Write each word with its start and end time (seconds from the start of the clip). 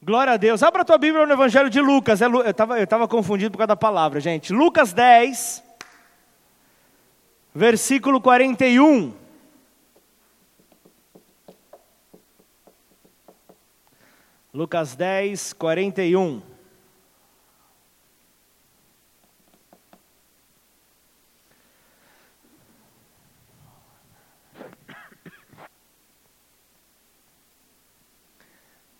Glória 0.00 0.34
a 0.34 0.36
Deus. 0.36 0.62
Abra 0.62 0.82
a 0.82 0.84
tua 0.84 0.96
Bíblia 0.96 1.26
no 1.26 1.32
Evangelho 1.32 1.68
de 1.68 1.80
Lucas. 1.80 2.22
É 2.22 2.26
eu 2.26 2.84
estava 2.84 3.08
confundido 3.08 3.50
por 3.50 3.58
causa 3.58 3.68
da 3.68 3.76
palavra, 3.76 4.20
gente. 4.20 4.52
Lucas 4.52 4.92
10, 4.92 5.62
versículo 7.52 8.20
41. 8.20 9.12
Lucas 14.54 14.94
10, 14.94 15.52
41. 15.54 16.57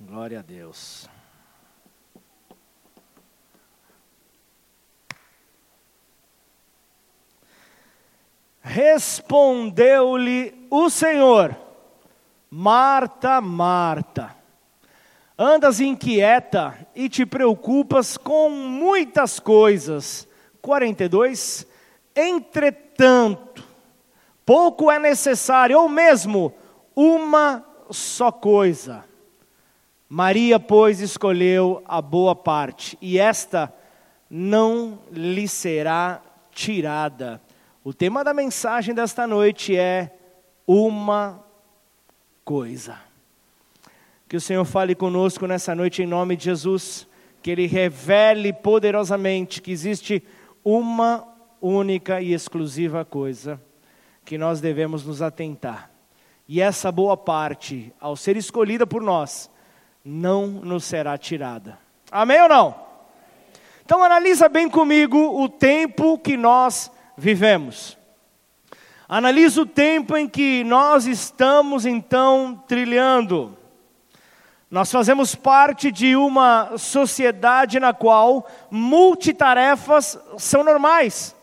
Glória 0.09 0.38
a 0.38 0.43
Deus. 0.43 1.06
Respondeu-lhe 8.62 10.67
o 10.71 10.89
Senhor: 10.89 11.54
Marta, 12.48 13.39
Marta, 13.43 14.34
andas 15.39 15.79
inquieta 15.79 16.89
e 16.95 17.11
te 17.11 17.26
preocupas 17.26 18.17
com 18.17 18.48
muitas 18.48 19.39
coisas. 19.39 20.26
42. 20.62 21.67
Entretanto, 22.17 23.62
pouco 24.46 24.90
é 24.90 24.98
necessário, 24.98 25.79
ou 25.79 25.86
mesmo 25.86 26.54
uma 26.96 27.62
só 27.90 28.32
coisa. 28.32 29.06
Maria, 30.08 30.58
pois, 30.58 31.00
escolheu 31.00 31.82
a 31.85 32.00
boa 32.00 32.34
parte, 32.34 32.97
e 33.00 33.19
esta 33.19 33.70
não 34.31 35.01
lhe 35.12 35.47
será 35.47 36.23
tirada. 36.51 37.42
O 37.84 37.92
tema 37.92 38.25
da 38.25 38.33
mensagem 38.33 38.95
desta 38.95 39.27
noite 39.27 39.77
é 39.77 40.17
uma 40.67 41.45
coisa. 42.42 42.98
Que 44.27 44.36
o 44.36 44.41
Senhor 44.41 44.64
fale 44.64 44.95
conosco 44.95 45.47
nessa 45.47 45.75
noite 45.75 46.03
em 46.03 46.06
nome 46.06 46.36
de 46.36 46.45
Jesus, 46.45 47.06
que 47.42 47.51
Ele 47.51 47.67
revele 47.67 48.53
poderosamente 48.53 49.61
que 49.61 49.70
existe 49.70 50.23
uma 50.64 51.27
única 51.61 52.20
e 52.23 52.33
exclusiva 52.33 53.05
coisa 53.05 53.61
que 54.25 54.39
nós 54.39 54.59
devemos 54.61 55.05
nos 55.05 55.20
atentar. 55.20 55.91
E 56.47 56.62
essa 56.62 56.91
boa 56.91 57.17
parte, 57.17 57.92
ao 58.01 58.17
ser 58.17 58.39
escolhida 58.39 58.86
por 58.86 59.03
nós, 59.03 59.51
não 60.05 60.47
nos 60.47 60.85
será 60.85 61.17
tirada. 61.19 61.79
Amém 62.11 62.41
ou 62.43 62.49
não? 62.49 62.75
Então 63.85 64.03
analisa 64.03 64.49
bem 64.49 64.69
comigo 64.69 65.43
o 65.43 65.49
tempo 65.49 66.19
que 66.19 66.37
nós 66.37 66.91
vivemos. 67.17 67.97
Analisa 69.09 69.63
o 69.63 69.67
tempo 69.67 70.17
em 70.17 70.29
que 70.29 70.63
nós 70.65 71.07
estamos 71.07 71.87
então 71.87 72.63
trilhando. 72.69 73.57
Nós 74.71 74.93
fazemos 74.93 75.35
parte 75.35 75.91
de 75.91 76.15
uma 76.15 76.77
sociedade 76.77 77.81
na 77.81 77.95
qual 77.95 78.47
multitarefas 78.71 80.19
são 80.37 80.63
normais. 80.63 81.35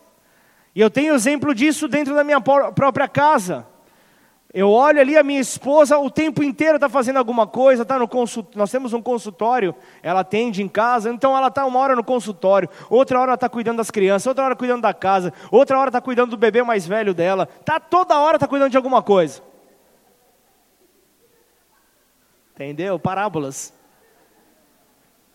E 0.75 0.81
eu 0.81 0.91
tenho 0.91 1.15
exemplo 1.15 1.55
disso 1.55 1.87
dentro 1.87 2.13
da 2.13 2.23
minha 2.23 2.39
própria 2.39 3.07
casa. 3.07 3.65
Eu 4.57 4.71
olho 4.71 5.01
ali 5.01 5.17
a 5.17 5.21
minha 5.21 5.41
esposa 5.41 5.97
o 5.97 6.09
tempo 6.09 6.41
inteiro 6.41 6.75
está 6.75 6.87
fazendo 6.87 7.17
alguma 7.17 7.45
coisa, 7.45 7.81
está 7.81 7.99
no 7.99 8.07
consultório. 8.07 8.57
Nós 8.57 8.71
temos 8.71 8.93
um 8.93 9.01
consultório, 9.01 9.75
ela 10.01 10.21
atende 10.21 10.63
em 10.63 10.69
casa, 10.69 11.09
então 11.09 11.35
ela 11.35 11.49
está 11.49 11.65
uma 11.65 11.77
hora 11.77 11.93
no 11.93 12.05
consultório, 12.05 12.69
outra 12.89 13.19
hora 13.19 13.33
está 13.33 13.49
cuidando 13.49 13.79
das 13.79 13.91
crianças, 13.91 14.25
outra 14.27 14.45
hora 14.45 14.55
cuidando 14.55 14.83
da 14.83 14.93
casa, 14.93 15.33
outra 15.51 15.77
hora 15.77 15.89
está 15.89 15.99
cuidando 15.99 16.29
do 16.29 16.37
bebê 16.37 16.63
mais 16.63 16.87
velho 16.87 17.13
dela. 17.13 17.47
Tá 17.65 17.81
toda 17.81 18.17
hora 18.17 18.37
está 18.37 18.47
cuidando 18.47 18.71
de 18.71 18.77
alguma 18.77 19.03
coisa. 19.03 19.43
Entendeu? 22.53 22.97
Parábolas. 22.97 23.73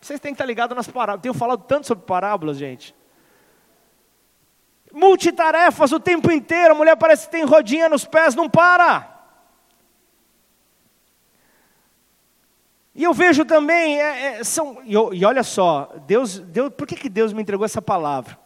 Vocês 0.01 0.19
têm 0.19 0.33
que 0.33 0.37
estar 0.37 0.47
ligados 0.47 0.75
nas 0.75 0.89
parábolas. 0.89 1.21
Tenho 1.21 1.35
falado 1.35 1.63
tanto 1.65 1.87
sobre 1.87 2.07
parábolas, 2.07 2.57
gente 2.57 2.95
multitarefas 4.93 5.93
o 5.93 6.01
tempo 6.01 6.33
inteiro, 6.33 6.73
a 6.73 6.77
mulher 6.77 6.97
parece 6.97 7.27
que 7.27 7.31
tem 7.31 7.45
rodinha 7.45 7.89
nos 7.89 8.05
pés, 8.05 8.35
não 8.35 8.51
para. 8.51 9.10
E 13.01 13.05
eu 13.05 13.15
vejo 13.15 13.47
também, 13.47 13.99
é, 13.99 14.27
é, 14.27 14.45
são, 14.45 14.77
e, 14.85 14.93
e, 14.93 15.25
olha 15.25 15.43
só, 15.43 15.91
Deus, 16.07 16.39
Deus, 16.39 16.71
por 16.77 16.87
que, 16.87 16.95
que 16.95 17.09
Deus 17.09 17.33
me 17.33 17.41
entregou 17.41 17.65
essa 17.65 17.81
palavra? 17.81 18.39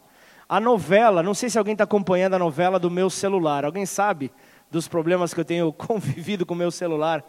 A 0.47 0.61
novela, 0.61 1.21
não 1.21 1.33
sei 1.33 1.49
se 1.49 1.57
alguém 1.57 1.73
está 1.73 1.83
acompanhando 1.83 2.35
a 2.35 2.39
novela 2.39 2.79
do 2.79 2.89
meu 2.89 3.09
celular, 3.09 3.65
alguém 3.65 3.85
sabe 3.85 4.31
dos 4.71 4.87
problemas 4.87 5.33
que 5.33 5.41
eu 5.41 5.43
tenho 5.43 5.73
convivido 5.75 6.45
com 6.45 6.53
o 6.53 6.57
meu 6.57 6.71
celular? 6.71 7.21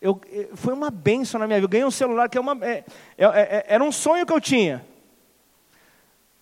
Eu, 0.00 0.20
foi 0.54 0.74
uma 0.74 0.90
benção 0.90 1.38
na 1.38 1.46
minha 1.46 1.58
vida, 1.58 1.66
eu 1.66 1.70
ganhei 1.70 1.86
um 1.86 1.92
celular 1.92 2.28
que 2.28 2.36
é 2.36 2.40
uma, 2.40 2.58
é, 2.66 2.84
é, 3.16 3.24
é 3.24 3.64
era 3.68 3.84
um 3.84 3.92
sonho 3.92 4.26
que 4.26 4.32
eu 4.32 4.40
tinha. 4.40 4.84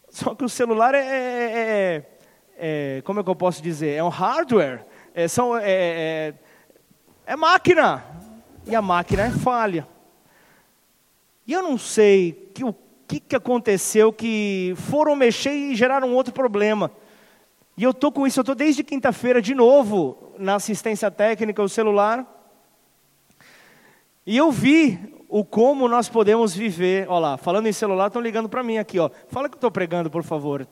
Só 0.08 0.34
que 0.34 0.46
o 0.46 0.48
celular 0.48 0.94
é, 0.94 1.00
é, 1.00 2.06
é, 2.56 2.98
é 2.98 3.02
como 3.02 3.20
é 3.20 3.22
que 3.22 3.28
eu 3.28 3.36
posso 3.36 3.62
dizer? 3.62 3.96
É 3.96 4.02
um 4.02 4.08
hardware, 4.08 4.86
é, 5.14 5.28
são, 5.28 5.54
é, 5.58 5.62
é, 5.66 6.34
é 7.26 7.36
máquina, 7.36 8.16
e 8.66 8.75
a 8.75 8.82
máquina 8.82 9.22
é 9.22 9.31
falha. 9.31 9.87
E 11.47 11.53
eu 11.53 11.62
não 11.62 11.78
sei 11.78 12.50
que, 12.53 12.65
o 12.65 12.75
que, 13.06 13.21
que 13.21 13.37
aconteceu 13.37 14.12
que 14.12 14.75
foram 14.77 15.15
mexer 15.15 15.53
e 15.53 15.77
geraram 15.77 16.12
outro 16.12 16.34
problema. 16.34 16.91
E 17.77 17.84
eu 17.84 17.93
estou 17.93 18.10
com 18.10 18.27
isso, 18.27 18.41
eu 18.41 18.43
estou 18.43 18.54
desde 18.54 18.82
quinta-feira 18.82 19.41
de 19.41 19.54
novo 19.54 20.32
na 20.38 20.56
assistência 20.56 21.10
técnica, 21.10 21.62
o 21.62 21.69
celular. 21.69 22.27
E 24.27 24.37
eu 24.37 24.50
vi 24.50 24.98
o 25.28 25.44
como 25.44 25.87
nós 25.87 26.09
podemos 26.09 26.54
viver. 26.54 27.09
Olha 27.09 27.21
lá, 27.21 27.37
falando 27.37 27.69
em 27.69 27.72
celular, 27.72 28.09
estão 28.09 28.21
ligando 28.21 28.48
para 28.48 28.62
mim 28.62 28.78
aqui, 28.78 28.98
ó. 28.98 29.09
Fala 29.28 29.48
que 29.48 29.54
eu 29.54 29.59
estou 29.59 29.71
pregando, 29.71 30.10
por 30.10 30.25
favor. 30.25 30.66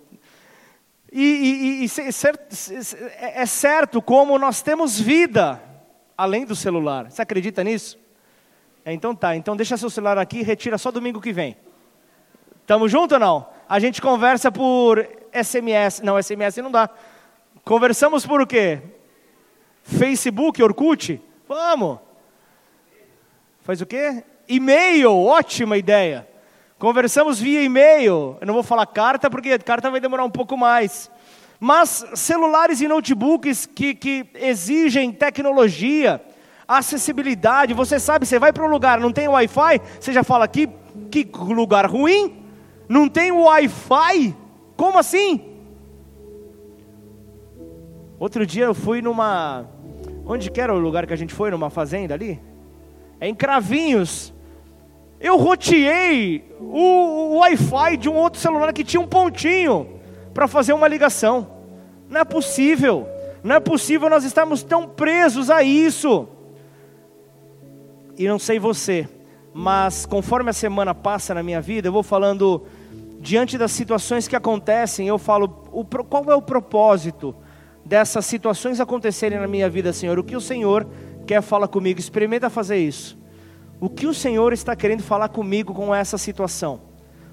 E, 1.13 1.23
e, 1.23 1.85
e 1.85 1.91
é, 3.19 3.43
é 3.43 3.47
certo 3.47 4.03
como 4.03 4.37
nós 4.37 4.63
temos 4.63 4.99
vida 4.99 5.63
além 6.17 6.45
do 6.45 6.55
celular. 6.55 7.11
Você 7.11 7.23
acredita 7.23 7.63
nisso? 7.65 7.99
É, 8.85 8.93
então 8.93 9.15
tá, 9.15 9.35
então 9.35 9.57
deixa 9.57 9.77
seu 9.77 9.89
celular 9.89 10.19
aqui 10.19 10.39
e 10.39 10.43
retira 10.43 10.77
só 10.77 10.91
domingo 10.91 11.21
que 11.21 11.33
vem. 11.33 11.57
Tamo 12.67 12.89
junto 12.89 13.15
ou 13.15 13.21
não? 13.21 13.47
A 13.69 13.79
gente 13.79 14.01
conversa 14.01 14.53
por 14.53 15.07
SMS. 15.33 16.01
Não, 16.03 16.21
SMS 16.21 16.59
não 16.59 16.71
dá. 16.71 16.89
Conversamos 17.65 18.27
por 18.27 18.41
o 18.41 18.47
quê? 18.47 18.81
Facebook, 19.83 20.63
Orkut? 20.63 21.21
Vamos. 21.49 21.99
Faz 23.63 23.81
o 23.81 23.87
quê? 23.87 24.23
E-mail, 24.47 25.13
ótima 25.13 25.77
ideia. 25.77 26.29
Conversamos 26.79 27.41
via 27.41 27.63
e-mail. 27.63 28.37
Eu 28.41 28.47
não 28.47 28.55
vou 28.55 28.63
falar 28.63 28.85
carta, 28.87 29.31
porque 29.31 29.59
carta 29.59 29.91
vai 29.91 30.01
demorar 30.01 30.25
um 30.25 30.31
pouco 30.31 30.57
mais. 30.57 31.11
Mas 31.65 32.05
celulares 32.13 32.83
e 32.83 32.87
notebooks 32.87 33.65
que, 33.65 33.95
que 33.95 34.27
exigem 34.35 35.11
tecnologia, 35.11 36.21
acessibilidade. 36.69 37.73
Você 37.73 37.99
sabe, 37.99 38.27
você 38.27 38.39
vai 38.39 38.53
para 38.53 38.67
um 38.67 38.69
lugar, 38.69 39.01
não 39.01 39.11
tem 39.11 39.29
Wi-Fi, 39.29 39.81
você 39.99 40.13
já 40.13 40.23
fala 40.23 40.47
que, 40.47 40.69
que 41.11 41.27
lugar 41.35 41.87
ruim? 41.87 42.45
Não 42.87 43.09
tem 43.09 43.33
Wi-Fi? 43.33 44.37
Como 44.77 44.99
assim? 44.99 45.41
Outro 48.19 48.45
dia 48.45 48.67
eu 48.67 48.75
fui 48.75 49.01
numa. 49.01 49.65
Onde 50.27 50.51
que 50.51 50.61
era 50.61 50.75
o 50.75 50.79
lugar 50.79 51.07
que 51.07 51.15
a 51.15 51.17
gente 51.17 51.33
foi? 51.33 51.51
Numa 51.51 51.71
fazenda 51.71 52.13
ali? 52.13 52.39
É 53.19 53.27
em 53.27 53.35
Cravinhos. 53.35 54.35
Eu 55.19 55.39
roteei 55.39 56.45
o, 56.61 57.37
o 57.37 57.39
Wi-Fi 57.39 57.97
de 57.97 58.11
um 58.11 58.17
outro 58.17 58.39
celular 58.39 58.71
que 58.75 58.85
tinha 58.85 59.01
um 59.01 59.09
pontinho 59.09 59.99
para 60.35 60.47
fazer 60.47 60.75
uma 60.75 60.87
ligação. 60.87 61.54
Não 62.09 62.21
é 62.21 62.25
possível. 62.25 63.09
Não 63.43 63.57
é 63.57 63.61
possível 63.61 64.09
nós 64.09 64.25
estarmos 64.25 64.63
tão 64.63 64.89
presos 64.89 65.51
a 65.51 65.63
isso. 65.63 66.29
E 68.17 68.29
não 68.29 68.39
sei 68.39 68.59
você, 68.59 69.09
mas 69.53 70.07
conforme 70.07 70.51
a 70.51 70.53
semana 70.53 70.95
passa 70.95 71.35
na 71.35 71.43
minha 71.43 71.61
vida, 71.61 71.89
eu 71.89 71.93
vou 71.93 72.03
falando 72.03 72.65
diante 73.21 73.59
das 73.59 73.73
situações 73.73 74.29
que 74.29 74.37
acontecem, 74.37 75.09
eu 75.09 75.19
falo, 75.19 75.69
o, 75.73 75.85
qual 75.85 76.31
é 76.31 76.35
o 76.35 76.43
propósito 76.43 77.35
dessas 77.85 78.25
situações 78.25 78.81
acontecerem 78.81 79.39
na 79.39 79.47
minha 79.49 79.69
vida, 79.69 79.93
Senhor? 79.93 80.19
O 80.19 80.25
que 80.25 80.37
o 80.37 80.41
Senhor 80.41 80.87
quer 81.27 81.43
falar 81.43 81.69
comigo? 81.69 81.99
Experimenta 81.99 82.49
fazer 82.49 82.79
isso. 82.79 83.19
O 83.81 83.89
que 83.89 84.07
o 84.07 84.15
Senhor 84.15 84.53
está 84.53 84.77
querendo 84.77 85.03
falar 85.03 85.29
comigo 85.29 85.75
com 85.75 85.95
essa 85.95 86.17
situação? 86.17 86.81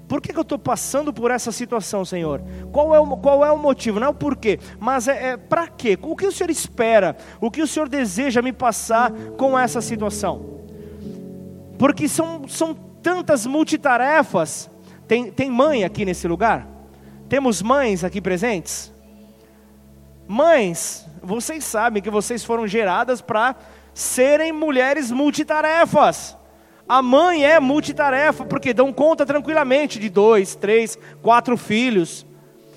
Por 0.08 0.20
que, 0.20 0.32
que 0.32 0.38
eu 0.38 0.42
estou 0.42 0.58
passando 0.58 1.12
por 1.12 1.30
essa 1.30 1.50
situação, 1.50 2.04
Senhor? 2.04 2.42
Qual 2.70 2.94
é 2.94 3.00
o, 3.00 3.16
qual 3.16 3.44
é 3.44 3.50
o 3.50 3.58
motivo? 3.58 3.98
Não 3.98 4.08
é 4.08 4.10
o 4.10 4.14
porquê, 4.14 4.58
mas 4.78 5.08
é, 5.08 5.30
é 5.30 5.36
para 5.36 5.68
quê? 5.68 5.98
O 6.02 6.14
que 6.14 6.26
o 6.26 6.32
Senhor 6.32 6.50
espera? 6.50 7.16
O 7.40 7.50
que 7.50 7.62
o 7.62 7.66
Senhor 7.66 7.88
deseja 7.88 8.42
me 8.42 8.52
passar 8.52 9.10
com 9.36 9.58
essa 9.58 9.80
situação? 9.80 10.52
porque 11.82 12.08
são, 12.08 12.46
são 12.46 12.74
tantas 12.74 13.44
multitarefas. 13.44 14.70
Tem, 15.08 15.32
tem 15.32 15.50
mãe 15.50 15.82
aqui 15.82 16.04
nesse 16.04 16.28
lugar? 16.28 16.64
Temos 17.28 17.60
mães 17.60 18.04
aqui 18.04 18.20
presentes? 18.20 18.92
Mães, 20.28 21.04
vocês 21.20 21.64
sabem 21.64 22.00
que 22.00 22.08
vocês 22.08 22.44
foram 22.44 22.68
geradas 22.68 23.20
para 23.20 23.56
serem 23.92 24.52
mulheres 24.52 25.10
multitarefas. 25.10 26.36
A 26.92 27.00
mãe 27.00 27.42
é 27.42 27.58
multitarefa 27.58 28.44
porque 28.44 28.74
dão 28.74 28.92
conta 28.92 29.24
tranquilamente 29.24 29.98
de 29.98 30.10
dois, 30.10 30.54
três, 30.54 30.98
quatro 31.22 31.56
filhos. 31.56 32.26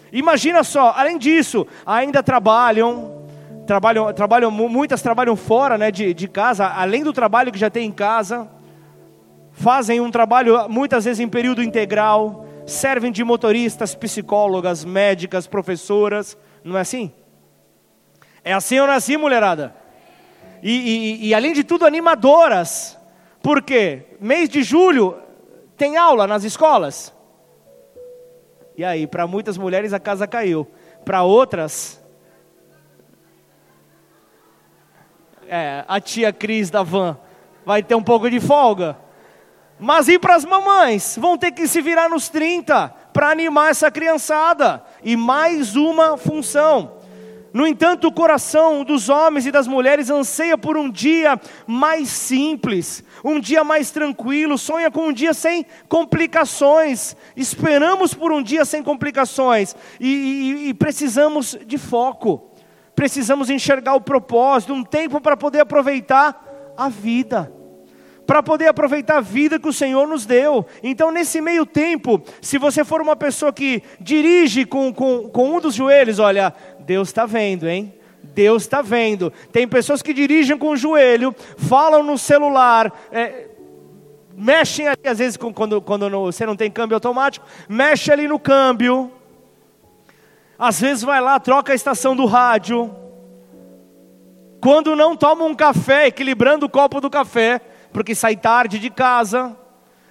Imagina 0.10 0.64
só, 0.64 0.94
além 0.96 1.18
disso, 1.18 1.68
ainda 1.86 2.24
trabalham, 2.24 3.26
trabalham, 3.68 4.14
trabalham 4.14 4.50
muitas 4.50 5.02
trabalham 5.02 5.36
fora 5.36 5.78
né, 5.78 5.92
de, 5.92 6.14
de 6.14 6.30
casa, 6.30 6.66
além 6.66 7.04
do 7.04 7.12
trabalho 7.12 7.52
que 7.52 7.60
já 7.60 7.70
tem 7.70 7.88
em 7.88 7.92
casa, 7.92 8.48
fazem 9.52 10.00
um 10.00 10.10
trabalho 10.10 10.70
muitas 10.70 11.04
vezes 11.04 11.20
em 11.20 11.28
período 11.28 11.62
integral, 11.62 12.46
servem 12.66 13.12
de 13.12 13.22
motoristas, 13.22 13.96
psicólogas, 13.96 14.86
médicas, 14.86 15.46
professoras, 15.46 16.38
não 16.64 16.78
é 16.78 16.80
assim? 16.80 17.12
É 18.46 18.54
assim 18.54 18.80
ou 18.80 18.88
não 18.88 18.94
é 18.94 18.96
assim, 18.96 19.18
mulherada? 19.18 19.76
E, 20.64 20.72
e, 20.72 21.28
e 21.28 21.34
além 21.34 21.52
de 21.52 21.66
tudo, 21.66 21.86
animadoras. 21.86 22.95
Por 23.46 23.62
quê? 23.62 24.08
Mês 24.20 24.50
de 24.50 24.64
julho 24.64 25.22
tem 25.78 25.98
aula 25.98 26.26
nas 26.26 26.44
escolas. 26.44 27.14
E 28.76 28.84
aí, 28.84 29.06
para 29.06 29.28
muitas 29.28 29.56
mulheres 29.56 29.94
a 29.94 30.00
casa 30.00 30.26
caiu. 30.26 30.68
Para 31.06 31.22
outras, 31.22 32.04
é, 35.48 35.86
a 35.88 36.02
tia 36.02 36.34
Cris 36.34 36.72
da 36.72 36.82
van 36.82 37.20
vai 37.64 37.84
ter 37.84 37.94
um 37.94 38.02
pouco 38.02 38.28
de 38.32 38.40
folga. 38.40 38.98
Mas 39.80 40.08
e 40.08 40.18
para 40.18 40.34
as 40.34 40.44
mamães? 40.44 41.16
Vão 41.16 41.38
ter 41.38 41.52
que 41.52 41.68
se 41.68 41.84
virar 41.84 42.10
nos 42.10 42.30
30 42.30 42.90
para 43.14 43.30
animar 43.30 43.70
essa 43.70 43.92
criançada. 43.92 44.84
E 45.04 45.16
mais 45.16 45.76
uma 45.76 46.18
função. 46.18 46.95
No 47.56 47.66
entanto, 47.66 48.10
o 48.10 48.12
coração 48.12 48.84
dos 48.84 49.08
homens 49.08 49.46
e 49.46 49.52
das 49.52 49.66
mulheres 49.66 50.10
anseia 50.10 50.58
por 50.58 50.76
um 50.76 50.92
dia 50.92 51.40
mais 51.66 52.10
simples, 52.10 53.02
um 53.24 53.40
dia 53.40 53.64
mais 53.64 53.92
tranquilo, 53.92 54.58
sonha 54.58 54.92
com 54.92 55.08
um 55.08 55.14
dia 55.14 55.34
sem 55.34 55.66
complicações. 55.88 57.16
Esperamos 57.34 58.14
por 58.14 58.34
um 58.34 58.44
dia 58.44 58.66
sem 58.66 58.84
complicações 58.84 59.74
e, 60.02 60.10
e, 60.10 60.68
e 60.68 60.74
precisamos 60.74 61.58
de 61.66 61.78
foco, 61.78 62.52
precisamos 62.94 63.50
enxergar 63.50 63.94
o 63.94 64.02
propósito, 64.02 64.74
um 64.74 64.84
tempo 64.84 65.22
para 65.22 65.38
poder 65.38 65.62
aproveitar 65.62 66.74
a 66.76 66.90
vida 66.90 67.50
para 68.26 68.42
poder 68.42 68.68
aproveitar 68.68 69.18
a 69.18 69.22
vida 69.22 69.60
que 69.60 69.68
o 69.68 69.74
Senhor 69.74 70.08
nos 70.08 70.26
deu. 70.26 70.66
Então, 70.82 71.12
nesse 71.12 71.40
meio 71.40 71.66
tempo, 71.66 72.22
se 72.42 72.58
você 72.58 72.84
for 72.84 73.02
uma 73.02 73.16
pessoa 73.16 73.54
que 73.54 73.84
dirige 74.00 74.66
com, 74.66 74.94
com, 74.94 75.30
com 75.30 75.56
um 75.56 75.62
dos 75.62 75.76
joelhos, 75.76 76.20
olha, 76.20 76.54
Deus 76.86 77.10
está 77.10 77.26
vendo, 77.26 77.68
hein? 77.68 77.94
Deus 78.24 78.64
está 78.64 78.82
vendo. 78.82 79.32
Tem 79.52 79.68
pessoas 79.68 80.02
que 80.02 80.14
dirigem 80.14 80.58
com 80.58 80.70
o 80.70 80.78
joelho, 80.78 81.36
falam 81.58 82.04
no 82.04 82.18
celular, 82.18 82.94
é, 83.12 83.48
mexem 84.36 84.88
ali, 84.88 85.08
às 85.08 85.20
vezes, 85.20 85.38
quando, 85.38 85.82
quando 85.82 86.10
você 86.10 86.46
não 86.46 86.56
tem 86.56 86.70
câmbio 86.70 86.96
automático, 86.96 87.46
mexe 87.68 88.12
ali 88.12 88.28
no 88.28 88.40
câmbio. 88.40 89.12
Às 90.58 90.80
vezes 90.80 91.04
vai 91.04 91.20
lá, 91.20 91.40
troca 91.40 91.72
a 91.74 91.76
estação 91.76 92.16
do 92.16 92.26
rádio. 92.26 92.94
Quando 94.62 94.96
não 94.96 95.16
toma 95.16 95.46
um 95.46 95.56
café, 95.56 96.08
equilibrando 96.08 96.66
o 96.66 96.70
copo 96.70 97.02
do 97.02 97.10
café, 97.10 97.62
porque 97.92 98.16
sai 98.16 98.36
tarde 98.36 98.80
de 98.80 98.90
casa, 98.90 99.56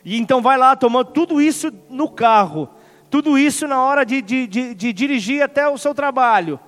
e 0.05 0.19
então 0.19 0.41
vai 0.41 0.57
lá 0.57 0.77
tomando 0.77 1.11
tudo 1.11 1.41
isso 1.41 1.73
no 1.89 2.09
carro, 2.09 2.69
tudo 3.15 3.39
isso 3.39 3.69
na 3.69 3.81
hora 3.81 4.05
de, 4.05 4.21
de, 4.21 4.45
de, 4.49 4.75
de 4.75 4.93
dirigir 4.93 5.41
até 5.41 5.69
o 5.69 5.79
seu 5.79 5.95
trabalho. 5.95 6.59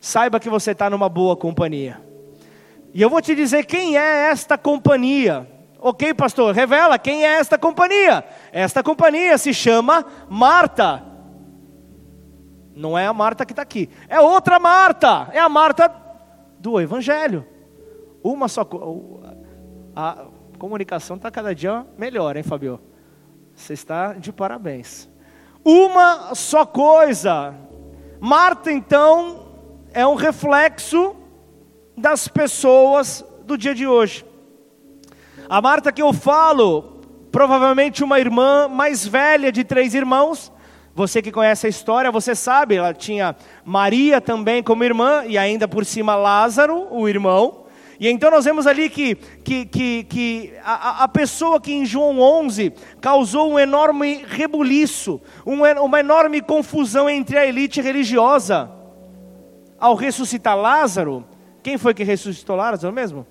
Saiba 0.00 0.40
que 0.40 0.48
você 0.48 0.70
está 0.70 0.88
numa 0.88 1.06
boa 1.06 1.36
companhia. 1.36 2.00
E 2.94 3.02
eu 3.02 3.10
vou 3.10 3.20
te 3.20 3.34
dizer 3.34 3.66
quem 3.66 3.98
é 3.98 4.30
esta 4.30 4.56
companhia. 4.56 5.46
Ok, 5.78 6.14
pastor? 6.14 6.54
Revela 6.54 6.98
quem 6.98 7.26
é 7.26 7.32
esta 7.32 7.58
companhia. 7.58 8.24
Esta 8.50 8.82
companhia 8.82 9.36
se 9.36 9.52
chama 9.52 10.02
Marta. 10.30 11.04
Não 12.74 12.98
é 12.98 13.06
a 13.06 13.12
Marta 13.12 13.44
que 13.44 13.52
está 13.52 13.60
aqui. 13.60 13.86
É 14.08 14.18
outra 14.18 14.58
Marta. 14.58 15.28
É 15.34 15.40
a 15.40 15.48
Marta 15.50 15.94
do 16.58 16.80
Evangelho. 16.80 17.46
Uma 18.24 18.48
só 18.48 18.66
a 19.94 20.24
comunicação 20.58 21.16
está 21.16 21.30
cada 21.30 21.54
dia 21.54 21.84
melhor, 21.98 22.34
hein, 22.34 22.42
Fabio? 22.42 22.80
Você 23.60 23.74
está 23.74 24.14
de 24.14 24.32
parabéns. 24.32 25.06
Uma 25.62 26.34
só 26.34 26.64
coisa. 26.64 27.54
Marta, 28.18 28.72
então, 28.72 29.48
é 29.92 30.06
um 30.06 30.14
reflexo 30.14 31.14
das 31.94 32.26
pessoas 32.26 33.22
do 33.44 33.58
dia 33.58 33.74
de 33.74 33.86
hoje. 33.86 34.24
A 35.46 35.60
Marta 35.60 35.92
que 35.92 36.00
eu 36.00 36.10
falo, 36.10 37.02
provavelmente 37.30 38.02
uma 38.02 38.18
irmã 38.18 38.66
mais 38.66 39.06
velha 39.06 39.52
de 39.52 39.62
três 39.62 39.92
irmãos. 39.92 40.50
Você 40.94 41.20
que 41.20 41.30
conhece 41.30 41.66
a 41.66 41.70
história, 41.70 42.10
você 42.10 42.34
sabe, 42.34 42.76
ela 42.76 42.94
tinha 42.94 43.36
Maria 43.62 44.22
também 44.22 44.62
como 44.62 44.84
irmã 44.84 45.24
e 45.26 45.36
ainda 45.36 45.68
por 45.68 45.84
cima 45.84 46.14
Lázaro, 46.14 46.88
o 46.90 47.06
irmão. 47.06 47.59
E 48.00 48.08
então 48.08 48.30
nós 48.30 48.46
vemos 48.46 48.66
ali 48.66 48.88
que, 48.88 49.14
que, 49.14 49.66
que, 49.66 50.04
que 50.04 50.52
a, 50.64 51.04
a, 51.04 51.08
pessoa 51.08 51.60
que 51.60 51.70
em 51.70 51.84
João 51.84 52.18
11 52.18 52.72
causou 52.98 53.52
um 53.52 53.58
enorme 53.58 54.24
rebuliço, 54.26 55.20
um, 55.44 55.62
uma 55.82 56.00
enorme 56.00 56.40
confusão 56.40 57.10
entre 57.10 57.36
a 57.36 57.44
elite 57.44 57.78
religiosa, 57.82 58.70
ao 59.78 59.94
ressuscitar 59.94 60.56
Lázaro, 60.56 61.26
quem 61.62 61.76
foi 61.76 61.92
que 61.92 62.02
ressuscitou 62.02 62.56
Lázaro 62.56 62.90
mesmo? 62.90 63.26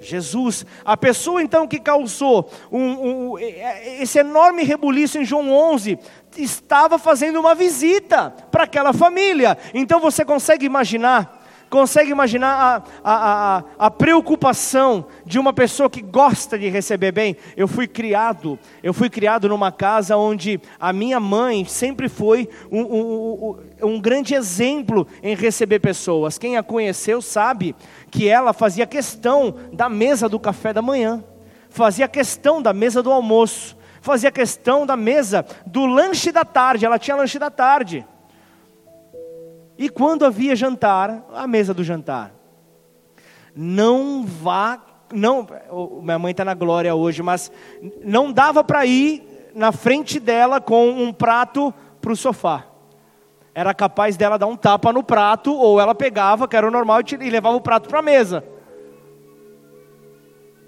Jesus, 0.00 0.64
a 0.82 0.96
pessoa 0.96 1.42
então 1.42 1.68
que 1.68 1.78
causou 1.78 2.50
um, 2.72 3.32
um, 3.32 3.38
esse 3.38 4.18
enorme 4.18 4.62
rebuliço 4.62 5.18
em 5.18 5.26
João 5.26 5.52
11, 5.52 5.98
estava 6.38 6.98
fazendo 6.98 7.38
uma 7.38 7.54
visita 7.54 8.30
para 8.50 8.64
aquela 8.64 8.94
família. 8.94 9.58
Então 9.74 10.00
você 10.00 10.24
consegue 10.24 10.64
imaginar 10.64 11.35
Consegue 11.68 12.12
imaginar 12.12 12.84
a, 13.02 13.12
a, 13.12 13.56
a, 13.56 13.64
a, 13.86 13.90
preocupação 13.90 15.06
de 15.24 15.36
uma 15.36 15.52
pessoa 15.52 15.90
que 15.90 16.00
gosta 16.00 16.56
de 16.56 16.68
receber 16.68 17.10
bem? 17.10 17.36
Eu 17.56 17.66
fui 17.66 17.88
criado, 17.88 18.56
eu 18.84 18.94
fui 18.94 19.10
criado 19.10 19.48
numa 19.48 19.72
casa 19.72 20.16
onde 20.16 20.60
a 20.78 20.92
minha 20.92 21.18
mãe 21.18 21.64
sempre 21.64 22.08
foi 22.08 22.48
um, 22.70 22.82
um, 22.82 23.56
um, 23.82 23.94
um 23.94 24.00
grande 24.00 24.32
exemplo 24.32 25.08
em 25.20 25.34
receber 25.34 25.80
pessoas. 25.80 26.38
Quem 26.38 26.56
a 26.56 26.62
conheceu 26.62 27.20
sabe 27.20 27.74
que 28.12 28.28
ela 28.28 28.52
fazia 28.52 28.86
questão 28.86 29.52
da 29.72 29.88
mesa 29.88 30.28
do 30.28 30.38
café 30.38 30.72
da 30.72 30.80
manhã, 30.80 31.24
fazia 31.68 32.06
questão 32.06 32.62
da 32.62 32.72
mesa 32.72 33.02
do 33.02 33.10
almoço, 33.10 33.76
fazia 34.00 34.30
questão 34.30 34.86
da 34.86 34.96
mesa 34.96 35.44
do 35.66 35.84
lanche 35.84 36.30
da 36.30 36.44
tarde. 36.44 36.86
Ela 36.86 36.98
tinha 36.98 37.16
lanche 37.16 37.40
da 37.40 37.50
tarde. 37.50 38.06
E 39.78 39.88
quando 39.88 40.24
havia 40.24 40.56
jantar, 40.56 41.24
a 41.34 41.46
mesa 41.46 41.74
do 41.74 41.84
jantar. 41.84 42.32
Não 43.54 44.24
vá, 44.24 44.80
não, 45.12 45.46
minha 46.02 46.18
mãe 46.18 46.30
está 46.30 46.44
na 46.44 46.54
glória 46.54 46.94
hoje, 46.94 47.22
mas 47.22 47.50
não 48.04 48.32
dava 48.32 48.64
para 48.64 48.84
ir 48.86 49.50
na 49.54 49.72
frente 49.72 50.20
dela 50.20 50.60
com 50.60 50.88
um 50.88 51.12
prato 51.12 51.72
para 52.00 52.12
o 52.12 52.16
sofá. 52.16 52.66
Era 53.54 53.72
capaz 53.72 54.16
dela 54.16 54.38
dar 54.38 54.46
um 54.46 54.56
tapa 54.56 54.92
no 54.92 55.02
prato, 55.02 55.54
ou 55.54 55.80
ela 55.80 55.94
pegava, 55.94 56.46
que 56.46 56.56
era 56.56 56.68
o 56.68 56.70
normal, 56.70 57.00
e 57.18 57.30
levava 57.30 57.56
o 57.56 57.60
prato 57.60 57.88
para 57.88 58.00
a 58.00 58.02
mesa. 58.02 58.44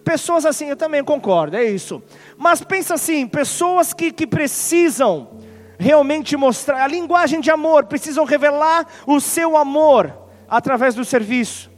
Pessoas 0.02 0.46
assim, 0.46 0.70
eu 0.70 0.76
também 0.76 1.04
concordo, 1.04 1.54
é 1.54 1.64
isso. 1.64 2.02
Mas 2.38 2.62
pensa 2.62 2.94
assim, 2.94 3.26
pessoas 3.26 3.92
que, 3.92 4.10
que 4.10 4.26
precisam 4.26 5.37
realmente 5.78 6.36
mostrar, 6.36 6.82
a 6.82 6.88
linguagem 6.88 7.40
de 7.40 7.50
amor, 7.50 7.84
precisam 7.84 8.24
revelar 8.24 8.86
o 9.06 9.20
seu 9.20 9.56
amor 9.56 10.12
através 10.48 10.94
do 10.94 11.04
serviço. 11.04 11.70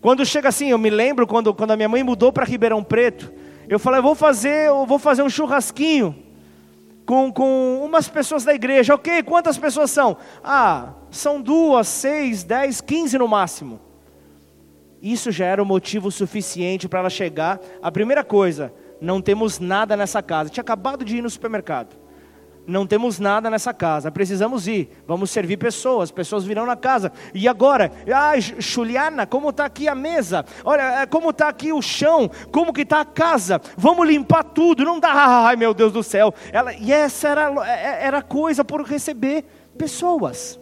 Quando 0.00 0.24
chega 0.24 0.48
assim, 0.48 0.70
eu 0.70 0.78
me 0.78 0.90
lembro 0.90 1.26
quando, 1.26 1.52
quando 1.52 1.72
a 1.72 1.76
minha 1.76 1.88
mãe 1.88 2.02
mudou 2.02 2.32
para 2.32 2.44
Ribeirão 2.44 2.84
Preto, 2.84 3.32
eu 3.68 3.78
falei, 3.78 3.98
eu 3.98 4.02
vou 4.02 4.14
fazer, 4.14 4.68
eu 4.68 4.86
vou 4.86 4.98
fazer 4.98 5.22
um 5.22 5.30
churrasquinho 5.30 6.14
com, 7.04 7.32
com 7.32 7.82
umas 7.82 8.08
pessoas 8.08 8.44
da 8.44 8.54
igreja. 8.54 8.94
Ok, 8.94 9.22
quantas 9.22 9.58
pessoas 9.58 9.90
são? 9.90 10.16
Ah, 10.42 10.92
são 11.10 11.40
duas, 11.40 11.88
seis, 11.88 12.44
dez, 12.44 12.80
quinze 12.80 13.18
no 13.18 13.26
máximo. 13.26 13.80
Isso 15.02 15.32
já 15.32 15.46
era 15.46 15.62
o 15.62 15.66
motivo 15.66 16.10
suficiente 16.10 16.88
para 16.88 17.00
ela 17.00 17.10
chegar. 17.10 17.58
A 17.82 17.90
primeira 17.90 18.22
coisa, 18.22 18.72
não 19.00 19.20
temos 19.20 19.58
nada 19.58 19.96
nessa 19.96 20.22
casa. 20.22 20.50
Tinha 20.50 20.62
acabado 20.62 21.04
de 21.04 21.16
ir 21.16 21.22
no 21.22 21.28
supermercado 21.28 22.03
não 22.66 22.86
temos 22.86 23.18
nada 23.18 23.50
nessa 23.50 23.74
casa, 23.74 24.10
precisamos 24.10 24.66
ir, 24.66 24.88
vamos 25.06 25.30
servir 25.30 25.56
pessoas, 25.56 26.10
pessoas 26.10 26.44
virão 26.44 26.64
na 26.64 26.76
casa. 26.76 27.12
E 27.34 27.46
agora, 27.46 27.92
ah, 28.12 28.38
Juliana, 28.38 29.26
como 29.26 29.50
está 29.50 29.66
aqui 29.66 29.86
a 29.86 29.94
mesa? 29.94 30.44
Olha, 30.64 31.02
é, 31.02 31.06
como 31.06 31.30
está 31.30 31.48
aqui 31.48 31.72
o 31.72 31.82
chão? 31.82 32.30
Como 32.50 32.72
que 32.72 32.82
está 32.82 33.00
a 33.00 33.04
casa? 33.04 33.60
Vamos 33.76 34.06
limpar 34.08 34.44
tudo, 34.44 34.84
não 34.84 34.98
dá, 34.98 35.12
ai 35.46 35.56
meu 35.56 35.74
Deus 35.74 35.92
do 35.92 36.02
céu. 36.02 36.32
Ela, 36.52 36.72
e 36.74 36.92
essa 36.92 37.28
era, 37.28 37.52
é, 37.66 37.70
é, 37.70 38.06
era 38.06 38.22
coisa 38.22 38.64
por 38.64 38.82
receber 38.82 39.44
pessoas. 39.76 40.58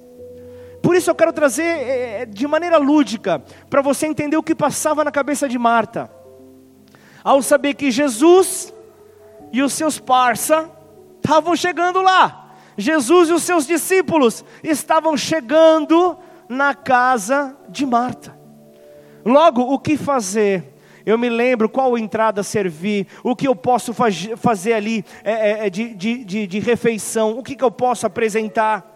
Por 0.83 0.97
isso 0.97 1.09
eu 1.09 1.15
quero 1.15 1.33
trazer 1.33 2.27
de 2.27 2.45
maneira 2.49 2.77
lúdica, 2.77 3.41
para 3.71 3.81
você 3.81 4.07
entender 4.07 4.37
o 4.37 4.43
que 4.43 4.55
passava 4.55 5.05
na 5.05 5.13
cabeça 5.13 5.49
de 5.49 5.57
Marta. 5.57 6.11
Ao 7.23 7.41
saber 7.41 7.75
que 7.75 7.89
Jesus 7.89 8.75
e 9.53 9.63
os 9.63 9.73
seus 9.75 10.01
parça 10.01 10.69
estavam 11.23 11.55
chegando 11.55 12.03
lá. 12.03 12.51
Jesus 12.77 13.29
e 13.29 13.33
os 13.33 13.43
seus 13.45 13.67
discípulos 13.67 14.45
estavam 14.63 15.17
chegando 15.17 16.19
na 16.49 16.75
casa 16.75 17.57
de 17.69 17.87
Marta. 17.87 18.37
Logo, 19.25 19.63
o 19.63 19.79
que 19.79 19.97
fazer? 19.97 20.73
Eu 21.07 21.17
me 21.17 21.29
lembro 21.29 21.69
qual 21.69 21.97
entrada 21.97 22.43
servir, 22.43 23.07
o 23.23 23.35
que 23.35 23.47
eu 23.47 23.55
posso 23.55 23.93
fazer 24.37 24.73
ali 24.73 25.05
é, 25.25 25.33
é, 25.33 25.67
é, 25.67 25.71
de, 25.71 25.95
de, 25.95 26.25
de, 26.25 26.47
de, 26.47 26.59
refeição, 26.61 27.39
o 27.39 27.43
que, 27.43 27.57
que 27.57 27.65
eu 27.65 27.71
posso 27.71 28.07
apresentar. 28.07 28.89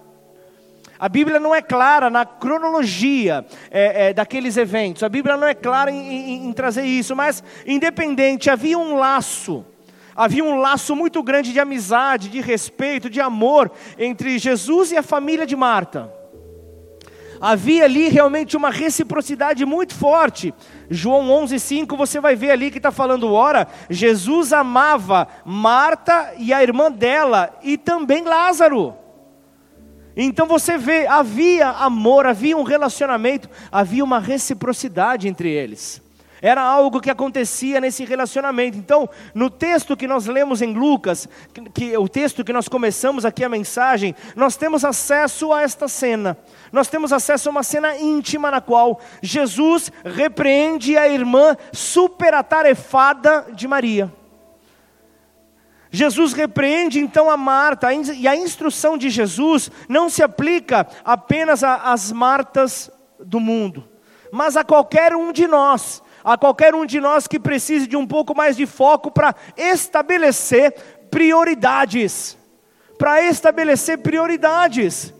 A 0.99 1.09
Bíblia 1.09 1.38
não 1.38 1.54
é 1.54 1.61
clara 1.61 2.09
na 2.09 2.25
cronologia 2.25 3.45
é, 3.71 4.09
é, 4.09 4.12
daqueles 4.14 4.56
eventos, 4.56 5.02
a 5.02 5.09
Bíblia 5.09 5.37
não 5.37 5.47
é 5.47 5.54
clara 5.54 5.90
em, 5.90 5.97
em, 5.97 6.47
em 6.47 6.52
trazer 6.52 6.85
isso, 6.85 7.14
mas 7.14 7.42
independente, 7.66 8.49
havia 8.49 8.78
um 8.78 8.97
laço 8.97 9.64
Havia 10.16 10.42
um 10.42 10.58
laço 10.58 10.96
muito 10.96 11.23
grande 11.23 11.52
de 11.52 11.61
amizade, 11.61 12.28
de 12.28 12.40
respeito, 12.40 13.11
de 13.11 13.20
amor 13.20 13.70
entre 13.99 14.38
Jesus 14.38 14.90
e 14.90 14.96
a 14.96 15.02
família 15.02 15.46
de 15.46 15.54
Marta. 15.54 16.11
Havia 17.40 17.85
ali 17.85 18.08
realmente 18.08 18.56
uma 18.56 18.70
reciprocidade 18.70 19.64
muito 19.66 19.94
forte. 19.94 20.54
João 20.88 21.28
11,5 21.44 21.96
você 21.96 22.18
vai 22.18 22.35
ver 22.35 22.50
ali 22.50 22.70
que 22.70 22.78
está 22.78 22.90
falando, 22.90 23.30
ora, 23.32 23.68
Jesus 23.90 24.52
amava 24.52 25.28
Marta 25.44 26.32
e 26.38 26.52
a 26.52 26.62
irmã 26.62 26.90
dela 26.90 27.54
e 27.62 27.76
também 27.76 28.25
Lázaro. 28.25 28.94
Então 30.16 30.46
você 30.46 30.78
vê, 30.78 31.06
havia 31.06 31.68
amor, 31.68 32.25
havia 32.25 32.56
um 32.56 32.62
relacionamento, 32.62 33.50
havia 33.70 34.02
uma 34.02 34.18
reciprocidade 34.18 35.28
entre 35.28 35.50
eles. 35.50 36.05
Era 36.43 36.61
algo 36.61 37.00
que 37.00 37.11
acontecia 37.11 37.81
nesse 37.81 38.05
relacionamento. 38.05 38.76
Então, 38.76 39.09
no 39.35 39.49
texto 39.49 39.97
que 39.97 40.07
nós 40.07 40.26
lemos 40.26 40.61
em 40.61 40.75
Lucas, 40.75 41.28
que, 41.52 41.71
que, 41.71 41.97
o 41.97 42.09
texto 42.09 42.45
que 42.45 42.52
nós 42.52 42.69
começamos 42.69 43.25
aqui 43.25 43.43
a 43.43 43.49
mensagem, 43.49 44.14
nós 44.35 44.57
temos 44.57 44.85
acesso 44.85 45.52
a 45.52 45.62
esta 45.62 45.88
cena. 45.88 46.37
Nós 46.71 46.88
temos 46.88 47.12
acesso 47.12 47.49
a 47.49 47.52
uma 47.52 47.62
cena 47.62 47.97
íntima 47.97 48.50
na 48.50 48.61
qual 48.61 49.00
Jesus 49.23 49.90
repreende 50.05 50.97
a 50.97 51.09
irmã 51.09 51.57
superatarefada 51.73 53.47
de 53.52 53.66
Maria. 53.66 54.12
Jesus 55.90 56.35
repreende 56.35 56.99
então 56.99 57.31
a 57.31 57.37
Marta, 57.38 57.93
e 57.93 58.28
a 58.28 58.37
instrução 58.37 58.99
de 58.99 59.09
Jesus 59.09 59.71
não 59.88 60.11
se 60.11 60.23
aplica 60.23 60.87
apenas 61.02 61.64
às 61.64 62.12
Martas 62.12 62.90
do 63.19 63.40
mundo, 63.40 63.88
mas 64.31 64.59
a 64.59 64.64
qualquer 64.64 65.16
um 65.16 65.33
de 65.33 65.47
nós 65.47 66.02
a 66.26 66.37
qualquer 66.37 66.75
um 66.75 66.85
de 66.85 67.00
nós 67.00 67.28
que 67.28 67.38
precise 67.38 67.87
de 67.87 67.97
um 67.97 68.04
pouco 68.04 68.37
mais 68.37 68.56
de 68.56 68.66
foco 68.66 69.12
para 69.12 69.33
estabelecer 69.56 70.75
prioridades. 71.09 72.37
Para 72.99 73.23
estabelecer 73.23 73.99
prioridades. 73.99 75.14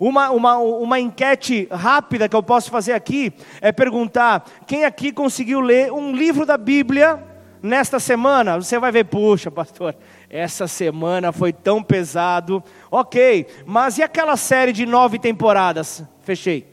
Uma, 0.00 0.30
uma, 0.30 0.58
uma 0.58 0.98
enquete 0.98 1.68
rápida 1.70 2.28
que 2.28 2.34
eu 2.34 2.42
posso 2.42 2.72
fazer 2.72 2.92
aqui 2.92 3.32
é 3.60 3.70
perguntar: 3.70 4.44
quem 4.66 4.84
aqui 4.84 5.12
conseguiu 5.12 5.60
ler 5.60 5.92
um 5.92 6.10
livro 6.10 6.44
da 6.44 6.58
Bíblia 6.58 7.22
nesta 7.62 8.00
semana? 8.00 8.56
Você 8.56 8.80
vai 8.80 8.90
ver, 8.90 9.04
puxa, 9.04 9.52
pastor, 9.52 9.94
essa 10.28 10.66
semana 10.66 11.30
foi 11.30 11.52
tão 11.52 11.80
pesado. 11.80 12.64
Ok, 12.90 13.46
mas 13.64 13.96
e 13.98 14.02
aquela 14.02 14.36
série 14.36 14.72
de 14.72 14.84
nove 14.84 15.20
temporadas? 15.20 16.02
Fechei. 16.24 16.66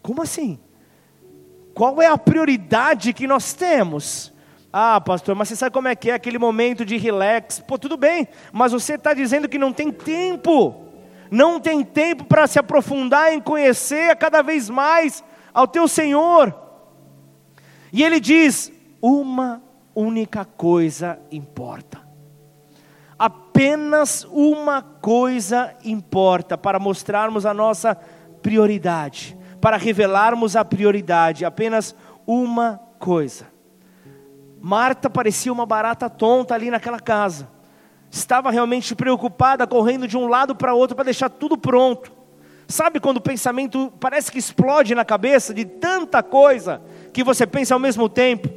Como 0.00 0.22
assim? 0.22 0.58
Qual 1.74 2.00
é 2.00 2.06
a 2.06 2.16
prioridade 2.16 3.12
que 3.12 3.26
nós 3.26 3.52
temos? 3.52 4.32
Ah, 4.72 5.00
pastor, 5.00 5.34
mas 5.34 5.48
você 5.48 5.56
sabe 5.56 5.72
como 5.72 5.88
é 5.88 5.96
que 5.96 6.10
é 6.10 6.14
aquele 6.14 6.38
momento 6.38 6.84
de 6.84 6.96
relax? 6.96 7.58
Pô, 7.60 7.76
tudo 7.76 7.96
bem, 7.96 8.28
mas 8.52 8.72
você 8.72 8.94
está 8.94 9.12
dizendo 9.12 9.48
que 9.48 9.58
não 9.58 9.72
tem 9.72 9.90
tempo, 9.90 10.84
não 11.30 11.58
tem 11.58 11.82
tempo 11.82 12.24
para 12.24 12.46
se 12.46 12.60
aprofundar 12.60 13.32
em 13.32 13.40
conhecer 13.40 14.14
cada 14.16 14.40
vez 14.40 14.70
mais 14.70 15.22
ao 15.52 15.66
teu 15.66 15.88
Senhor. 15.88 16.54
E 17.92 18.04
ele 18.04 18.20
diz: 18.20 18.72
uma 19.02 19.60
única 19.94 20.44
coisa 20.44 21.18
importa. 21.30 22.02
Apenas 23.18 24.24
uma 24.30 24.82
coisa 24.82 25.74
importa 25.84 26.58
para 26.58 26.80
mostrarmos 26.80 27.46
a 27.46 27.54
nossa 27.54 27.96
prioridade 28.42 29.36
para 29.64 29.78
revelarmos 29.78 30.56
a 30.56 30.62
prioridade, 30.62 31.42
apenas 31.42 31.96
uma 32.26 32.78
coisa. 32.98 33.46
Marta 34.60 35.08
parecia 35.08 35.50
uma 35.50 35.64
barata 35.64 36.10
tonta 36.10 36.54
ali 36.54 36.70
naquela 36.70 37.00
casa. 37.00 37.48
Estava 38.10 38.50
realmente 38.50 38.94
preocupada, 38.94 39.66
correndo 39.66 40.06
de 40.06 40.18
um 40.18 40.26
lado 40.26 40.54
para 40.54 40.74
outro 40.74 40.94
para 40.94 41.06
deixar 41.06 41.30
tudo 41.30 41.56
pronto. 41.56 42.12
Sabe 42.68 43.00
quando 43.00 43.16
o 43.16 43.22
pensamento 43.22 43.90
parece 43.98 44.30
que 44.30 44.38
explode 44.38 44.94
na 44.94 45.02
cabeça 45.02 45.54
de 45.54 45.64
tanta 45.64 46.22
coisa 46.22 46.82
que 47.10 47.24
você 47.24 47.46
pensa 47.46 47.72
ao 47.72 47.80
mesmo 47.80 48.06
tempo? 48.06 48.50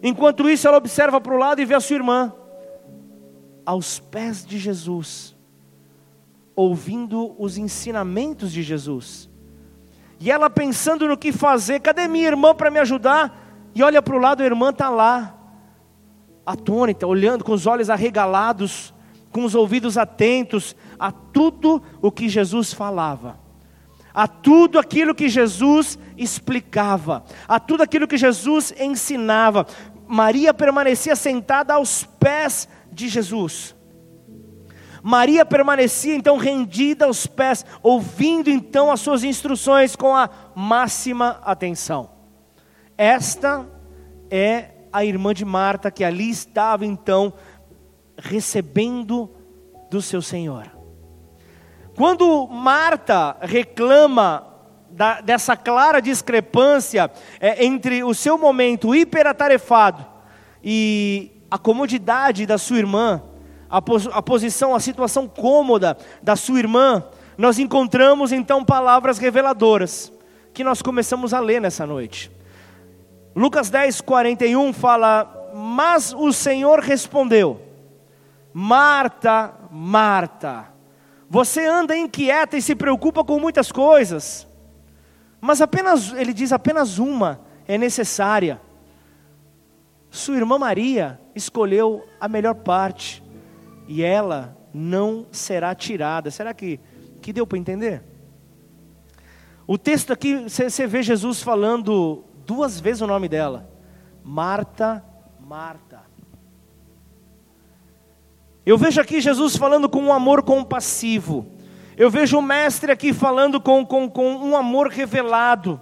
Enquanto 0.00 0.48
isso, 0.48 0.68
ela 0.68 0.76
observa 0.76 1.20
para 1.20 1.34
o 1.34 1.38
lado 1.38 1.60
e 1.60 1.64
vê 1.64 1.74
a 1.74 1.80
sua 1.80 1.96
irmã 1.96 2.32
aos 3.66 3.98
pés 3.98 4.46
de 4.46 4.60
Jesus, 4.60 5.34
ouvindo 6.54 7.34
os 7.36 7.58
ensinamentos 7.58 8.52
de 8.52 8.62
Jesus. 8.62 9.31
E 10.22 10.30
ela 10.30 10.48
pensando 10.48 11.08
no 11.08 11.18
que 11.18 11.32
fazer, 11.32 11.80
cadê 11.80 12.06
minha 12.06 12.28
irmã 12.28 12.54
para 12.54 12.70
me 12.70 12.78
ajudar? 12.78 13.60
E 13.74 13.82
olha 13.82 14.00
para 14.00 14.14
o 14.14 14.20
lado, 14.20 14.40
a 14.40 14.46
irmã 14.46 14.70
está 14.70 14.88
lá, 14.88 15.34
atônita, 16.46 17.08
olhando 17.08 17.42
com 17.42 17.50
os 17.50 17.66
olhos 17.66 17.90
arregalados, 17.90 18.94
com 19.32 19.44
os 19.44 19.56
ouvidos 19.56 19.98
atentos 19.98 20.76
a 20.96 21.10
tudo 21.10 21.82
o 22.00 22.12
que 22.12 22.28
Jesus 22.28 22.72
falava, 22.72 23.36
a 24.14 24.28
tudo 24.28 24.78
aquilo 24.78 25.12
que 25.12 25.28
Jesus 25.28 25.98
explicava, 26.16 27.24
a 27.48 27.58
tudo 27.58 27.82
aquilo 27.82 28.06
que 28.06 28.16
Jesus 28.16 28.72
ensinava. 28.78 29.66
Maria 30.06 30.54
permanecia 30.54 31.16
sentada 31.16 31.74
aos 31.74 32.04
pés 32.04 32.68
de 32.92 33.08
Jesus. 33.08 33.74
Maria 35.02 35.44
permanecia 35.44 36.14
então 36.14 36.36
rendida 36.36 37.06
aos 37.06 37.26
pés, 37.26 37.66
ouvindo 37.82 38.48
então 38.48 38.90
as 38.90 39.00
suas 39.00 39.24
instruções 39.24 39.96
com 39.96 40.14
a 40.14 40.30
máxima 40.54 41.40
atenção. 41.44 42.10
Esta 42.96 43.66
é 44.30 44.70
a 44.92 45.04
irmã 45.04 45.34
de 45.34 45.44
Marta 45.44 45.90
que 45.90 46.04
ali 46.04 46.30
estava 46.30 46.86
então 46.86 47.32
recebendo 48.16 49.28
do 49.90 50.00
seu 50.00 50.22
Senhor. 50.22 50.70
Quando 51.96 52.46
Marta 52.46 53.36
reclama 53.40 54.46
da, 54.88 55.20
dessa 55.20 55.56
clara 55.56 56.00
discrepância 56.00 57.10
é, 57.40 57.64
entre 57.64 58.04
o 58.04 58.14
seu 58.14 58.38
momento 58.38 58.94
hiperatarefado 58.94 60.06
e 60.62 61.42
a 61.50 61.58
comodidade 61.58 62.46
da 62.46 62.56
sua 62.56 62.78
irmã, 62.78 63.22
a, 63.72 63.80
pos, 63.80 64.06
a 64.12 64.20
posição, 64.20 64.74
a 64.74 64.80
situação 64.80 65.26
cômoda 65.26 65.96
da 66.22 66.36
sua 66.36 66.58
irmã, 66.58 67.02
nós 67.38 67.58
encontramos 67.58 68.30
então 68.30 68.62
palavras 68.62 69.16
reveladoras 69.16 70.12
que 70.52 70.62
nós 70.62 70.82
começamos 70.82 71.32
a 71.32 71.40
ler 71.40 71.58
nessa 71.58 71.86
noite. 71.86 72.30
Lucas 73.34 73.70
10, 73.70 74.02
41 74.02 74.74
fala: 74.74 75.50
Mas 75.54 76.12
o 76.12 76.30
Senhor 76.34 76.80
respondeu, 76.80 77.62
Marta, 78.52 79.54
Marta, 79.70 80.66
você 81.30 81.64
anda 81.66 81.96
inquieta 81.96 82.58
e 82.58 82.62
se 82.62 82.74
preocupa 82.74 83.24
com 83.24 83.40
muitas 83.40 83.72
coisas, 83.72 84.46
mas 85.40 85.62
apenas, 85.62 86.12
ele 86.12 86.34
diz, 86.34 86.52
apenas 86.52 86.98
uma 86.98 87.40
é 87.66 87.78
necessária. 87.78 88.60
Sua 90.10 90.36
irmã 90.36 90.58
Maria 90.58 91.18
escolheu 91.34 92.06
a 92.20 92.28
melhor 92.28 92.56
parte, 92.56 93.21
e 93.86 94.02
ela 94.02 94.56
não 94.72 95.26
será 95.30 95.74
tirada. 95.74 96.30
Será 96.30 96.54
que, 96.54 96.80
que 97.20 97.32
deu 97.32 97.46
para 97.46 97.58
entender? 97.58 98.02
O 99.66 99.78
texto 99.78 100.12
aqui, 100.12 100.48
você 100.48 100.86
vê 100.86 101.02
Jesus 101.02 101.42
falando 101.42 102.24
duas 102.46 102.80
vezes 102.80 103.02
o 103.02 103.06
nome 103.06 103.28
dela: 103.28 103.70
Marta, 104.24 105.04
Marta. 105.40 106.00
Eu 108.64 108.78
vejo 108.78 109.00
aqui 109.00 109.20
Jesus 109.20 109.56
falando 109.56 109.88
com 109.88 110.00
um 110.00 110.12
amor 110.12 110.42
compassivo. 110.42 111.46
Eu 111.96 112.10
vejo 112.10 112.38
o 112.38 112.42
mestre 112.42 112.92
aqui 112.92 113.12
falando 113.12 113.60
com, 113.60 113.84
com, 113.84 114.08
com 114.08 114.34
um 114.36 114.56
amor 114.56 114.88
revelado. 114.88 115.80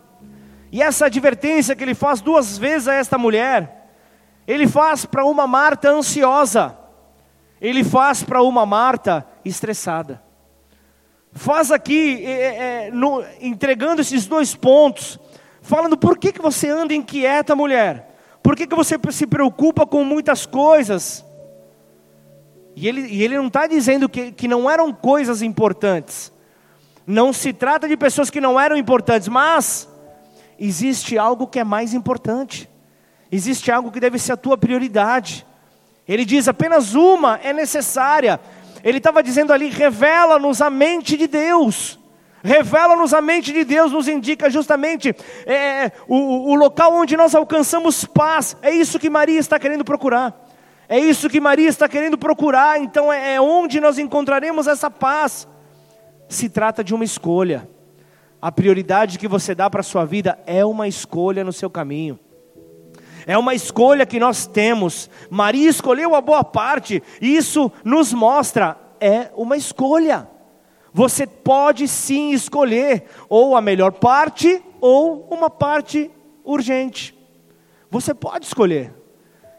E 0.73 0.83
essa 0.83 1.07
advertência 1.07 1.77
que 1.77 1.83
ele 1.83 1.95
faz 1.95 2.21
duas 2.21 2.57
vezes 2.57 2.89
a 2.89 2.95
esta 2.95 3.19
mulher, 3.19 3.91
ele 4.47 4.67
faz 4.67 5.05
para 5.05 5.25
uma 5.25 5.47
Marta 5.47 5.91
ansiosa, 5.91 6.77
ele 7.61 7.85
faz 7.85 8.23
para 8.23 8.43
uma 8.43 8.65
Marta 8.65 9.27
estressada. 9.45 10.23
Faz 11.33 11.71
aqui, 11.71 12.25
é, 12.25 12.87
é, 12.87 12.91
no, 12.91 13.23
entregando 13.41 14.01
esses 14.01 14.27
dois 14.27 14.55
pontos, 14.55 15.19
falando 15.63 15.97
por 15.97 16.19
que, 16.19 16.33
que 16.33 16.43
você 16.43 16.69
anda 16.69 16.95
inquieta, 16.95 17.55
mulher? 17.55 18.11
Por 18.43 18.57
que, 18.57 18.67
que 18.67 18.75
você 18.75 18.99
se 19.11 19.27
preocupa 19.27 19.87
com 19.87 20.03
muitas 20.03 20.47
coisas? 20.47 21.25
E 22.75 22.89
ele, 22.89 23.03
e 23.03 23.23
ele 23.23 23.37
não 23.37 23.49
está 23.49 23.67
dizendo 23.67 24.09
que, 24.09 24.33
que 24.33 24.49
não 24.49 24.69
eram 24.69 24.93
coisas 24.93 25.43
importantes. 25.43 26.33
Não 27.07 27.33
se 27.33 27.53
trata 27.53 27.87
de 27.87 27.97
pessoas 27.97 28.31
que 28.31 28.41
não 28.41 28.59
eram 28.59 28.77
importantes, 28.77 29.29
mas 29.29 29.89
existe 30.59 31.19
algo 31.19 31.47
que 31.47 31.59
é 31.59 31.65
mais 31.65 31.93
importante. 31.93 32.69
Existe 33.31 33.71
algo 33.71 33.91
que 33.91 34.01
deve 34.01 34.19
ser 34.19 34.33
a 34.33 34.37
tua 34.37 34.57
prioridade. 34.57 35.47
Ele 36.13 36.25
diz 36.25 36.49
apenas 36.49 36.97
uma 36.97 37.39
é 37.41 37.53
necessária. 37.53 38.41
Ele 38.83 38.99
estava 38.99 39.23
dizendo 39.23 39.53
ali: 39.53 39.69
revela-nos 39.69 40.61
a 40.61 40.69
mente 40.69 41.17
de 41.17 41.29
Deus. 41.29 42.01
Revela-nos 42.43 43.15
a 43.15 43.21
mente 43.21 43.53
de 43.53 43.63
Deus, 43.63 43.93
nos 43.93 44.09
indica 44.09 44.51
justamente 44.51 45.15
é, 45.47 45.93
o, 46.09 46.51
o 46.51 46.55
local 46.57 46.95
onde 46.95 47.17
nós 47.17 47.33
alcançamos 47.33 48.05
paz. 48.05 48.57
É 48.61 48.73
isso 48.73 48.99
que 48.99 49.09
Maria 49.09 49.39
está 49.39 49.57
querendo 49.57 49.85
procurar. 49.85 50.35
É 50.89 50.99
isso 50.99 51.29
que 51.29 51.39
Maria 51.39 51.69
está 51.69 51.89
querendo 51.89 52.19
procurar. 52.19 52.81
Então 52.81 53.13
é, 53.13 53.35
é 53.35 53.41
onde 53.41 53.79
nós 53.79 53.97
encontraremos 53.97 54.67
essa 54.67 54.91
paz. 54.91 55.47
Se 56.29 56.49
trata 56.49 56.83
de 56.83 56.93
uma 56.93 57.05
escolha. 57.05 57.69
A 58.43 58.51
prioridade 58.51 59.17
que 59.17 59.29
você 59.29 59.55
dá 59.55 59.71
para 59.71 59.81
a 59.81 59.85
sua 59.85 60.05
vida 60.05 60.41
é 60.45 60.65
uma 60.65 60.89
escolha 60.89 61.45
no 61.45 61.53
seu 61.53 61.71
caminho. 61.71 62.19
É 63.27 63.37
uma 63.37 63.55
escolha 63.55 64.07
que 64.07 64.21
nós 64.21 64.47
temos. 64.47 65.09
Maria 65.31 65.69
escolheu 65.69 66.15
a 66.15 66.21
boa 66.21 66.45
parte, 66.45 67.03
isso 67.21 67.71
nos 67.85 68.13
mostra 68.13 68.77
é 69.01 69.31
uma 69.35 69.57
escolha. 69.57 70.29
Você 70.93 71.27
pode 71.27 71.89
sim 71.89 72.33
escolher 72.33 73.05
ou 73.29 73.57
a 73.57 73.61
melhor 73.61 73.93
parte 73.93 74.63
ou 74.81 75.27
uma 75.31 75.49
parte 75.49 76.11
urgente. 76.45 77.17
Você 77.91 78.13
pode 78.13 78.47
escolher. 78.47 78.93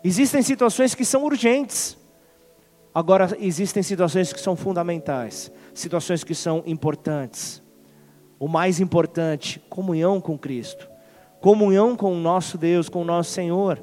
Existem 0.03 0.41
situações 0.41 0.93
que 0.93 1.03
são 1.03 1.23
urgentes. 1.23 1.97
Agora 2.93 3.35
existem 3.39 3.81
situações 3.81 4.33
que 4.33 4.41
são 4.41 4.55
fundamentais, 4.55 5.51
situações 5.73 6.23
que 6.23 6.35
são 6.35 6.61
importantes. 6.65 7.63
O 8.37 8.47
mais 8.47 8.79
importante, 8.79 9.61
comunhão 9.69 10.19
com 10.19 10.37
Cristo, 10.37 10.89
comunhão 11.41 11.95
com 11.95 12.13
o 12.13 12.19
nosso 12.19 12.57
Deus, 12.57 12.88
com 12.88 13.01
o 13.01 13.05
nosso 13.05 13.31
Senhor. 13.31 13.81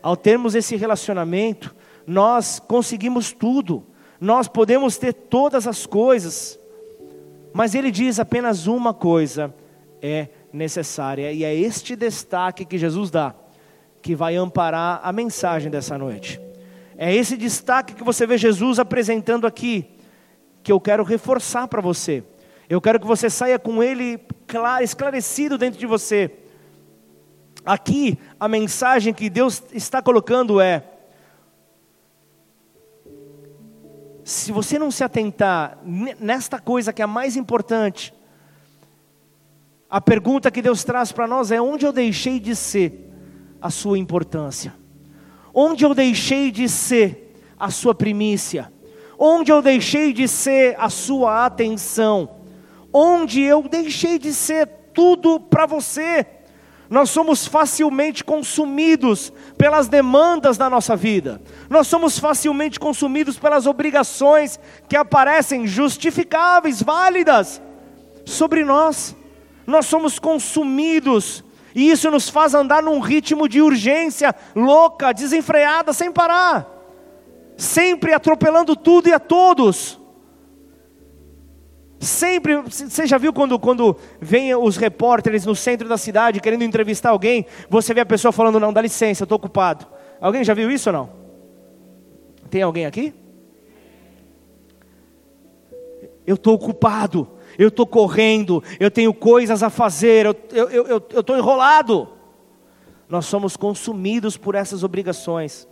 Ao 0.00 0.16
termos 0.16 0.54
esse 0.54 0.76
relacionamento, 0.76 1.74
nós 2.06 2.58
conseguimos 2.58 3.32
tudo, 3.32 3.84
nós 4.20 4.48
podemos 4.48 4.96
ter 4.96 5.12
todas 5.12 5.66
as 5.66 5.84
coisas. 5.84 6.58
Mas 7.52 7.74
ele 7.74 7.90
diz 7.90 8.18
apenas 8.18 8.66
uma 8.66 8.94
coisa 8.94 9.52
é 10.00 10.28
necessária, 10.52 11.30
e 11.32 11.44
é 11.44 11.54
este 11.54 11.94
destaque 11.94 12.64
que 12.64 12.78
Jesus 12.78 13.10
dá, 13.10 13.34
que 14.00 14.14
vai 14.14 14.36
amparar 14.36 15.00
a 15.02 15.12
mensagem 15.12 15.70
dessa 15.70 15.98
noite. 15.98 16.40
É 16.96 17.14
esse 17.14 17.36
destaque 17.36 17.94
que 17.94 18.04
você 18.04 18.26
vê 18.26 18.38
Jesus 18.38 18.78
apresentando 18.78 19.46
aqui, 19.46 19.86
que 20.62 20.72
eu 20.72 20.80
quero 20.80 21.02
reforçar 21.02 21.68
para 21.68 21.80
você. 21.80 22.22
Eu 22.68 22.80
quero 22.80 23.00
que 23.00 23.06
você 23.06 23.28
saia 23.28 23.58
com 23.58 23.82
ele 23.82 24.20
esclarecido 24.82 25.58
dentro 25.58 25.78
de 25.78 25.86
você. 25.86 26.30
Aqui, 27.64 28.18
a 28.38 28.48
mensagem 28.48 29.12
que 29.12 29.28
Deus 29.28 29.62
está 29.72 30.00
colocando 30.00 30.60
é: 30.60 30.82
se 34.24 34.52
você 34.52 34.78
não 34.78 34.90
se 34.90 35.04
atentar 35.04 35.78
nesta 35.84 36.58
coisa 36.58 36.92
que 36.92 37.02
é 37.02 37.04
a 37.04 37.08
mais 37.08 37.36
importante, 37.36 38.14
a 39.88 40.00
pergunta 40.00 40.50
que 40.50 40.62
Deus 40.62 40.84
traz 40.84 41.12
para 41.12 41.26
nós 41.26 41.50
é: 41.50 41.60
onde 41.60 41.84
eu 41.84 41.92
deixei 41.92 42.40
de 42.40 42.54
ser 42.56 43.10
a 43.60 43.70
sua 43.70 43.98
importância? 43.98 44.74
Onde 45.52 45.84
eu 45.84 45.94
deixei 45.94 46.50
de 46.50 46.68
ser 46.68 47.34
a 47.58 47.70
sua 47.70 47.94
primícia? 47.94 48.72
Onde 49.18 49.52
eu 49.52 49.60
deixei 49.60 50.12
de 50.12 50.26
ser 50.26 50.76
a 50.78 50.88
sua 50.88 51.44
atenção? 51.44 52.36
Onde 52.92 53.42
eu 53.42 53.62
deixei 53.68 54.18
de 54.18 54.32
ser 54.32 54.66
tudo 54.94 55.38
para 55.38 55.66
você? 55.66 56.24
Nós 56.90 57.08
somos 57.10 57.46
facilmente 57.46 58.24
consumidos 58.24 59.32
pelas 59.56 59.86
demandas 59.86 60.58
da 60.58 60.68
nossa 60.68 60.96
vida, 60.96 61.40
nós 61.68 61.86
somos 61.86 62.18
facilmente 62.18 62.80
consumidos 62.80 63.38
pelas 63.38 63.64
obrigações 63.64 64.58
que 64.88 64.96
aparecem 64.96 65.68
justificáveis, 65.68 66.82
válidas 66.82 67.62
sobre 68.26 68.64
nós, 68.64 69.14
nós 69.64 69.86
somos 69.86 70.18
consumidos, 70.18 71.44
e 71.76 71.88
isso 71.88 72.10
nos 72.10 72.28
faz 72.28 72.54
andar 72.54 72.82
num 72.82 72.98
ritmo 72.98 73.48
de 73.48 73.62
urgência 73.62 74.34
louca, 74.56 75.14
desenfreada, 75.14 75.92
sem 75.92 76.10
parar, 76.10 76.66
sempre 77.56 78.12
atropelando 78.12 78.74
tudo 78.74 79.08
e 79.08 79.12
a 79.12 79.20
todos. 79.20 79.99
Sempre, 82.00 82.56
você 82.62 83.06
já 83.06 83.18
viu 83.18 83.30
quando, 83.30 83.58
quando 83.58 83.94
vem 84.18 84.54
os 84.54 84.78
repórteres 84.78 85.44
no 85.44 85.54
centro 85.54 85.86
da 85.86 85.98
cidade 85.98 86.40
querendo 86.40 86.64
entrevistar 86.64 87.10
alguém, 87.10 87.44
você 87.68 87.92
vê 87.92 88.00
a 88.00 88.06
pessoa 88.06 88.32
falando, 88.32 88.58
não, 88.58 88.72
dá 88.72 88.80
licença, 88.80 89.22
eu 89.22 89.26
estou 89.26 89.36
ocupado. 89.36 89.86
Alguém 90.18 90.42
já 90.42 90.54
viu 90.54 90.70
isso 90.70 90.88
ou 90.88 90.94
não? 90.94 91.10
Tem 92.48 92.62
alguém 92.62 92.86
aqui? 92.86 93.12
Eu 96.26 96.36
estou 96.36 96.54
ocupado, 96.54 97.28
eu 97.58 97.68
estou 97.68 97.86
correndo, 97.86 98.64
eu 98.78 98.90
tenho 98.90 99.12
coisas 99.12 99.62
a 99.62 99.68
fazer, 99.68 100.24
eu 100.24 101.20
estou 101.20 101.36
enrolado. 101.36 102.08
Nós 103.10 103.26
somos 103.26 103.58
consumidos 103.58 104.38
por 104.38 104.54
essas 104.54 104.82
obrigações. 104.82 105.68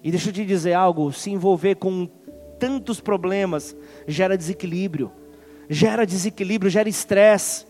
E 0.00 0.12
deixa 0.12 0.28
eu 0.28 0.32
te 0.32 0.44
dizer 0.44 0.74
algo: 0.74 1.12
se 1.12 1.30
envolver 1.30 1.74
com 1.74 2.08
tantos 2.56 3.00
problemas 3.00 3.74
gera 4.06 4.38
desequilíbrio 4.38 5.10
gera 5.68 6.06
desequilíbrio, 6.06 6.70
gera 6.70 6.88
estresse, 6.88 7.66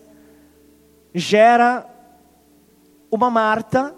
gera 1.14 1.86
uma 3.10 3.30
Marta 3.30 3.94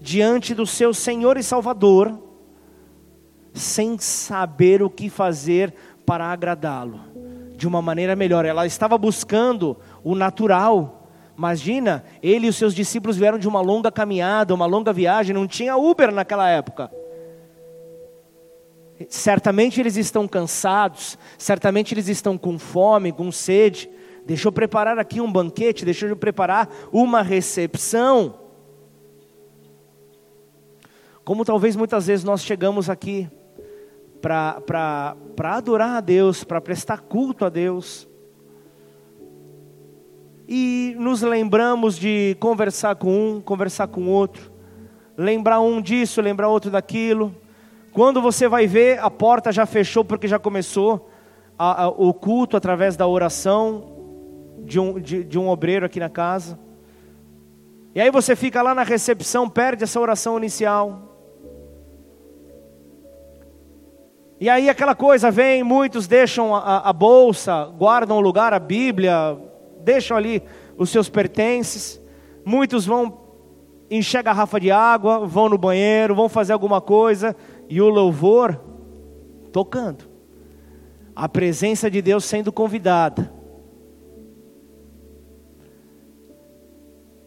diante 0.00 0.54
do 0.54 0.66
seu 0.66 0.94
Senhor 0.94 1.36
e 1.36 1.42
Salvador, 1.42 2.18
sem 3.52 3.98
saber 3.98 4.82
o 4.82 4.90
que 4.90 5.10
fazer 5.10 5.74
para 6.06 6.26
agradá-lo 6.26 7.00
de 7.56 7.66
uma 7.66 7.82
maneira 7.82 8.14
melhor. 8.14 8.44
Ela 8.44 8.66
estava 8.66 8.96
buscando 8.96 9.76
o 10.04 10.14
natural. 10.14 11.08
Imagina, 11.36 12.04
ele 12.22 12.46
e 12.46 12.50
os 12.50 12.56
seus 12.56 12.74
discípulos 12.74 13.16
vieram 13.16 13.38
de 13.38 13.48
uma 13.48 13.60
longa 13.60 13.90
caminhada, 13.90 14.54
uma 14.54 14.66
longa 14.66 14.92
viagem, 14.92 15.34
não 15.34 15.46
tinha 15.46 15.76
Uber 15.76 16.12
naquela 16.12 16.48
época. 16.48 16.90
Certamente 19.08 19.80
eles 19.80 19.96
estão 19.96 20.26
cansados, 20.26 21.16
certamente 21.36 21.94
eles 21.94 22.08
estão 22.08 22.36
com 22.36 22.58
fome, 22.58 23.12
com 23.12 23.30
sede. 23.30 23.88
Deixa 24.26 24.48
eu 24.48 24.52
preparar 24.52 24.98
aqui 24.98 25.20
um 25.20 25.30
banquete, 25.30 25.84
deixa 25.84 26.06
eu 26.06 26.16
preparar 26.16 26.68
uma 26.92 27.22
recepção. 27.22 28.40
Como 31.24 31.44
talvez 31.44 31.76
muitas 31.76 32.06
vezes 32.08 32.24
nós 32.24 32.42
chegamos 32.42 32.90
aqui 32.90 33.30
para 34.20 35.14
adorar 35.44 35.98
a 35.98 36.00
Deus, 36.00 36.42
para 36.42 36.60
prestar 36.60 37.02
culto 37.02 37.44
a 37.44 37.48
Deus, 37.48 38.08
e 40.48 40.96
nos 40.98 41.20
lembramos 41.22 41.98
de 41.98 42.36
conversar 42.40 42.96
com 42.96 43.36
um, 43.36 43.40
conversar 43.40 43.86
com 43.86 44.08
outro, 44.08 44.50
lembrar 45.16 45.60
um 45.60 45.80
disso, 45.80 46.20
lembrar 46.20 46.48
outro 46.48 46.70
daquilo 46.70 47.34
quando 47.92 48.20
você 48.20 48.48
vai 48.48 48.66
ver, 48.66 48.98
a 49.00 49.10
porta 49.10 49.50
já 49.50 49.66
fechou 49.66 50.04
porque 50.04 50.28
já 50.28 50.38
começou 50.38 51.08
a, 51.58 51.84
a, 51.84 51.88
o 51.88 52.14
culto 52.14 52.56
através 52.56 52.96
da 52.96 53.06
oração 53.06 53.98
de 54.64 54.78
um, 54.78 55.00
de, 55.00 55.24
de 55.24 55.38
um 55.38 55.48
obreiro 55.48 55.86
aqui 55.86 55.98
na 55.98 56.08
casa. 56.08 56.58
E 57.94 58.00
aí 58.00 58.10
você 58.10 58.36
fica 58.36 58.62
lá 58.62 58.74
na 58.74 58.82
recepção, 58.82 59.48
perde 59.48 59.84
essa 59.84 59.98
oração 59.98 60.36
inicial. 60.36 61.08
E 64.40 64.48
aí 64.48 64.68
aquela 64.68 64.94
coisa 64.94 65.32
vem, 65.32 65.64
muitos 65.64 66.06
deixam 66.06 66.54
a, 66.54 66.88
a, 66.88 66.92
bolsa, 66.92 67.64
guardam 67.76 68.18
o 68.18 68.20
lugar, 68.20 68.54
a 68.54 68.60
Bíblia, 68.60 69.36
deixam 69.80 70.16
ali 70.16 70.40
os 70.76 70.90
seus 70.90 71.08
pertences. 71.08 72.00
Muitos 72.44 72.86
vão 72.86 73.18
encher 73.90 74.18
a 74.18 74.22
garrafa 74.22 74.60
de 74.60 74.70
água, 74.70 75.26
vão 75.26 75.48
no 75.48 75.58
banheiro, 75.58 76.14
vão 76.14 76.28
fazer 76.28 76.52
alguma 76.52 76.80
coisa, 76.80 77.34
e 77.68 77.80
o 77.80 77.88
louvor 77.88 78.60
tocando. 79.52 80.04
a 81.14 81.28
presença 81.28 81.90
de 81.90 82.00
Deus 82.00 82.24
sendo 82.24 82.52
convidada. 82.52 83.32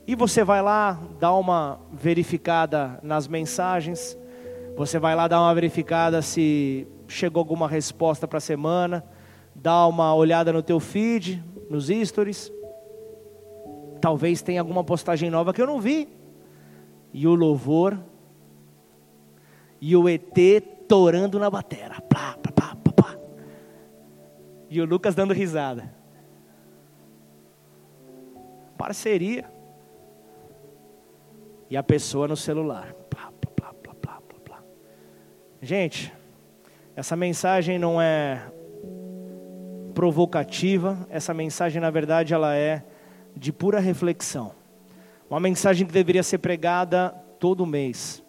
E 0.08 0.16
você 0.16 0.46
vai 0.46 0.62
lá 0.62 0.98
dar 1.20 1.34
uma 1.34 1.78
verificada 1.92 2.98
nas 3.04 3.28
mensagens, 3.28 4.18
você 4.78 4.98
vai 4.98 5.14
lá 5.14 5.28
dar 5.28 5.42
uma 5.42 5.54
verificada 5.54 6.22
se 6.22 6.88
chegou 7.06 7.42
alguma 7.42 7.68
resposta 7.68 8.26
para 8.26 8.38
a 8.38 8.42
semana, 8.42 9.04
dá 9.54 9.86
uma 9.88 10.16
olhada 10.16 10.54
no 10.54 10.64
teu 10.64 10.80
feed, 10.80 11.44
nos 11.70 11.88
stories. 11.88 12.50
Talvez 14.00 14.42
tenha 14.42 14.62
alguma 14.62 14.86
postagem 14.86 15.30
nova 15.30 15.54
que 15.54 15.62
eu 15.62 15.68
não 15.68 15.82
vi. 15.82 16.08
E 17.14 17.28
o 17.28 17.36
louvor 17.36 18.00
e 19.82 19.96
o 19.96 20.08
ET 20.08 20.38
torando 20.88 21.39
na 21.39 21.50
batera. 21.50 22.00
Plá, 22.02 22.38
plá, 22.38 22.52
plá, 22.52 22.76
plá, 22.76 22.94
plá. 22.94 23.17
E 24.70 24.80
o 24.80 24.86
Lucas 24.86 25.15
dando 25.15 25.34
risada. 25.34 25.91
Parceria. 28.78 29.52
E 31.67 31.76
a 31.76 31.82
pessoa 31.82 32.28
no 32.28 32.38
celular. 32.38 32.94
Plá, 33.10 33.32
plá, 33.41 33.52
plá, 33.56 33.74
plá, 33.74 33.96
plá, 33.96 34.22
plá. 34.46 34.63
Gente, 35.60 36.13
essa 36.96 37.15
mensagem 37.15 37.80
não 37.80 38.00
é 38.00 38.52
provocativa, 39.96 40.98
essa 41.10 41.34
mensagem 41.34 41.82
na 41.82 41.89
verdade 41.89 42.34
ela 42.34 42.56
é 42.56 42.84
de 43.36 43.52
pura 43.52 43.80
reflexão. 43.80 44.52
Uma 45.30 45.39
mensagem 45.39 45.88
que 45.88 45.94
deveria 45.94 46.24
ser 46.24 46.38
pregada 46.38 47.10
todo 47.39 47.65
mês. 47.65 48.24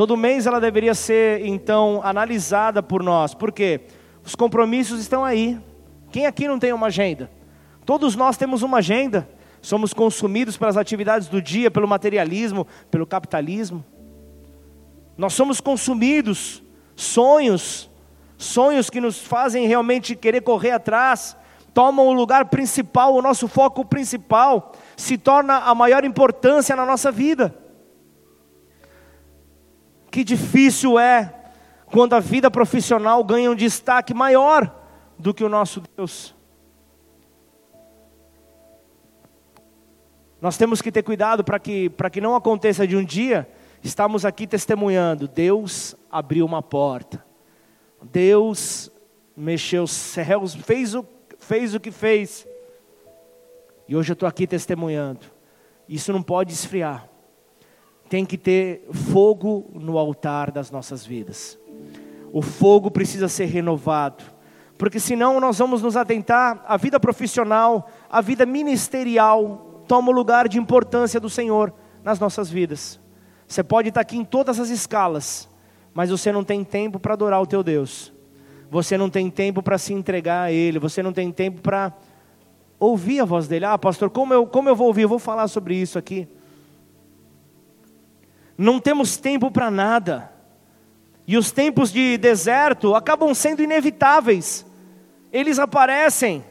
Todo 0.00 0.16
mês 0.16 0.46
ela 0.46 0.58
deveria 0.58 0.94
ser 0.94 1.44
então 1.44 2.00
analisada 2.02 2.82
por 2.82 3.02
nós, 3.02 3.34
porque 3.34 3.82
os 4.24 4.34
compromissos 4.34 4.98
estão 4.98 5.22
aí. 5.22 5.60
Quem 6.10 6.24
aqui 6.24 6.48
não 6.48 6.58
tem 6.58 6.72
uma 6.72 6.86
agenda? 6.86 7.30
Todos 7.84 8.16
nós 8.16 8.38
temos 8.38 8.62
uma 8.62 8.78
agenda. 8.78 9.28
Somos 9.60 9.92
consumidos 9.92 10.56
pelas 10.56 10.78
atividades 10.78 11.28
do 11.28 11.42
dia, 11.42 11.70
pelo 11.70 11.86
materialismo, 11.86 12.66
pelo 12.90 13.06
capitalismo. 13.06 13.84
Nós 15.18 15.34
somos 15.34 15.60
consumidos, 15.60 16.62
sonhos, 16.96 17.90
sonhos 18.38 18.88
que 18.88 19.02
nos 19.02 19.18
fazem 19.18 19.66
realmente 19.66 20.16
querer 20.16 20.40
correr 20.40 20.70
atrás, 20.70 21.36
tomam 21.74 22.06
o 22.06 22.14
lugar 22.14 22.46
principal, 22.46 23.14
o 23.14 23.20
nosso 23.20 23.46
foco 23.46 23.84
principal, 23.84 24.72
se 24.96 25.18
torna 25.18 25.58
a 25.58 25.74
maior 25.74 26.06
importância 26.06 26.74
na 26.74 26.86
nossa 26.86 27.12
vida. 27.12 27.59
Que 30.10 30.24
difícil 30.24 30.98
é 30.98 31.34
quando 31.86 32.14
a 32.14 32.20
vida 32.20 32.50
profissional 32.50 33.22
ganha 33.24 33.50
um 33.50 33.54
destaque 33.54 34.14
maior 34.14 34.74
do 35.18 35.34
que 35.34 35.44
o 35.44 35.48
nosso 35.48 35.82
Deus. 35.96 36.34
Nós 40.40 40.56
temos 40.56 40.80
que 40.80 40.90
ter 40.90 41.02
cuidado 41.02 41.44
para 41.44 41.58
que, 41.58 41.90
que 42.10 42.20
não 42.20 42.34
aconteça 42.34 42.86
de 42.86 42.96
um 42.96 43.04
dia, 43.04 43.46
estamos 43.82 44.24
aqui 44.24 44.46
testemunhando, 44.46 45.28
Deus 45.28 45.94
abriu 46.10 46.46
uma 46.46 46.62
porta, 46.62 47.22
Deus 48.02 48.90
mexeu 49.36 49.82
os 49.82 49.90
céus, 49.90 50.54
fez 50.54 50.94
o, 50.94 51.06
fez 51.38 51.74
o 51.74 51.80
que 51.80 51.90
fez, 51.90 52.46
e 53.86 53.94
hoje 53.94 54.12
eu 54.12 54.14
estou 54.14 54.26
aqui 54.26 54.46
testemunhando, 54.46 55.26
isso 55.86 56.10
não 56.10 56.22
pode 56.22 56.54
esfriar, 56.54 57.06
tem 58.10 58.26
que 58.26 58.36
ter 58.36 58.88
fogo 58.90 59.70
no 59.72 59.96
altar 59.96 60.50
das 60.50 60.68
nossas 60.68 61.06
vidas, 61.06 61.56
o 62.32 62.42
fogo 62.42 62.90
precisa 62.90 63.28
ser 63.28 63.44
renovado, 63.44 64.24
porque 64.76 64.98
senão 64.98 65.38
nós 65.38 65.58
vamos 65.58 65.80
nos 65.80 65.96
atentar 65.96 66.60
à 66.66 66.76
vida 66.76 66.98
profissional, 66.98 67.88
à 68.10 68.20
vida 68.20 68.44
ministerial, 68.44 69.84
toma 69.86 70.10
o 70.10 70.14
lugar 70.14 70.48
de 70.48 70.58
importância 70.58 71.20
do 71.20 71.30
Senhor 71.30 71.72
nas 72.02 72.18
nossas 72.18 72.50
vidas. 72.50 72.98
Você 73.46 73.62
pode 73.62 73.90
estar 73.90 74.00
aqui 74.00 74.16
em 74.16 74.24
todas 74.24 74.58
as 74.58 74.70
escalas, 74.70 75.48
mas 75.94 76.10
você 76.10 76.32
não 76.32 76.42
tem 76.42 76.64
tempo 76.64 76.98
para 76.98 77.14
adorar 77.14 77.40
o 77.40 77.46
teu 77.46 77.62
Deus. 77.62 78.12
Você 78.70 78.96
não 78.98 79.08
tem 79.08 79.30
tempo 79.30 79.62
para 79.62 79.78
se 79.78 79.92
entregar 79.92 80.42
a 80.42 80.52
Ele. 80.52 80.78
Você 80.78 81.02
não 81.02 81.12
tem 81.12 81.32
tempo 81.32 81.60
para 81.60 81.92
ouvir 82.78 83.20
a 83.20 83.24
voz 83.24 83.48
dele. 83.48 83.64
Ah, 83.64 83.76
pastor, 83.76 84.08
como 84.08 84.32
eu, 84.32 84.46
como 84.46 84.68
eu 84.68 84.76
vou 84.76 84.86
ouvir? 84.86 85.02
Eu 85.02 85.08
vou 85.08 85.18
falar 85.18 85.48
sobre 85.48 85.74
isso 85.74 85.98
aqui. 85.98 86.28
Não 88.60 88.78
temos 88.78 89.16
tempo 89.16 89.50
para 89.50 89.70
nada. 89.70 90.30
E 91.26 91.38
os 91.38 91.50
tempos 91.50 91.90
de 91.90 92.18
deserto 92.18 92.94
acabam 92.94 93.32
sendo 93.32 93.62
inevitáveis. 93.62 94.66
Eles 95.32 95.58
aparecem. 95.58 96.44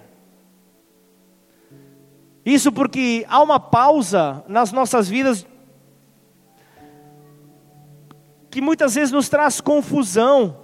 Isso 2.44 2.72
porque 2.72 3.28
há 3.30 3.40
uma 3.44 3.60
pausa 3.60 4.44
nas 4.48 4.72
nossas 4.72 5.08
vidas 5.08 5.46
que 8.50 8.60
muitas 8.60 8.96
vezes 8.96 9.12
nos 9.12 9.30
traz 9.30 9.62
confusão. 9.62 10.58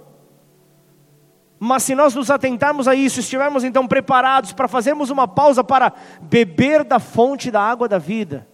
Mas 1.60 1.84
se 1.84 1.94
nós 1.94 2.12
nos 2.12 2.28
atentarmos 2.28 2.88
a 2.88 2.94
isso, 2.96 3.20
estivermos 3.20 3.62
então 3.62 3.86
preparados 3.86 4.52
para 4.52 4.66
fazermos 4.66 5.10
uma 5.10 5.28
pausa 5.28 5.62
para 5.62 5.92
beber 6.22 6.82
da 6.82 6.98
fonte 6.98 7.52
da 7.52 7.62
água 7.62 7.86
da 7.86 7.98
vida, 7.98 8.48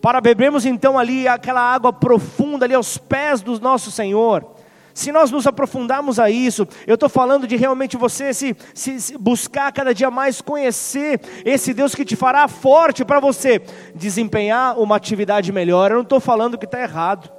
para 0.00 0.20
bebermos 0.20 0.64
então 0.64 0.98
ali 0.98 1.26
aquela 1.26 1.60
água 1.60 1.92
profunda 1.92 2.64
ali 2.64 2.74
aos 2.74 2.98
pés 2.98 3.40
do 3.40 3.58
nosso 3.60 3.90
Senhor, 3.90 4.56
se 4.96 5.12
nós 5.12 5.30
nos 5.30 5.46
aprofundarmos 5.46 6.18
a 6.18 6.30
isso, 6.30 6.66
eu 6.86 6.94
estou 6.94 7.10
falando 7.10 7.46
de 7.46 7.54
realmente 7.54 7.98
você 7.98 8.32
se, 8.32 8.56
se, 8.72 8.98
se, 8.98 9.18
buscar 9.18 9.70
cada 9.70 9.92
dia 9.92 10.10
mais 10.10 10.40
conhecer 10.40 11.20
esse 11.44 11.74
Deus 11.74 11.94
que 11.94 12.02
te 12.02 12.16
fará 12.16 12.48
forte 12.48 13.04
para 13.04 13.20
você 13.20 13.60
desempenhar 13.94 14.78
uma 14.78 14.96
atividade 14.96 15.52
melhor. 15.52 15.90
Eu 15.90 15.96
não 15.96 16.02
estou 16.02 16.18
falando 16.18 16.56
que 16.56 16.64
está 16.64 16.80
errado. 16.80 17.30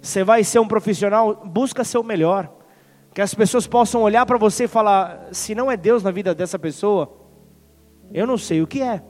Você 0.00 0.22
vai 0.22 0.44
ser 0.44 0.60
um 0.60 0.68
profissional, 0.68 1.42
busca 1.44 1.82
ser 1.82 1.98
o 1.98 2.04
melhor. 2.04 2.52
Que 3.12 3.20
as 3.20 3.34
pessoas 3.34 3.66
possam 3.66 4.02
olhar 4.02 4.24
para 4.24 4.38
você 4.38 4.64
e 4.64 4.68
falar: 4.68 5.26
se 5.32 5.56
não 5.56 5.68
é 5.72 5.76
Deus 5.76 6.04
na 6.04 6.12
vida 6.12 6.32
dessa 6.32 6.56
pessoa, 6.56 7.12
eu 8.14 8.28
não 8.28 8.38
sei 8.38 8.62
o 8.62 8.66
que 8.68 8.80
é, 8.80 9.02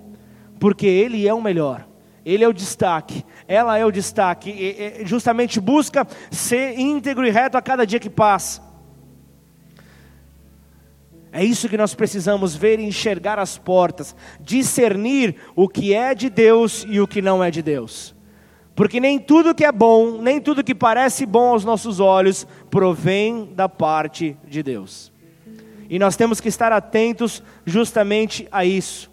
porque 0.59 0.87
Ele 0.87 1.29
é 1.29 1.35
o 1.35 1.43
melhor. 1.43 1.92
Ele 2.25 2.45
é 2.45 2.49
o 2.49 2.53
destaque, 2.53 3.25
ela 3.49 3.77
é 3.77 3.85
o 3.85 3.91
destaque, 3.91 4.51
e, 4.51 5.03
e, 5.03 5.07
justamente 5.07 5.61
busca 5.61 6.07
ser 6.31 6.79
íntegro 6.79 7.27
e 7.27 7.31
reto 7.31 7.59
a 7.59 7.63
cada 7.63 7.85
dia 7.85 7.99
que 7.99 8.11
passa. 8.11 8.63
É 11.33 11.43
isso 11.43 11.69
que 11.69 11.79
nós 11.79 11.95
precisamos 11.95 12.55
ver 12.55 12.79
e 12.79 12.85
enxergar 12.85 13.39
as 13.39 13.57
portas, 13.57 14.15
discernir 14.39 15.37
o 15.57 15.67
que 15.67 15.95
é 15.95 16.15
de 16.15 16.29
Deus 16.29 16.85
e 16.87 17.01
o 17.01 17.09
que 17.09 17.23
não 17.23 17.43
é 17.43 17.51
de 17.51 17.63
Deus. 17.63 18.15
Porque 18.75 19.01
nem 19.01 19.19
tudo 19.19 19.55
que 19.55 19.65
é 19.65 19.73
bom, 19.73 20.21
nem 20.21 20.41
tudo 20.41 20.65
que 20.65 20.75
parece 20.75 21.27
bom 21.27 21.51
aos 21.51 21.65
nossos 21.65 22.01
olhos, 22.01 22.47
provém 22.71 23.51
da 23.55 23.69
parte 23.69 24.37
de 24.47 24.63
Deus. 24.63 25.13
E 25.89 25.99
nós 25.99 26.17
temos 26.17 26.41
que 26.41 26.49
estar 26.49 26.73
atentos 26.73 27.43
justamente 27.67 28.49
a 28.51 28.65
isso. 28.65 29.12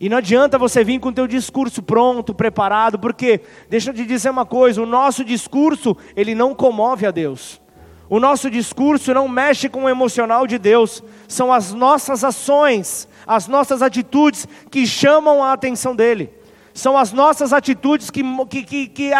E 0.00 0.08
não 0.08 0.18
adianta 0.18 0.58
você 0.58 0.84
vir 0.84 1.00
com 1.00 1.08
o 1.08 1.12
teu 1.12 1.26
discurso 1.26 1.82
pronto, 1.82 2.32
preparado, 2.32 2.98
porque 2.98 3.40
deixa 3.68 3.90
eu 3.90 3.94
te 3.94 4.04
dizer 4.04 4.30
uma 4.30 4.46
coisa, 4.46 4.80
o 4.80 4.86
nosso 4.86 5.24
discurso, 5.24 5.96
ele 6.14 6.34
não 6.34 6.54
comove 6.54 7.04
a 7.04 7.10
Deus. 7.10 7.60
O 8.08 8.20
nosso 8.20 8.48
discurso 8.48 9.12
não 9.12 9.28
mexe 9.28 9.68
com 9.68 9.84
o 9.84 9.88
emocional 9.88 10.46
de 10.46 10.56
Deus, 10.56 11.02
são 11.26 11.52
as 11.52 11.74
nossas 11.74 12.22
ações, 12.24 13.08
as 13.26 13.48
nossas 13.48 13.82
atitudes 13.82 14.46
que 14.70 14.86
chamam 14.86 15.42
a 15.42 15.52
atenção 15.52 15.94
dele. 15.94 16.32
São 16.72 16.96
as 16.96 17.12
nossas 17.12 17.52
atitudes 17.52 18.08
que, 18.08 18.22
que, 18.46 18.62
que, 18.62 18.86
que 18.86 19.10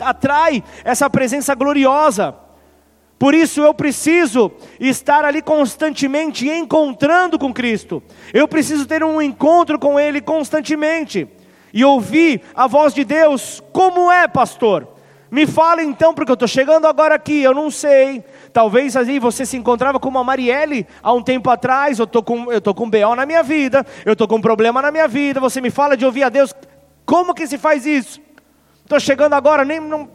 atrai 0.00 0.64
essa 0.82 1.08
presença 1.10 1.54
gloriosa. 1.54 2.34
Por 3.20 3.34
isso 3.34 3.60
eu 3.60 3.74
preciso 3.74 4.50
estar 4.80 5.26
ali 5.26 5.42
constantemente 5.42 6.48
encontrando 6.48 7.38
com 7.38 7.52
Cristo. 7.52 8.02
Eu 8.32 8.48
preciso 8.48 8.86
ter 8.86 9.04
um 9.04 9.20
encontro 9.20 9.78
com 9.78 10.00
Ele 10.00 10.22
constantemente 10.22 11.28
e 11.70 11.84
ouvir 11.84 12.40
a 12.54 12.66
voz 12.66 12.94
de 12.94 13.04
Deus. 13.04 13.62
Como 13.74 14.10
é, 14.10 14.26
pastor? 14.26 14.88
Me 15.30 15.46
fala 15.46 15.82
então, 15.82 16.14
porque 16.14 16.30
eu 16.30 16.34
estou 16.34 16.48
chegando 16.48 16.86
agora 16.86 17.14
aqui, 17.14 17.42
eu 17.42 17.52
não 17.52 17.70
sei. 17.70 18.24
Talvez 18.54 18.96
aí 18.96 19.18
você 19.18 19.44
se 19.44 19.58
encontrava 19.58 20.00
com 20.00 20.08
uma 20.08 20.24
Marielle 20.24 20.86
há 21.02 21.12
um 21.12 21.22
tempo 21.22 21.50
atrás. 21.50 21.98
Eu 21.98 22.06
estou 22.06 22.22
com, 22.22 22.50
eu 22.50 22.60
tô 22.62 22.74
com 22.74 22.88
BO 22.88 23.14
na 23.14 23.26
minha 23.26 23.42
vida, 23.42 23.86
eu 24.06 24.14
estou 24.14 24.26
com 24.26 24.36
um 24.36 24.40
problema 24.40 24.80
na 24.80 24.90
minha 24.90 25.06
vida. 25.06 25.38
Você 25.40 25.60
me 25.60 25.68
fala 25.68 25.94
de 25.94 26.06
ouvir 26.06 26.22
a 26.22 26.30
Deus. 26.30 26.54
Como 27.04 27.34
que 27.34 27.46
se 27.46 27.58
faz 27.58 27.84
isso? 27.84 28.18
Estou 28.82 28.98
chegando 28.98 29.34
agora, 29.34 29.62
nem 29.62 29.78
não, 29.78 30.08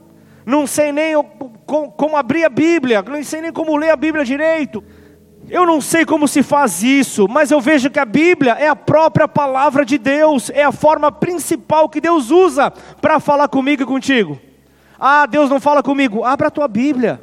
não 0.46 0.68
sei 0.68 0.92
nem 0.92 1.14
como 1.66 2.16
abrir 2.16 2.46
a 2.46 2.50
Bíblia, 2.50 3.02
não 3.02 3.24
sei 3.24 3.42
nem 3.42 3.52
como 3.52 3.76
ler 3.76 3.90
a 3.90 3.96
Bíblia 3.96 4.24
direito. 4.24 4.84
Eu 5.50 5.66
não 5.66 5.80
sei 5.80 6.06
como 6.06 6.28
se 6.28 6.42
faz 6.42 6.82
isso, 6.82 7.28
mas 7.28 7.52
eu 7.52 7.62
vejo 7.62 7.90
que 7.90 8.00
a 8.00 8.06
Bíblia 8.06 8.54
é 8.54 8.68
a 8.68 8.76
própria 8.76 9.28
palavra 9.28 9.86
de 9.86 9.98
Deus, 9.98 10.50
é 10.50 10.64
a 10.64 10.72
forma 10.72 11.12
principal 11.12 11.88
que 11.88 12.02
Deus 12.02 12.32
usa 12.32 12.72
para 13.02 13.20
falar 13.20 13.48
comigo 13.48 13.84
e 13.84 13.86
contigo. 13.86 14.40
Ah, 15.00 15.26
Deus 15.26 15.50
não 15.50 15.60
fala 15.60 15.84
comigo, 15.84 16.24
abra 16.24 16.48
a 16.48 16.52
tua 16.52 16.68
Bíblia. 16.68 17.22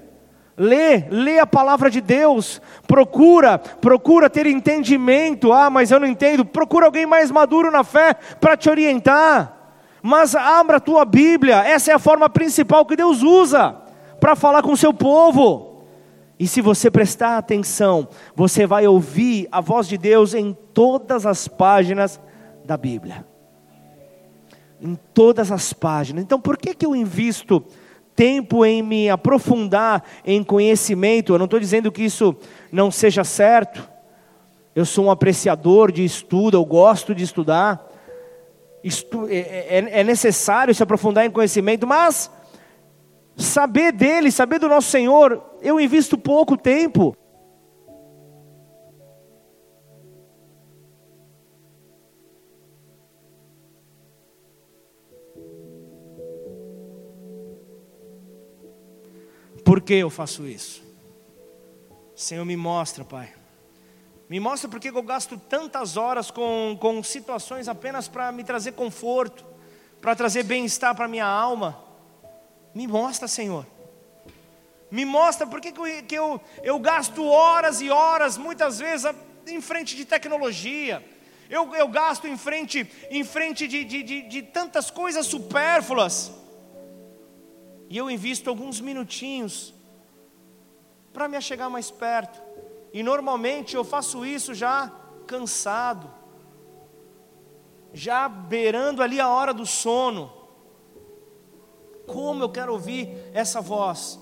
Lê, 0.57 1.05
lê 1.11 1.39
a 1.39 1.47
palavra 1.47 1.91
de 1.91 2.01
Deus, 2.01 2.61
procura, 2.87 3.59
procura 3.59 4.29
ter 4.29 4.47
entendimento. 4.47 5.53
Ah, 5.53 5.71
mas 5.71 5.91
eu 5.91 5.99
não 5.99 6.07
entendo. 6.07 6.45
Procura 6.45 6.87
alguém 6.87 7.07
mais 7.07 7.31
maduro 7.31 7.71
na 7.71 7.83
fé 7.83 8.15
para 8.39 8.57
te 8.57 8.69
orientar. 8.69 9.62
Mas 10.03 10.35
abra 10.35 10.79
a 10.79 10.81
tua 10.81 11.05
Bíblia, 11.05 11.65
essa 11.65 11.93
é 11.93 11.95
a 11.95 11.99
forma 11.99 12.29
principal 12.29 12.85
que 12.85 12.97
Deus 12.97 13.23
usa 13.23 13.77
para 14.19 14.35
falar 14.35 14.63
com 14.63 14.73
o 14.73 14.77
seu 14.77 14.93
povo. 14.93 15.85
E 16.39 16.49
se 16.49 16.61
você 16.61 16.91
prestar 16.91 17.39
atenção, 17.39 18.09
você 18.35 18.67
vai 18.67 18.85
ouvir 18.85 19.47
a 19.53 19.61
voz 19.61 19.87
de 19.87 19.97
Deus 19.97 20.35
em 20.35 20.57
todas 20.75 21.25
as 21.25 21.47
páginas 21.47 22.21
da 22.65 22.77
Bíblia. 22.77 23.25
Em 24.81 24.99
todas 25.15 25.53
as 25.53 25.73
páginas. 25.73 26.25
Então, 26.25 26.41
por 26.41 26.57
que, 26.57 26.75
que 26.75 26.85
eu 26.85 26.97
invisto 26.97 27.65
tempo 28.17 28.65
em 28.65 28.83
me 28.83 29.09
aprofundar 29.09 30.03
em 30.25 30.43
conhecimento? 30.43 31.33
Eu 31.33 31.39
não 31.39 31.45
estou 31.45 31.61
dizendo 31.61 31.93
que 31.93 32.03
isso 32.03 32.35
não 32.73 32.91
seja 32.91 33.23
certo. 33.23 33.89
Eu 34.75 34.85
sou 34.85 35.05
um 35.05 35.11
apreciador 35.13 35.93
de 35.93 36.05
estudo, 36.05 36.57
eu 36.57 36.65
gosto 36.65 37.15
de 37.15 37.23
estudar. 37.23 37.92
É, 39.29 39.79
é, 39.79 40.01
é 40.01 40.05
necessário 40.05 40.75
se 40.75 40.83
aprofundar 40.83 41.25
em 41.25 41.31
conhecimento, 41.31 41.87
mas 41.87 42.31
saber 43.37 43.93
dele, 43.93 44.31
saber 44.31 44.59
do 44.59 44.69
nosso 44.69 44.91
Senhor, 44.91 45.43
eu 45.61 45.81
invisto 45.81 46.19
pouco 46.19 46.57
tempo. 46.57 47.17
Por 59.65 59.81
que 59.81 59.95
eu 59.95 60.11
faço 60.11 60.47
isso? 60.47 60.83
Senhor, 62.15 62.45
me 62.45 62.57
mostra, 62.57 63.05
Pai. 63.05 63.42
Me 64.33 64.41
mostra 64.41 64.67
porque 64.67 64.89
eu 64.89 65.03
gasto 65.03 65.37
tantas 65.37 65.99
horas 65.99 66.31
com, 66.31 66.75
com 66.81 67.03
situações 67.03 67.69
apenas 67.69 68.09
para 68.09 68.33
me 68.33 68.43
trazer 68.43 68.73
conforto, 68.73 69.45
para 70.01 70.17
trazer 70.17 70.43
bem-estar 70.43 70.97
para 70.97 71.07
minha 71.07 71.27
alma. 71.27 71.79
Me 72.75 72.87
mostra, 72.87 73.29
Senhor. 73.29 73.67
Me 74.91 75.05
mostra 75.05 75.47
porque 75.47 75.71
que 75.71 75.79
eu, 75.79 76.03
que 76.05 76.15
eu, 76.15 76.41
eu 76.63 76.79
gasto 76.79 77.23
horas 77.27 77.83
e 77.83 77.91
horas, 77.91 78.39
muitas 78.39 78.79
vezes, 78.79 79.15
em 79.47 79.61
frente 79.61 79.95
de 79.95 80.07
tecnologia. 80.07 81.07
Eu, 81.51 81.75
eu 81.75 81.89
gasto 81.89 82.27
em 82.27 82.39
frente, 82.39 82.91
em 83.11 83.25
frente 83.25 83.69
de, 83.69 83.85
de, 83.85 84.03
de, 84.03 84.23
de 84.23 84.41
tantas 84.41 84.91
coisas 84.91 85.27
supérfluas 85.27 86.33
e 87.91 87.99
eu 87.99 88.11
invisto 88.11 88.49
alguns 88.49 88.81
minutinhos 88.81 89.75
para 91.13 91.29
me 91.29 91.39
chegar 91.43 91.69
mais 91.69 91.91
perto. 91.91 92.52
E 92.93 93.03
normalmente 93.03 93.75
eu 93.75 93.85
faço 93.85 94.25
isso 94.25 94.55
já 94.55 94.93
cansado, 95.27 96.11
já 97.93 98.29
beirando 98.29 99.03
ali 99.03 99.19
a 99.19 99.29
hora 99.29 99.55
do 99.55 99.65
sono. 99.65 100.33
Como 102.07 102.43
eu 102.43 102.49
quero 102.49 102.73
ouvir 102.73 103.09
essa 103.33 103.61
voz? 103.61 104.21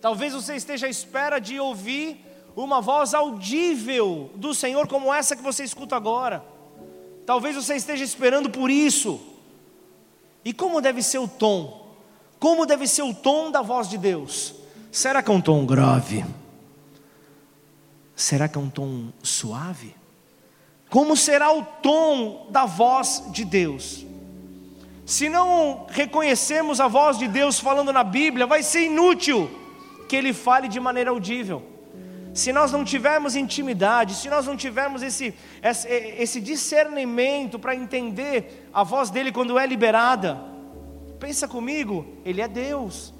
Talvez 0.00 0.32
você 0.32 0.56
esteja 0.56 0.86
à 0.86 0.90
espera 0.90 1.38
de 1.38 1.60
ouvir 1.60 2.24
uma 2.56 2.80
voz 2.80 3.14
audível 3.14 4.30
do 4.34 4.52
Senhor, 4.54 4.88
como 4.88 5.14
essa 5.14 5.36
que 5.36 5.42
você 5.42 5.62
escuta 5.62 5.94
agora. 5.94 6.44
Talvez 7.24 7.54
você 7.54 7.76
esteja 7.76 8.02
esperando 8.02 8.50
por 8.50 8.70
isso. 8.70 9.20
E 10.44 10.52
como 10.52 10.80
deve 10.80 11.02
ser 11.02 11.18
o 11.18 11.28
tom? 11.28 11.86
Como 12.40 12.64
deve 12.64 12.86
ser 12.86 13.02
o 13.02 13.14
tom 13.14 13.50
da 13.50 13.62
voz 13.62 13.88
de 13.88 13.98
Deus? 13.98 14.54
Será 14.90 15.22
que 15.22 15.30
é 15.30 15.34
um 15.34 15.40
tom 15.40 15.66
grave? 15.66 16.24
Será 18.18 18.48
que 18.48 18.58
é 18.58 18.60
um 18.60 18.68
tom 18.68 19.12
suave? 19.22 19.94
Como 20.90 21.16
será 21.16 21.52
o 21.52 21.62
tom 21.62 22.48
da 22.50 22.66
voz 22.66 23.22
de 23.30 23.44
Deus? 23.44 24.04
Se 25.06 25.28
não 25.28 25.86
reconhecemos 25.88 26.80
a 26.80 26.88
voz 26.88 27.16
de 27.16 27.28
Deus 27.28 27.60
falando 27.60 27.92
na 27.92 28.02
Bíblia, 28.02 28.44
vai 28.44 28.62
ser 28.62 28.86
inútil 28.86 29.48
que 30.08 30.16
ele 30.16 30.32
fale 30.32 30.66
de 30.66 30.80
maneira 30.80 31.10
audível. 31.10 31.62
Se 32.34 32.52
nós 32.52 32.72
não 32.72 32.84
tivermos 32.84 33.36
intimidade, 33.36 34.16
se 34.16 34.28
nós 34.28 34.46
não 34.46 34.56
tivermos 34.56 35.00
esse, 35.02 35.32
esse, 35.62 35.88
esse 35.88 36.40
discernimento 36.40 37.56
para 37.56 37.76
entender 37.76 38.68
a 38.74 38.82
voz 38.82 39.10
dele 39.10 39.30
quando 39.30 39.58
é 39.58 39.64
liberada, 39.64 40.58
Pensa 41.18 41.48
comigo, 41.48 42.06
ele 42.24 42.40
é 42.40 42.48
Deus. 42.48 43.12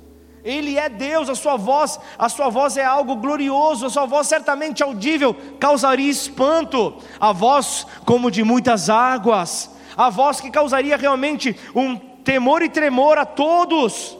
Ele 0.44 0.78
é 0.78 0.88
Deus, 0.88 1.28
a 1.28 1.34
sua 1.34 1.56
voz, 1.56 1.98
a 2.18 2.28
sua 2.28 2.48
voz 2.48 2.76
é 2.76 2.84
algo 2.84 3.16
glorioso, 3.16 3.86
a 3.86 3.90
sua 3.90 4.06
voz 4.06 4.26
certamente 4.26 4.82
audível 4.82 5.36
causaria 5.58 6.10
espanto, 6.10 6.94
a 7.18 7.32
voz 7.32 7.86
como 8.04 8.30
de 8.30 8.44
muitas 8.44 8.88
águas, 8.88 9.70
a 9.96 10.08
voz 10.10 10.40
que 10.40 10.50
causaria 10.50 10.96
realmente 10.96 11.56
um 11.74 11.96
temor 11.96 12.62
e 12.62 12.68
tremor 12.68 13.18
a 13.18 13.24
todos. 13.24 14.16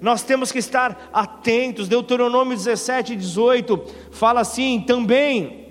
Nós 0.00 0.22
temos 0.22 0.50
que 0.50 0.58
estar 0.58 1.08
atentos. 1.12 1.88
Deuteronômio 1.88 2.56
17, 2.56 3.14
18 3.14 3.80
fala 4.10 4.40
assim: 4.40 4.80
também 4.80 5.64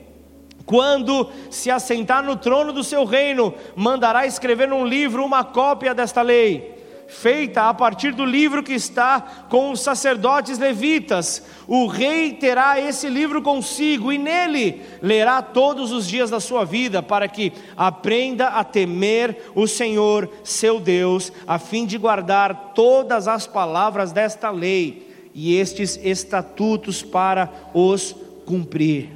quando 0.65 1.29
se 1.49 1.69
assentar 1.69 2.23
no 2.23 2.38
trono 2.38 2.71
do 2.71 2.84
seu 2.84 3.03
reino, 3.03 3.53
mandará 3.75 4.25
escrever 4.25 4.67
num 4.67 4.86
livro 4.86 5.25
uma 5.25 5.43
cópia 5.43 5.93
desta 5.93 6.21
lei 6.21 6.73
feita 7.08 7.70
a 7.70 7.74
partir 7.74 8.13
do 8.13 8.26
livro 8.26 8.63
que 8.63 8.74
está 8.74 9.46
com 9.50 9.72
os 9.72 9.82
sacerdotes 9.82 10.58
levitas. 10.58 11.44
O 11.68 11.88
rei 11.88 12.34
terá 12.34 12.80
esse 12.80 13.08
livro 13.08 13.42
consigo 13.42 14.12
e 14.12 14.18
nele 14.18 14.82
lerá 15.02 15.42
todos 15.42 15.92
os 15.92 16.08
dias 16.08 16.30
da 16.30 16.39
sua 16.39 16.66
vida, 16.66 17.02
para 17.02 17.28
que 17.28 17.54
aprenda 17.78 18.48
a 18.48 18.63
temer 18.63 19.52
o 19.56 19.68
Senhor, 19.68 20.30
seu 20.44 20.80
Deus, 20.80 21.32
a 21.48 21.60
fim 21.60 21.86
de 21.86 21.98
guardar 21.98 22.74
todas 22.74 23.28
as 23.28 23.48
palavras 23.48 24.12
desta 24.12 24.50
lei 24.50 25.32
e 25.34 25.56
estes 25.56 26.00
estatutos 26.04 27.02
para 27.02 27.52
os 27.74 28.16
cumprir. 28.46 29.10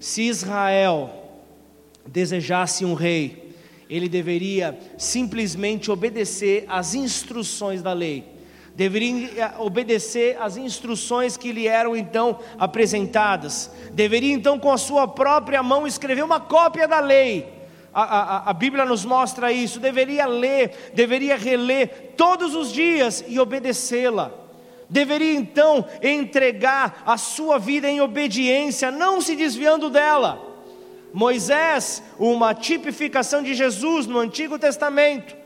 Se 0.00 0.22
Israel 0.22 1.10
desejasse 2.06 2.84
um 2.84 2.94
rei, 2.94 3.41
ele 3.92 4.08
deveria 4.08 4.78
simplesmente 4.96 5.90
obedecer 5.90 6.64
às 6.66 6.94
instruções 6.94 7.82
da 7.82 7.92
lei, 7.92 8.24
deveria 8.74 9.28
eh, 9.36 9.52
obedecer 9.58 10.38
às 10.40 10.56
instruções 10.56 11.36
que 11.36 11.52
lhe 11.52 11.68
eram 11.68 11.94
então 11.94 12.38
apresentadas, 12.58 13.70
deveria 13.92 14.32
então 14.32 14.58
com 14.58 14.72
a 14.72 14.78
sua 14.78 15.06
própria 15.06 15.62
mão 15.62 15.86
escrever 15.86 16.24
uma 16.24 16.40
cópia 16.40 16.88
da 16.88 17.00
lei. 17.00 17.46
A, 17.92 18.02
a, 18.02 18.50
a 18.50 18.52
Bíblia 18.54 18.86
nos 18.86 19.04
mostra 19.04 19.52
isso, 19.52 19.78
deveria 19.78 20.24
ler, 20.24 20.92
deveria 20.94 21.36
reler 21.36 22.14
todos 22.16 22.54
os 22.54 22.72
dias 22.72 23.22
e 23.28 23.38
obedecê-la 23.38 24.32
deveria 24.88 25.32
então 25.32 25.86
entregar 26.02 27.02
a 27.06 27.16
sua 27.16 27.58
vida 27.58 27.88
em 27.88 28.02
obediência, 28.02 28.90
não 28.90 29.22
se 29.22 29.34
desviando 29.34 29.88
dela. 29.88 30.51
Moisés, 31.12 32.02
uma 32.18 32.54
tipificação 32.54 33.42
de 33.42 33.54
Jesus 33.54 34.06
no 34.06 34.18
Antigo 34.18 34.58
Testamento. 34.58 35.36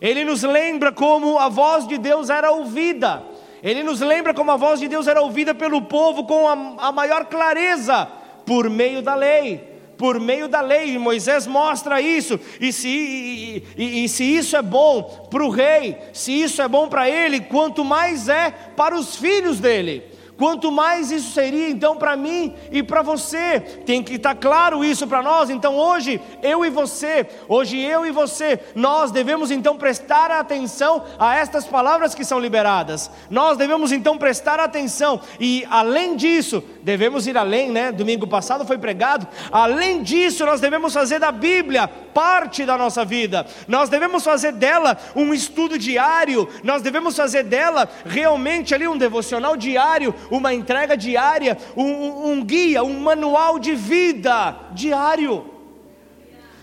Ele 0.00 0.24
nos 0.24 0.42
lembra 0.42 0.92
como 0.92 1.38
a 1.38 1.48
voz 1.48 1.86
de 1.86 1.96
Deus 1.96 2.28
era 2.28 2.50
ouvida. 2.50 3.22
Ele 3.62 3.82
nos 3.82 4.00
lembra 4.00 4.34
como 4.34 4.50
a 4.50 4.56
voz 4.56 4.80
de 4.80 4.88
Deus 4.88 5.06
era 5.06 5.20
ouvida 5.20 5.54
pelo 5.54 5.82
povo 5.82 6.24
com 6.24 6.46
a, 6.46 6.88
a 6.88 6.92
maior 6.92 7.24
clareza 7.26 8.06
por 8.44 8.68
meio 8.68 9.02
da 9.02 9.14
lei. 9.14 9.76
Por 9.96 10.20
meio 10.20 10.46
da 10.46 10.60
lei, 10.60 10.98
Moisés 10.98 11.46
mostra 11.46 12.02
isso, 12.02 12.38
e 12.60 12.70
se, 12.70 12.86
e, 12.86 13.64
e, 13.78 14.04
e 14.04 14.08
se 14.10 14.24
isso 14.24 14.54
é 14.54 14.60
bom 14.60 15.26
para 15.30 15.42
o 15.42 15.48
rei, 15.48 15.96
se 16.12 16.32
isso 16.32 16.60
é 16.60 16.68
bom 16.68 16.86
para 16.86 17.08
ele, 17.08 17.40
quanto 17.40 17.82
mais 17.82 18.28
é 18.28 18.50
para 18.76 18.94
os 18.94 19.16
filhos 19.16 19.58
dele. 19.58 20.04
Quanto 20.36 20.70
mais 20.70 21.10
isso 21.10 21.32
seria 21.32 21.68
então 21.70 21.96
para 21.96 22.16
mim 22.16 22.54
e 22.70 22.82
para 22.82 23.00
você, 23.02 23.58
tem 23.60 24.02
que 24.02 24.14
estar 24.14 24.34
tá 24.34 24.40
claro 24.40 24.84
isso 24.84 25.06
para 25.06 25.22
nós. 25.22 25.48
Então 25.48 25.76
hoje, 25.76 26.20
eu 26.42 26.64
e 26.64 26.70
você, 26.70 27.26
hoje 27.48 27.80
eu 27.80 28.04
e 28.04 28.10
você, 28.10 28.60
nós 28.74 29.10
devemos 29.10 29.50
então 29.50 29.76
prestar 29.76 30.30
atenção 30.30 31.04
a 31.18 31.36
estas 31.36 31.66
palavras 31.66 32.14
que 32.14 32.24
são 32.24 32.38
liberadas. 32.38 33.10
Nós 33.30 33.56
devemos 33.56 33.92
então 33.92 34.18
prestar 34.18 34.60
atenção 34.60 35.20
e 35.40 35.66
além 35.70 36.16
disso, 36.16 36.62
devemos 36.82 37.26
ir 37.26 37.36
além, 37.36 37.70
né? 37.70 37.90
Domingo 37.90 38.26
passado 38.26 38.66
foi 38.66 38.76
pregado. 38.76 39.26
Além 39.50 40.02
disso, 40.02 40.44
nós 40.44 40.60
devemos 40.60 40.92
fazer 40.92 41.18
da 41.18 41.32
Bíblia 41.32 41.88
parte 41.88 42.64
da 42.64 42.78
nossa 42.78 43.04
vida. 43.04 43.46
Nós 43.68 43.88
devemos 43.88 44.24
fazer 44.24 44.52
dela 44.52 44.96
um 45.14 45.34
estudo 45.34 45.78
diário, 45.78 46.48
nós 46.62 46.80
devemos 46.80 47.14
fazer 47.16 47.42
dela 47.42 47.88
realmente 48.06 48.74
ali 48.74 48.88
um 48.88 48.96
devocional 48.96 49.56
diário, 49.56 50.14
uma 50.30 50.52
entrega 50.54 50.96
diária, 50.96 51.56
um, 51.76 52.30
um 52.30 52.44
guia, 52.44 52.82
um 52.82 53.00
manual 53.00 53.58
de 53.58 53.74
vida 53.74 54.56
diário. 54.72 55.56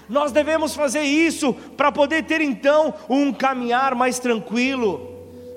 Nós 0.08 0.32
devemos 0.32 0.76
fazer 0.76 1.02
isso 1.02 1.54
para 1.78 1.92
poder 1.92 2.26
ter 2.26 2.42
então 2.42 2.94
um 3.10 3.32
caminhar 3.34 3.96
mais 3.96 4.20
tranquilo. 4.20 5.10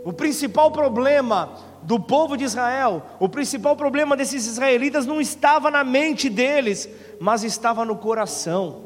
O 0.05 0.13
principal 0.13 0.71
problema 0.71 1.55
do 1.83 2.01
povo 2.01 2.37
de 2.37 2.45
Israel, 2.45 3.03
o 3.21 3.29
principal 3.29 3.77
problema 3.77 4.17
desses 4.17 4.47
israelitas 4.47 5.07
não 5.07 5.21
estava 5.21 5.71
na 5.71 5.85
mente 5.85 6.29
deles, 6.29 6.89
mas 7.21 7.45
estava 7.45 7.85
no 7.85 7.97
coração. 7.97 8.85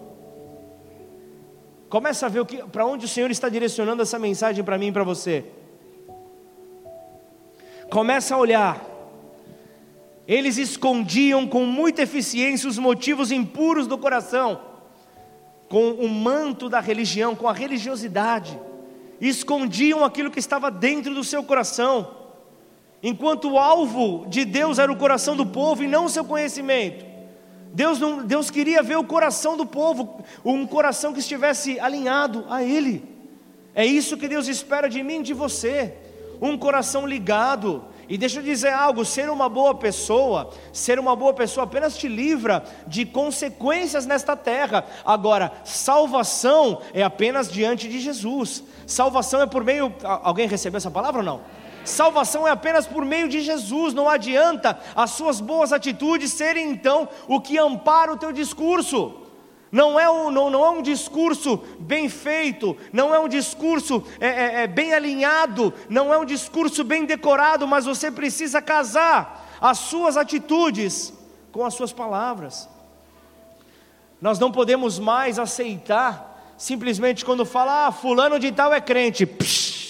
Começa 1.89 2.27
a 2.27 2.29
ver 2.29 2.45
para 2.45 2.87
onde 2.87 3.05
o 3.05 3.09
Senhor 3.09 3.31
está 3.31 3.49
direcionando 3.49 4.03
essa 4.03 4.19
mensagem 4.19 4.63
para 4.63 4.79
mim 4.79 4.89
e 4.89 4.93
para 4.93 5.03
você. 5.03 5.45
Começa 7.91 8.35
a 8.35 8.39
olhar. 8.39 8.90
Eles 10.31 10.59
escondiam 10.59 11.45
com 11.45 11.67
muita 11.67 12.03
eficiência 12.03 12.69
os 12.69 12.79
motivos 12.79 13.33
impuros 13.33 13.89
do 13.89 13.99
coração, 13.99 14.61
com 15.69 15.91
o 15.91 16.09
manto 16.09 16.69
da 16.69 16.79
religião, 16.79 17.35
com 17.35 17.49
a 17.49 17.53
religiosidade. 17.53 18.57
Escondiam 19.21 20.05
aquilo 20.05 20.31
que 20.31 20.39
estava 20.39 20.71
dentro 20.71 21.13
do 21.13 21.25
seu 21.25 21.43
coração, 21.43 22.15
enquanto 23.03 23.51
o 23.51 23.59
alvo 23.59 24.25
de 24.29 24.45
Deus 24.45 24.79
era 24.79 24.93
o 24.93 24.97
coração 24.97 25.35
do 25.35 25.45
povo 25.45 25.83
e 25.83 25.89
não 25.89 26.05
o 26.05 26.09
seu 26.09 26.25
conhecimento. 26.25 27.05
Deus, 27.75 27.99
não, 27.99 28.25
Deus 28.25 28.53
queria 28.53 28.85
ver 28.85 28.99
o 28.99 29.05
coração 29.05 29.57
do 29.57 29.67
povo, 29.67 30.23
um 30.45 30.65
coração 30.65 31.13
que 31.13 31.19
estivesse 31.19 31.81
alinhado 31.81 32.47
a 32.49 32.63
Ele. 32.63 33.03
É 33.75 33.85
isso 33.85 34.17
que 34.17 34.29
Deus 34.29 34.47
espera 34.47 34.89
de 34.89 35.03
mim 35.03 35.19
e 35.19 35.25
de 35.25 35.35
você 35.35 35.93
um 36.41 36.57
coração 36.57 37.05
ligado. 37.05 37.85
E 38.11 38.19
deixa 38.19 38.41
eu 38.41 38.43
dizer 38.43 38.73
algo: 38.73 39.05
ser 39.05 39.31
uma 39.31 39.49
boa 39.49 39.73
pessoa, 39.73 40.51
ser 40.73 40.99
uma 40.99 41.15
boa 41.15 41.33
pessoa 41.33 41.63
apenas 41.63 41.97
te 41.97 42.09
livra 42.09 42.65
de 42.85 43.07
consequências 43.07 44.05
nesta 44.05 44.37
terra. 44.37 44.85
Agora, 45.05 45.53
salvação 45.65 46.83
é 46.93 47.05
apenas 47.05 47.49
diante 47.49 47.89
de 47.89 48.01
Jesus. 48.01 48.65
Salvação 48.85 49.41
é 49.41 49.47
por 49.47 49.63
meio. 49.63 49.95
Alguém 50.03 50.49
recebeu 50.49 50.79
essa 50.79 50.91
palavra 50.91 51.21
ou 51.21 51.25
não? 51.25 51.41
Salvação 51.85 52.47
é 52.47 52.51
apenas 52.51 52.85
por 52.85 53.05
meio 53.05 53.29
de 53.29 53.41
Jesus, 53.41 53.95
não 53.95 54.09
adianta 54.09 54.79
as 54.95 55.13
suas 55.13 55.41
boas 55.41 55.73
atitudes 55.73 56.33
serem 56.33 56.71
então 56.71 57.09
o 57.27 57.41
que 57.41 57.59
ampara 57.59 58.13
o 58.13 58.19
teu 58.19 58.33
discurso. 58.33 59.15
Não 59.73 59.99
é, 60.01 60.11
um, 60.11 60.31
não, 60.31 60.51
não 60.51 60.65
é 60.65 60.71
um 60.71 60.83
discurso 60.83 61.63
bem 61.79 62.09
feito, 62.09 62.77
não 62.93 63.15
é 63.15 63.21
um 63.21 63.29
discurso 63.29 64.03
é, 64.19 64.27
é, 64.27 64.63
é 64.63 64.67
bem 64.67 64.93
alinhado, 64.93 65.73
não 65.89 66.13
é 66.13 66.19
um 66.19 66.25
discurso 66.25 66.83
bem 66.83 67.05
decorado, 67.05 67.69
mas 67.69 67.85
você 67.85 68.11
precisa 68.11 68.61
casar 68.61 69.49
as 69.61 69.79
suas 69.79 70.17
atitudes 70.17 71.13
com 71.53 71.65
as 71.65 71.75
suas 71.75 71.93
palavras. 71.93 72.69
Nós 74.21 74.39
não 74.39 74.51
podemos 74.51 74.99
mais 74.99 75.39
aceitar 75.39 76.55
simplesmente 76.59 77.25
quando 77.25 77.47
fala, 77.47 77.87
ah, 77.87 77.93
fulano 77.93 78.39
de 78.39 78.53
tal 78.53 78.75
é 78.75 78.81
crente. 78.81 79.25
Psh, 79.25 79.90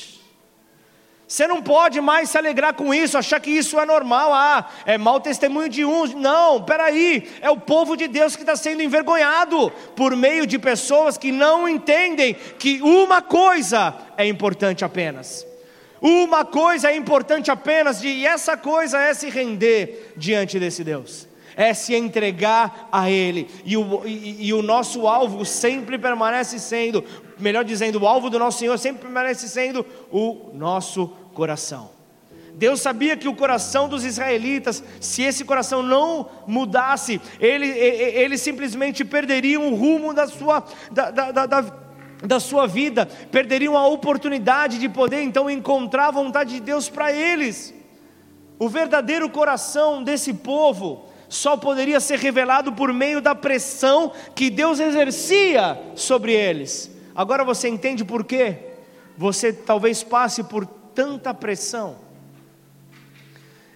você 1.30 1.46
não 1.46 1.62
pode 1.62 2.00
mais 2.00 2.28
se 2.28 2.36
alegrar 2.36 2.74
com 2.74 2.92
isso, 2.92 3.16
achar 3.16 3.38
que 3.38 3.52
isso 3.52 3.78
é 3.78 3.86
normal, 3.86 4.34
ah, 4.34 4.68
é 4.84 4.98
mau 4.98 5.20
testemunho 5.20 5.68
de 5.68 5.84
uns. 5.84 6.12
Não, 6.12 6.60
peraí, 6.60 7.30
é 7.40 7.48
o 7.48 7.56
povo 7.56 7.96
de 7.96 8.08
Deus 8.08 8.34
que 8.34 8.42
está 8.42 8.56
sendo 8.56 8.82
envergonhado 8.82 9.70
por 9.94 10.16
meio 10.16 10.44
de 10.44 10.58
pessoas 10.58 11.16
que 11.16 11.30
não 11.30 11.68
entendem 11.68 12.34
que 12.34 12.82
uma 12.82 13.22
coisa 13.22 13.94
é 14.16 14.26
importante 14.26 14.84
apenas. 14.84 15.46
Uma 16.00 16.44
coisa 16.44 16.90
é 16.90 16.96
importante 16.96 17.48
apenas, 17.48 18.02
e 18.02 18.26
essa 18.26 18.56
coisa 18.56 19.00
é 19.00 19.14
se 19.14 19.30
render 19.30 20.14
diante 20.16 20.58
desse 20.58 20.82
Deus 20.82 21.30
é 21.56 21.74
se 21.74 21.94
entregar 21.94 22.88
a 22.90 23.10
Ele, 23.10 23.46
e 23.64 23.76
o, 23.76 24.02
e, 24.06 24.46
e 24.46 24.54
o 24.54 24.62
nosso 24.62 25.06
alvo 25.06 25.44
sempre 25.44 25.98
permanece 25.98 26.58
sendo, 26.58 27.04
melhor 27.38 27.64
dizendo, 27.64 28.00
o 28.00 28.06
alvo 28.06 28.30
do 28.30 28.38
nosso 28.38 28.58
Senhor 28.58 28.78
sempre 28.78 29.02
permanece 29.02 29.46
sendo 29.46 29.84
o 30.10 30.50
nosso 30.54 31.12
coração. 31.40 31.88
Deus 32.52 32.82
sabia 32.82 33.16
que 33.16 33.26
o 33.26 33.34
coração 33.34 33.88
dos 33.88 34.04
israelitas, 34.04 34.84
se 35.00 35.22
esse 35.22 35.42
coração 35.42 35.82
não 35.82 36.28
mudasse, 36.46 37.18
ele, 37.40 37.66
eles 37.66 38.42
simplesmente 38.42 39.06
perderiam 39.06 39.72
o 39.72 39.74
rumo 39.74 40.12
da 40.12 40.26
sua, 40.26 40.62
da, 40.90 41.10
da, 41.10 41.46
da, 41.46 41.64
da 42.22 42.38
sua 42.38 42.66
vida, 42.66 43.06
perderiam 43.32 43.74
a 43.74 43.86
oportunidade 43.86 44.78
de 44.78 44.86
poder 44.86 45.22
então 45.22 45.48
encontrar 45.48 46.08
a 46.08 46.10
vontade 46.10 46.56
de 46.56 46.60
Deus 46.60 46.90
para 46.90 47.10
eles. 47.10 47.72
O 48.58 48.68
verdadeiro 48.68 49.30
coração 49.30 50.02
desse 50.02 50.34
povo 50.34 51.06
só 51.26 51.56
poderia 51.56 52.00
ser 52.00 52.18
revelado 52.18 52.70
por 52.74 52.92
meio 52.92 53.22
da 53.22 53.34
pressão 53.34 54.12
que 54.34 54.50
Deus 54.50 54.78
exercia 54.78 55.80
sobre 55.94 56.34
eles. 56.34 56.90
Agora 57.14 57.44
você 57.44 57.66
entende 57.66 58.04
por 58.04 58.24
quê? 58.24 58.58
Você 59.16 59.54
talvez 59.54 60.02
passe 60.02 60.44
por 60.44 60.79
tanta 61.00 61.32
pressão. 61.32 61.96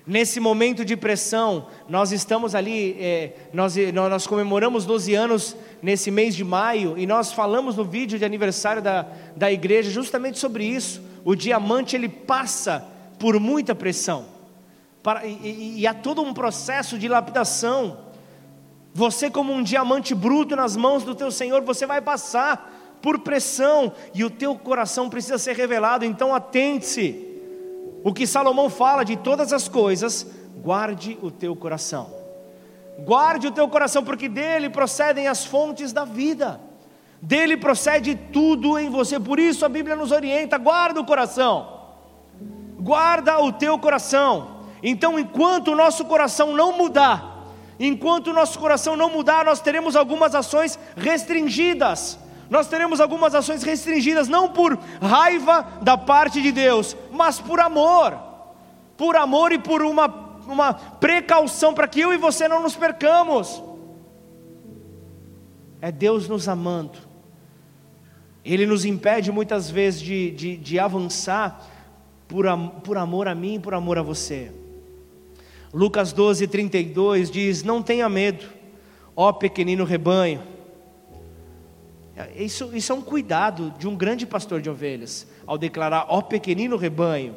Nesse 0.07 0.39
momento 0.39 0.85
de 0.85 0.95
pressão, 0.95 1.69
nós 1.89 2.13
estamos 2.13 2.55
ali, 2.55 2.95
é, 3.01 3.33
nós, 3.51 3.75
nós 3.95 4.27
comemoramos 4.27 4.85
12 4.85 5.15
anos 5.15 5.57
nesse 5.81 6.11
mês 6.11 6.37
de 6.37 6.45
maio, 6.45 6.99
e 6.99 7.07
nós 7.07 7.33
falamos 7.33 7.77
no 7.77 7.85
vídeo 7.85 8.19
de 8.19 8.27
aniversário 8.27 8.83
da, 8.83 9.07
da 9.35 9.51
igreja 9.51 9.91
justamente 9.91 10.39
sobre 10.39 10.67
isso. 10.67 11.01
O 11.25 11.35
diamante 11.35 11.97
ele 11.97 12.11
passa 12.11 12.87
por 13.19 13.41
muita 13.41 13.75
pressão, 13.75 14.27
para, 15.03 15.25
e, 15.25 15.33
e, 15.33 15.81
e 15.81 15.87
há 15.87 15.95
todo 15.95 16.21
um 16.21 16.35
processo 16.35 16.99
de 16.99 17.09
lapidação. 17.09 18.01
Você, 18.93 19.31
como 19.31 19.51
um 19.51 19.63
diamante 19.63 20.15
bruto 20.15 20.55
nas 20.55 20.77
mãos 20.77 21.05
do 21.05 21.15
teu 21.15 21.31
Senhor, 21.31 21.63
você 21.63 21.87
vai 21.87 22.03
passar 22.03 22.84
por 23.05 23.19
pressão, 23.19 23.93
e 24.15 24.25
o 24.25 24.31
teu 24.31 24.57
coração 24.57 25.11
precisa 25.11 25.37
ser 25.37 25.55
revelado, 25.55 26.07
então 26.07 26.35
atente-se. 26.35 27.39
O 28.03 28.15
que 28.15 28.27
Salomão 28.27 28.71
fala 28.71 29.05
de 29.05 29.15
todas 29.15 29.53
as 29.53 29.69
coisas, 29.69 30.27
guarde 30.57 31.19
o 31.21 31.31
teu 31.31 31.55
coração. 31.55 32.11
Guarde 33.01 33.47
o 33.47 33.51
teu 33.51 33.69
coração, 33.69 34.03
porque 34.03 34.27
dele 34.27 34.71
procedem 34.71 35.29
as 35.29 35.45
fontes 35.45 35.93
da 35.93 36.07
vida. 36.07 36.59
Dele 37.21 37.59
procede 37.59 38.15
tudo 38.33 38.79
em 38.79 38.89
você. 38.89 39.21
Por 39.21 39.39
isso 39.39 39.67
a 39.67 39.69
Bíblia 39.69 39.97
nos 39.97 40.11
orienta: 40.11 40.57
guarda 40.57 40.99
o 40.99 41.05
coração. 41.05 41.81
Guarda 42.81 43.39
o 43.39 43.53
teu 43.53 43.79
coração. 43.79 44.61
Então, 44.83 45.19
enquanto 45.19 45.73
o 45.73 45.77
nosso 45.77 46.07
coração 46.07 46.57
não 46.57 46.73
mudar, 46.73 47.49
enquanto 47.79 48.29
o 48.29 48.33
nosso 48.33 48.59
coração 48.59 48.97
não 48.97 49.11
mudar, 49.11 49.45
nós 49.45 49.61
teremos 49.61 49.95
algumas 49.95 50.35
ações 50.35 50.79
restringidas 50.97 52.24
nós 52.55 52.69
teremos 52.69 53.01
algumas 53.01 53.35
ações 53.35 53.65
restringidas, 53.65 54.29
não 54.29 54.49
por 54.49 54.79
raiva 55.03 55.67
da 55.83 55.99
parte 55.99 56.41
de 56.41 56.53
Deus, 56.53 56.97
mas 57.11 57.41
por 57.41 57.59
amor, 57.59 58.17
por 58.97 59.17
amor 59.17 59.51
e 59.51 59.59
por 59.59 59.83
uma, 59.83 60.07
uma 60.47 60.73
precaução 60.73 61.75
para 61.75 61.89
que 61.89 61.99
eu 61.99 62.15
e 62.15 62.17
você 62.17 62.47
não 62.47 62.63
nos 62.63 62.77
percamos. 62.77 63.61
É 65.83 65.91
Deus 65.91 66.29
nos 66.29 66.49
amando, 66.49 66.97
Ele 68.45 68.67
nos 68.67 68.85
impede 68.85 69.33
muitas 69.33 69.69
vezes 69.69 70.01
de, 70.01 70.31
de, 70.31 70.57
de 70.57 70.79
avançar 70.79 71.61
por, 72.29 72.47
por 72.85 72.97
amor 72.97 73.27
a 73.27 73.35
mim 73.35 73.57
e 73.57 73.59
por 73.59 73.75
amor 73.75 73.99
a 73.99 74.03
você. 74.03 74.53
Lucas 75.73 76.13
12, 76.13 76.47
32 76.47 77.33
diz: 77.33 77.65
Não 77.65 77.83
tenha 77.83 78.09
medo, 78.09 78.47
ó 79.17 79.33
pequenino 79.33 79.85
rebanho 79.85 80.54
isso, 82.37 82.71
isso 82.75 82.93
é 82.93 82.95
um 82.95 83.03
cuidado 83.03 83.75
de 83.79 83.89
um 83.89 83.97
grande 83.97 84.25
pastor 84.25 84.61
de 84.61 84.71
ovelhas, 84.71 85.27
ao 85.47 85.59
declarar: 85.59 86.07
ó 86.09 86.23
pequenino 86.23 86.77
rebanho, 86.77 87.37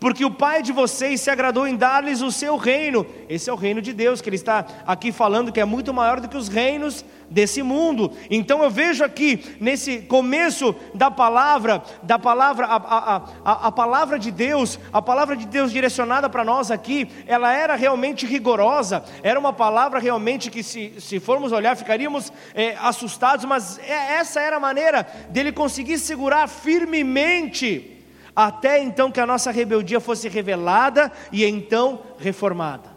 porque 0.00 0.24
o 0.24 0.30
Pai 0.30 0.62
de 0.62 0.72
vocês 0.72 1.20
se 1.20 1.30
agradou 1.30 1.66
em 1.66 1.74
dar-lhes 1.74 2.20
o 2.20 2.30
seu 2.30 2.56
reino. 2.56 3.06
Esse 3.28 3.50
é 3.50 3.52
o 3.52 3.56
reino 3.56 3.82
de 3.82 3.92
Deus, 3.92 4.20
que 4.20 4.28
Ele 4.28 4.36
está 4.36 4.64
aqui 4.86 5.10
falando 5.10 5.50
que 5.52 5.60
é 5.60 5.64
muito 5.64 5.92
maior 5.92 6.20
do 6.20 6.28
que 6.28 6.36
os 6.36 6.48
reinos 6.48 7.04
desse 7.28 7.62
mundo. 7.62 8.12
Então 8.30 8.62
eu 8.62 8.70
vejo 8.70 9.04
aqui, 9.04 9.56
nesse 9.60 9.98
começo 9.98 10.74
da 10.94 11.10
palavra, 11.10 11.82
da 12.02 12.18
palavra, 12.18 12.66
a, 12.66 12.76
a, 12.76 13.16
a, 13.44 13.66
a 13.66 13.72
palavra 13.72 14.18
de 14.18 14.30
Deus, 14.30 14.78
a 14.92 15.02
palavra 15.02 15.36
de 15.36 15.46
Deus 15.46 15.72
direcionada 15.72 16.28
para 16.28 16.44
nós 16.44 16.70
aqui, 16.70 17.08
ela 17.26 17.52
era 17.52 17.74
realmente 17.74 18.24
rigorosa, 18.24 19.04
era 19.22 19.38
uma 19.38 19.52
palavra 19.52 19.98
realmente 19.98 20.50
que, 20.50 20.62
se, 20.62 20.94
se 21.00 21.18
formos 21.18 21.50
olhar, 21.50 21.76
ficaríamos 21.76 22.32
é, 22.54 22.76
assustados, 22.80 23.44
mas 23.44 23.78
é, 23.80 24.14
essa 24.14 24.40
era 24.40 24.56
a 24.56 24.60
maneira 24.60 25.06
dele 25.28 25.50
conseguir 25.52 25.98
segurar 25.98 26.48
firmemente 26.48 27.97
até 28.38 28.80
então 28.80 29.10
que 29.10 29.18
a 29.18 29.26
nossa 29.26 29.50
rebeldia 29.50 29.98
fosse 29.98 30.28
revelada 30.28 31.10
e 31.32 31.44
então 31.44 32.02
reformada. 32.20 32.88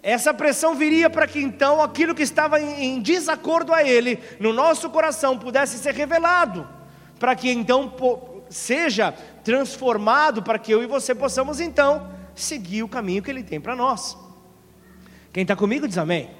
Essa 0.00 0.32
pressão 0.32 0.76
viria 0.76 1.10
para 1.10 1.26
que 1.26 1.40
então 1.40 1.82
aquilo 1.82 2.14
que 2.14 2.22
estava 2.22 2.60
em 2.60 3.00
desacordo 3.00 3.74
a 3.74 3.82
ele, 3.82 4.20
no 4.38 4.52
nosso 4.52 4.88
coração, 4.88 5.36
pudesse 5.36 5.78
ser 5.78 5.94
revelado, 5.94 6.64
para 7.18 7.34
que 7.34 7.50
então 7.50 7.92
seja 8.48 9.10
transformado, 9.42 10.44
para 10.44 10.60
que 10.60 10.70
eu 10.70 10.80
e 10.80 10.86
você 10.86 11.12
possamos 11.12 11.58
então 11.58 12.08
seguir 12.32 12.84
o 12.84 12.88
caminho 12.88 13.24
que 13.24 13.30
ele 13.32 13.42
tem 13.42 13.60
para 13.60 13.74
nós. 13.74 14.16
Quem 15.32 15.42
está 15.42 15.56
comigo 15.56 15.88
diz 15.88 15.98
amém. 15.98 16.30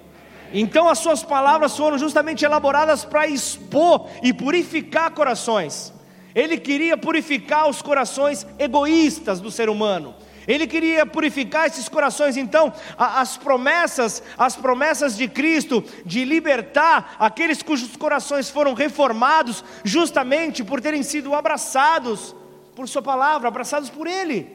Então 0.52 0.88
as 0.88 1.00
suas 1.00 1.24
palavras 1.24 1.76
foram 1.76 1.98
justamente 1.98 2.44
elaboradas 2.44 3.04
para 3.04 3.26
expor 3.26 4.08
e 4.22 4.32
purificar 4.32 5.10
corações. 5.10 5.95
Ele 6.36 6.58
queria 6.58 6.98
purificar 6.98 7.66
os 7.66 7.80
corações 7.80 8.46
egoístas 8.58 9.40
do 9.40 9.50
ser 9.50 9.70
humano. 9.70 10.14
Ele 10.46 10.66
queria 10.66 11.06
purificar 11.06 11.66
esses 11.66 11.88
corações, 11.88 12.36
então 12.36 12.70
as 12.98 13.38
promessas, 13.38 14.22
as 14.36 14.54
promessas 14.54 15.16
de 15.16 15.26
Cristo 15.28 15.82
de 16.04 16.26
libertar 16.26 17.16
aqueles 17.18 17.62
cujos 17.62 17.96
corações 17.96 18.50
foram 18.50 18.74
reformados 18.74 19.64
justamente 19.82 20.62
por 20.62 20.78
terem 20.78 21.02
sido 21.02 21.34
abraçados 21.34 22.36
por 22.76 22.86
sua 22.86 23.00
palavra, 23.00 23.48
abraçados 23.48 23.88
por 23.88 24.06
ele. 24.06 24.54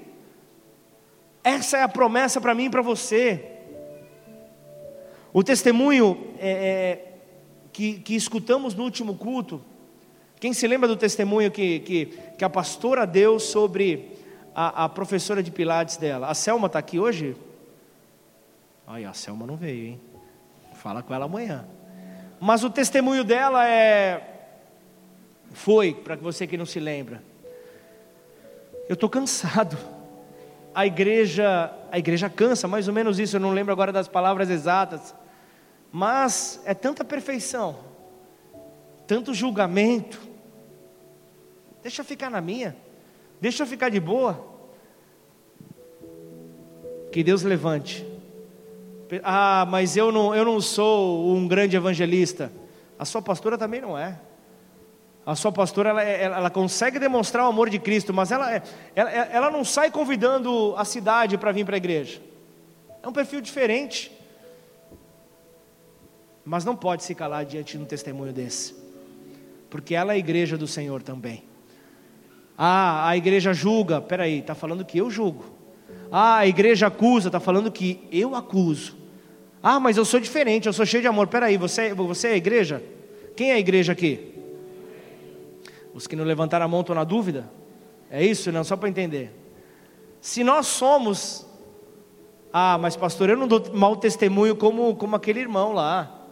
Essa 1.44 1.80
é 1.80 1.82
a 1.82 1.90
promessa 1.90 2.40
para 2.40 2.54
mim 2.54 2.66
e 2.66 2.70
para 2.70 2.84
você. 2.84 3.44
O 5.34 5.44
testemunho 5.44 6.36
é, 6.38 6.52
é, 6.52 7.14
que, 7.74 7.94
que 8.00 8.16
escutamos 8.16 8.76
no 8.76 8.84
último 8.84 9.16
culto, 9.16 9.66
quem 10.42 10.54
se 10.54 10.68
lembra 10.68 10.88
do 10.88 10.98
testemunho 10.98 11.52
que, 11.52 11.80
que, 11.82 12.06
que 12.36 12.44
a 12.44 12.50
pastora 12.50 13.06
deu 13.06 13.40
sobre 13.40 14.18
a, 14.56 14.86
a 14.86 14.90
professora 14.90 15.44
de 15.44 15.52
Pilates 15.52 15.98
dela? 15.98 16.30
A 16.30 16.34
Selma 16.34 16.66
está 16.66 16.80
aqui 16.80 17.00
hoje? 17.00 17.38
Ai, 18.88 19.06
a 19.06 19.14
Selma 19.14 19.46
não 19.46 19.56
veio, 19.56 19.90
hein? 19.90 20.02
Fala 20.74 21.04
com 21.04 21.14
ela 21.14 21.26
amanhã. 21.26 21.64
Mas 22.40 22.64
o 22.64 22.72
testemunho 22.72 23.24
dela 23.24 23.68
é. 23.70 24.50
Foi, 25.52 25.94
para 25.94 26.16
você 26.16 26.48
que 26.48 26.58
não 26.58 26.66
se 26.66 26.80
lembra. 26.80 27.22
Eu 28.90 28.96
estou 28.96 29.12
cansado. 29.12 29.78
A 30.74 30.88
igreja, 30.88 31.72
a 31.92 32.00
igreja 32.00 32.32
cansa, 32.32 32.68
mais 32.68 32.88
ou 32.88 32.96
menos 32.96 33.20
isso, 33.20 33.36
eu 33.36 33.40
não 33.40 33.52
lembro 33.52 33.72
agora 33.72 33.92
das 33.92 34.08
palavras 34.08 34.50
exatas. 34.50 35.14
Mas 35.92 36.60
é 36.66 36.74
tanta 36.74 37.06
perfeição, 37.06 37.78
tanto 39.06 39.36
julgamento. 39.36 40.31
Deixa 41.82 42.02
eu 42.02 42.06
ficar 42.06 42.30
na 42.30 42.42
minha. 42.42 42.76
Deixa 43.40 43.64
eu 43.64 43.68
ficar 43.68 43.90
de 43.90 44.00
boa. 44.00 44.46
Que 47.12 47.24
Deus 47.24 47.44
levante. 47.44 48.06
Ah, 49.24 49.66
mas 49.70 49.98
eu 49.98 50.12
não, 50.12 50.34
eu 50.34 50.46
não 50.46 50.62
sou 50.62 51.36
um 51.36 51.48
grande 51.48 51.76
evangelista. 51.76 52.52
A 52.98 53.04
sua 53.04 53.22
pastora 53.22 53.58
também 53.58 53.82
não 53.82 53.98
é. 53.98 54.20
A 55.26 55.36
sua 55.36 55.52
pastora, 55.52 55.90
ela, 55.90 56.02
ela, 56.04 56.38
ela 56.38 56.50
consegue 56.50 56.98
demonstrar 56.98 57.46
o 57.46 57.50
amor 57.50 57.70
de 57.70 57.78
Cristo, 57.78 58.14
mas 58.14 58.32
ela, 58.32 58.64
ela, 58.96 59.12
ela 59.12 59.52
não 59.52 59.64
sai 59.64 59.92
convidando 59.92 60.74
a 60.78 60.86
cidade 60.86 61.38
para 61.38 61.52
vir 61.52 61.66
para 61.66 61.76
a 61.76 61.78
igreja. 61.78 62.22
É 63.04 63.08
um 63.08 63.14
perfil 63.14 63.42
diferente. 63.42 64.12
Mas 66.44 66.66
não 66.66 66.76
pode 66.76 67.04
se 67.04 67.14
calar 67.14 67.46
diante 67.46 67.78
de 67.78 67.84
um 67.84 67.86
testemunho 67.86 68.34
desse. 68.34 68.76
Porque 69.70 69.94
ela 69.94 70.14
é 70.14 70.16
a 70.16 70.20
igreja 70.20 70.58
do 70.58 70.68
Senhor 70.68 71.04
também. 71.04 71.44
Ah, 72.64 73.10
a 73.10 73.18
igreja 73.18 73.54
julga. 73.54 74.00
Peraí, 74.00 74.38
está 74.38 74.54
falando 74.54 74.86
que 74.86 75.00
eu 75.00 75.10
julgo. 75.10 75.46
Ah, 76.12 76.38
a 76.38 76.48
igreja 76.48 76.86
acusa. 76.86 77.30
Está 77.30 77.40
falando 77.40 77.72
que 77.72 78.08
eu 78.12 78.36
acuso. 78.36 78.96
Ah, 79.64 79.80
mas 79.80 79.98
eu 79.98 80.06
sou 80.06 80.20
diferente, 80.20 80.68
eu 80.68 80.74
sou 80.74 80.86
cheio 80.86 81.02
de 81.02 81.08
amor. 81.08 81.26
Peraí, 81.26 81.58
você, 81.58 81.92
você 81.92 82.28
é 82.28 82.32
a 82.34 82.38
igreja? 82.38 82.84
Quem 83.36 83.50
é 83.50 83.56
a 83.56 83.60
igreja 83.60 83.94
aqui? 83.94 84.36
Os 85.92 86.06
que 86.06 86.16
não 86.16 86.24
levantaram 86.24 86.64
a 86.64 86.68
mão 86.68 86.82
estão 86.82 86.94
na 86.94 87.04
dúvida? 87.04 87.50
É 88.12 88.24
isso, 88.24 88.52
não? 88.52 88.64
Só 88.64 88.78
para 88.78 88.90
entender. 88.90 89.32
Se 90.22 90.44
nós 90.44 90.68
somos. 90.68 91.48
Ah, 92.54 92.78
mas 92.78 92.96
pastor, 92.96 93.28
eu 93.28 93.38
não 93.38 93.48
dou 93.48 93.74
mau 93.74 93.96
testemunho 93.96 94.56
como, 94.56 94.96
como 94.98 95.16
aquele 95.16 95.40
irmão 95.40 95.74
lá. 95.74 96.28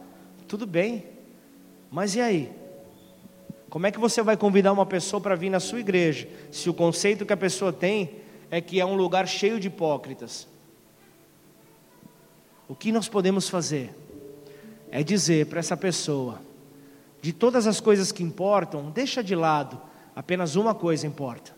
Tudo 0.47 0.67
bem. 0.67 1.05
Mas 1.89 2.13
e 2.13 2.21
aí? 2.21 2.58
Como 3.69 3.85
é 3.85 3.91
que 3.91 3.99
você 3.99 4.21
vai 4.21 4.35
convidar 4.35 4.73
uma 4.73 4.85
pessoa 4.85 5.21
para 5.21 5.35
vir 5.35 5.49
na 5.49 5.59
sua 5.59 5.79
igreja, 5.79 6.27
se 6.51 6.69
o 6.69 6.73
conceito 6.73 7.25
que 7.25 7.33
a 7.33 7.37
pessoa 7.37 7.71
tem 7.71 8.15
é 8.49 8.59
que 8.59 8.79
é 8.79 8.85
um 8.85 8.95
lugar 8.95 9.27
cheio 9.27 9.59
de 9.59 9.67
hipócritas? 9.67 10.47
O 12.67 12.75
que 12.75 12.91
nós 12.91 13.07
podemos 13.07 13.47
fazer 13.47 13.95
é 14.91 15.03
dizer 15.03 15.45
para 15.47 15.59
essa 15.59 15.77
pessoa: 15.77 16.41
de 17.21 17.31
todas 17.31 17.67
as 17.67 17.79
coisas 17.79 18.11
que 18.11 18.23
importam, 18.23 18.89
deixa 18.89 19.23
de 19.23 19.35
lado, 19.35 19.79
apenas 20.15 20.55
uma 20.55 20.73
coisa 20.73 21.05
importa. 21.05 21.57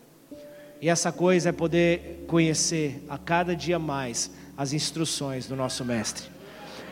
E 0.80 0.88
essa 0.88 1.12
coisa 1.12 1.50
é 1.50 1.52
poder 1.52 2.24
conhecer 2.26 3.04
a 3.08 3.16
cada 3.16 3.54
dia 3.54 3.78
mais 3.78 4.32
as 4.56 4.72
instruções 4.72 5.46
do 5.46 5.54
nosso 5.54 5.84
Mestre. 5.84 6.28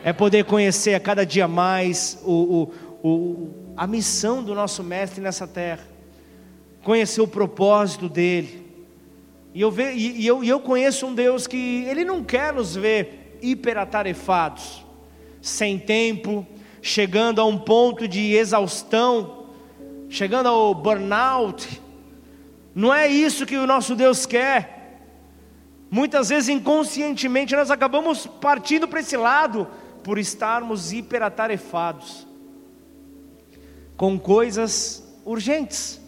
É 0.03 0.11
poder 0.13 0.45
conhecer 0.45 0.95
a 0.95 0.99
cada 0.99 1.25
dia 1.25 1.47
mais 1.47 2.17
o, 2.23 2.31
o, 2.31 2.73
o 3.03 3.61
a 3.75 3.87
missão 3.87 4.43
do 4.43 4.53
nosso 4.53 4.83
Mestre 4.83 5.21
nessa 5.21 5.47
terra, 5.47 5.83
conhecer 6.83 7.21
o 7.21 7.27
propósito 7.27 8.09
dele. 8.09 8.67
E 9.53 9.61
eu, 9.61 9.71
ve, 9.71 9.91
e, 9.93 10.21
e 10.21 10.27
eu, 10.27 10.43
e 10.43 10.49
eu 10.49 10.59
conheço 10.59 11.05
um 11.05 11.13
Deus 11.13 11.47
que 11.47 11.83
Ele 11.85 12.05
não 12.05 12.23
quer 12.23 12.53
nos 12.53 12.75
ver 12.75 13.39
hiperatarefados, 13.41 14.85
sem 15.41 15.79
tempo, 15.79 16.45
chegando 16.81 17.41
a 17.41 17.45
um 17.45 17.57
ponto 17.57 18.07
de 18.07 18.33
exaustão, 18.33 19.47
chegando 20.09 20.47
ao 20.47 20.73
burnout. 20.73 21.81
Não 22.73 22.93
é 22.93 23.07
isso 23.07 23.45
que 23.45 23.57
o 23.57 23.67
nosso 23.67 23.95
Deus 23.95 24.25
quer. 24.25 24.99
Muitas 25.89 26.29
vezes 26.29 26.49
inconscientemente 26.49 27.55
nós 27.55 27.69
acabamos 27.69 28.25
partindo 28.25 28.87
para 28.87 29.01
esse 29.01 29.17
lado 29.17 29.67
por 30.03 30.17
estarmos 30.17 30.93
hiperatarefados 30.93 32.30
com 34.01 34.17
coisas 34.17 35.03
urgentes. 35.23 36.01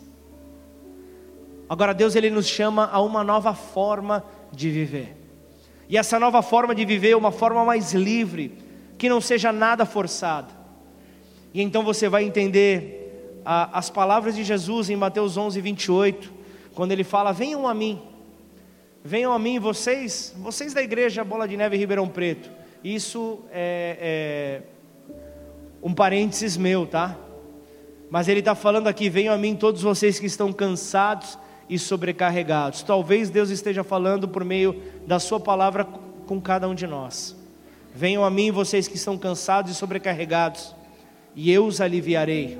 Agora 1.69 1.93
Deus 1.93 2.15
ele 2.15 2.31
nos 2.31 2.47
chama 2.47 2.89
a 2.91 2.99
uma 2.99 3.23
nova 3.23 3.53
forma 3.53 4.25
de 4.51 4.71
viver. 4.71 5.15
E 5.87 5.95
essa 5.95 6.19
nova 6.19 6.41
forma 6.41 6.73
de 6.73 6.83
viver 6.85 7.11
é 7.11 7.15
uma 7.15 7.31
forma 7.31 7.63
mais 7.63 7.93
livre, 7.93 8.57
que 8.97 9.07
não 9.07 9.21
seja 9.21 9.51
nada 9.51 9.85
forçada. 9.85 10.47
E 11.53 11.61
então 11.61 11.83
você 11.83 12.09
vai 12.09 12.23
entender 12.23 13.39
a, 13.45 13.77
as 13.77 13.91
palavras 13.91 14.35
de 14.35 14.43
Jesus 14.43 14.89
em 14.89 14.95
Mateus 14.95 15.37
11, 15.37 15.61
28, 15.61 16.33
quando 16.73 16.93
ele 16.93 17.03
fala: 17.03 17.31
Venham 17.31 17.67
a 17.67 17.75
mim, 17.75 18.01
venham 19.03 19.31
a 19.31 19.37
mim, 19.37 19.59
vocês, 19.59 20.33
vocês 20.39 20.73
da 20.73 20.81
igreja 20.81 21.23
Bola 21.23 21.47
de 21.47 21.55
Neve 21.55 21.77
Ribeirão 21.77 22.07
Preto. 22.07 22.49
Isso 22.83 23.39
é, 23.51 23.97
é 24.01 24.61
um 25.83 25.93
parênteses 25.93 26.57
meu, 26.57 26.87
tá? 26.87 27.19
Mas 28.13 28.27
ele 28.27 28.41
está 28.41 28.53
falando 28.53 28.85
aqui: 28.85 29.09
venham 29.09 29.33
a 29.33 29.37
mim 29.39 29.55
todos 29.55 29.81
vocês 29.81 30.19
que 30.19 30.27
estão 30.27 30.53
cansados 30.53 31.35
e 31.67 31.79
sobrecarregados. 31.79 32.83
Talvez 32.83 33.27
Deus 33.31 33.49
esteja 33.49 33.83
falando 33.83 34.27
por 34.27 34.45
meio 34.45 34.79
da 35.07 35.17
Sua 35.17 35.39
palavra 35.39 35.83
com 35.83 36.39
cada 36.39 36.69
um 36.69 36.75
de 36.75 36.85
nós. 36.85 37.35
Venham 37.91 38.23
a 38.23 38.29
mim 38.29 38.51
vocês 38.51 38.87
que 38.87 38.97
estão 38.97 39.17
cansados 39.17 39.71
e 39.71 39.73
sobrecarregados, 39.75 40.75
e 41.35 41.51
eu 41.51 41.65
os 41.65 41.81
aliviarei. 41.81 42.55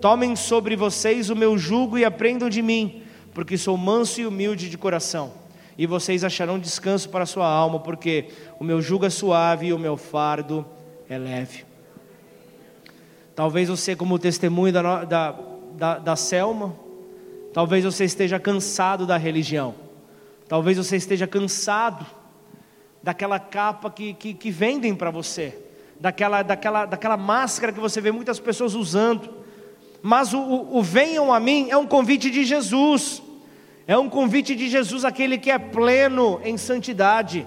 Tomem 0.00 0.34
sobre 0.34 0.74
vocês 0.74 1.30
o 1.30 1.36
meu 1.36 1.56
jugo 1.56 1.96
e 1.96 2.04
aprendam 2.04 2.48
de 2.48 2.60
mim, 2.60 3.04
porque 3.32 3.56
sou 3.56 3.76
manso 3.76 4.20
e 4.20 4.26
humilde 4.26 4.68
de 4.68 4.76
coração, 4.76 5.34
e 5.78 5.86
vocês 5.86 6.24
acharão 6.24 6.58
descanso 6.58 7.08
para 7.10 7.22
a 7.22 7.26
sua 7.26 7.46
alma, 7.46 7.78
porque 7.78 8.26
o 8.58 8.64
meu 8.64 8.82
jugo 8.82 9.06
é 9.06 9.10
suave 9.10 9.68
e 9.68 9.72
o 9.72 9.78
meu 9.78 9.96
fardo 9.96 10.66
é 11.08 11.16
leve. 11.16 11.73
Talvez 13.34 13.68
você, 13.68 13.96
como 13.96 14.18
testemunho 14.18 14.72
da, 14.72 15.04
da, 15.04 15.34
da, 15.72 15.98
da 15.98 16.16
Selma, 16.16 16.74
talvez 17.52 17.84
você 17.84 18.04
esteja 18.04 18.38
cansado 18.38 19.06
da 19.06 19.16
religião, 19.16 19.74
talvez 20.48 20.78
você 20.78 20.96
esteja 20.96 21.26
cansado 21.26 22.06
daquela 23.02 23.40
capa 23.40 23.90
que, 23.90 24.14
que, 24.14 24.34
que 24.34 24.50
vendem 24.50 24.94
para 24.94 25.10
você, 25.10 25.58
daquela, 25.98 26.42
daquela, 26.42 26.86
daquela 26.86 27.16
máscara 27.16 27.72
que 27.72 27.80
você 27.80 28.00
vê 28.00 28.12
muitas 28.12 28.38
pessoas 28.38 28.74
usando. 28.74 29.28
Mas 30.00 30.32
o, 30.32 30.38
o, 30.38 30.78
o 30.78 30.82
venham 30.82 31.32
a 31.32 31.40
mim 31.40 31.68
é 31.70 31.76
um 31.76 31.86
convite 31.86 32.30
de 32.30 32.44
Jesus, 32.44 33.20
é 33.84 33.98
um 33.98 34.08
convite 34.08 34.54
de 34.54 34.68
Jesus, 34.68 35.04
aquele 35.04 35.38
que 35.38 35.50
é 35.50 35.58
pleno 35.58 36.40
em 36.44 36.56
santidade, 36.56 37.46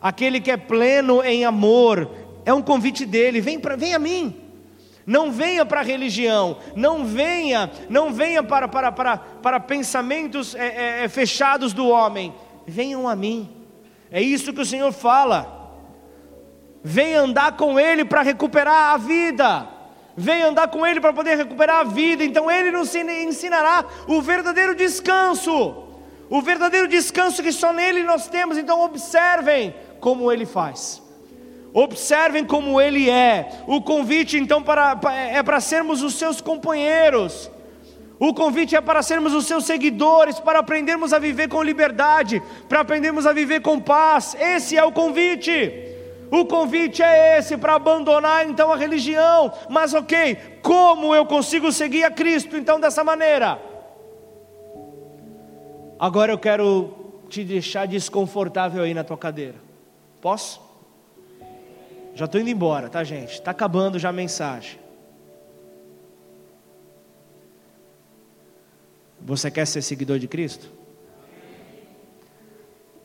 aquele 0.00 0.40
que 0.40 0.50
é 0.50 0.56
pleno 0.56 1.22
em 1.22 1.44
amor, 1.44 2.10
é 2.44 2.54
um 2.54 2.62
convite 2.62 3.04
dele, 3.04 3.40
vem, 3.40 3.60
pra, 3.60 3.76
vem 3.76 3.92
a 3.92 3.98
mim. 3.98 4.45
Não 5.06 5.30
venha 5.30 5.64
para 5.64 5.80
a 5.80 5.84
religião, 5.84 6.56
não 6.74 7.04
venha, 7.04 7.70
não 7.88 8.12
venha 8.12 8.42
para, 8.42 8.66
para, 8.66 8.90
para, 8.90 9.16
para 9.16 9.60
pensamentos 9.60 10.52
é, 10.56 10.66
é, 10.66 11.04
é, 11.04 11.08
fechados 11.08 11.72
do 11.72 11.86
homem. 11.86 12.34
Venham 12.66 13.08
a 13.08 13.14
mim. 13.14 13.48
É 14.10 14.20
isso 14.20 14.52
que 14.52 14.60
o 14.60 14.66
Senhor 14.66 14.92
fala. 14.92 15.70
Venha 16.82 17.20
andar 17.20 17.56
com 17.56 17.78
Ele 17.78 18.04
para 18.04 18.22
recuperar 18.22 18.94
a 18.94 18.96
vida. 18.96 19.68
Venha 20.16 20.48
andar 20.48 20.68
com 20.68 20.84
Ele 20.84 21.00
para 21.00 21.12
poder 21.12 21.36
recuperar 21.36 21.82
a 21.82 21.84
vida. 21.84 22.24
Então 22.24 22.50
Ele 22.50 22.72
nos 22.72 22.92
ensinará 22.92 23.84
o 24.08 24.20
verdadeiro 24.20 24.74
descanso. 24.74 25.84
O 26.28 26.42
verdadeiro 26.42 26.88
descanso 26.88 27.44
que 27.44 27.52
só 27.52 27.72
nele 27.72 28.02
nós 28.02 28.26
temos. 28.26 28.58
Então 28.58 28.82
observem 28.82 29.72
como 30.00 30.32
Ele 30.32 30.44
faz. 30.44 31.05
Observem 31.72 32.44
como 32.44 32.80
ele 32.80 33.10
é. 33.10 33.48
O 33.66 33.82
convite 33.82 34.38
então 34.38 34.62
para, 34.62 34.98
é 35.30 35.42
para 35.42 35.60
sermos 35.60 36.02
os 36.02 36.14
seus 36.14 36.40
companheiros. 36.40 37.50
O 38.18 38.32
convite 38.32 38.74
é 38.74 38.80
para 38.80 39.02
sermos 39.02 39.34
os 39.34 39.46
seus 39.46 39.64
seguidores, 39.64 40.40
para 40.40 40.60
aprendermos 40.60 41.12
a 41.12 41.18
viver 41.18 41.48
com 41.48 41.62
liberdade, 41.62 42.42
para 42.68 42.80
aprendermos 42.80 43.26
a 43.26 43.32
viver 43.32 43.60
com 43.60 43.78
paz. 43.78 44.34
Esse 44.40 44.76
é 44.76 44.82
o 44.82 44.90
convite. 44.90 45.94
O 46.30 46.46
convite 46.46 47.02
é 47.02 47.38
esse 47.38 47.56
para 47.56 47.74
abandonar 47.74 48.48
então 48.48 48.72
a 48.72 48.76
religião. 48.76 49.52
Mas 49.68 49.92
ok, 49.92 50.36
como 50.62 51.14
eu 51.14 51.26
consigo 51.26 51.70
seguir 51.70 52.04
a 52.04 52.10
Cristo 52.10 52.56
então 52.56 52.80
dessa 52.80 53.04
maneira? 53.04 53.60
Agora 55.98 56.32
eu 56.32 56.38
quero 56.38 57.22
te 57.28 57.44
deixar 57.44 57.86
desconfortável 57.86 58.82
aí 58.82 58.94
na 58.94 59.04
tua 59.04 59.16
cadeira. 59.16 59.56
Posso? 60.20 60.65
Já 62.16 62.24
estou 62.24 62.40
indo 62.40 62.48
embora, 62.48 62.88
tá, 62.88 63.04
gente? 63.04 63.32
Está 63.34 63.50
acabando 63.50 63.98
já 63.98 64.08
a 64.08 64.12
mensagem. 64.12 64.80
Você 69.20 69.50
quer 69.50 69.66
ser 69.66 69.82
seguidor 69.82 70.18
de 70.18 70.26
Cristo? 70.26 70.70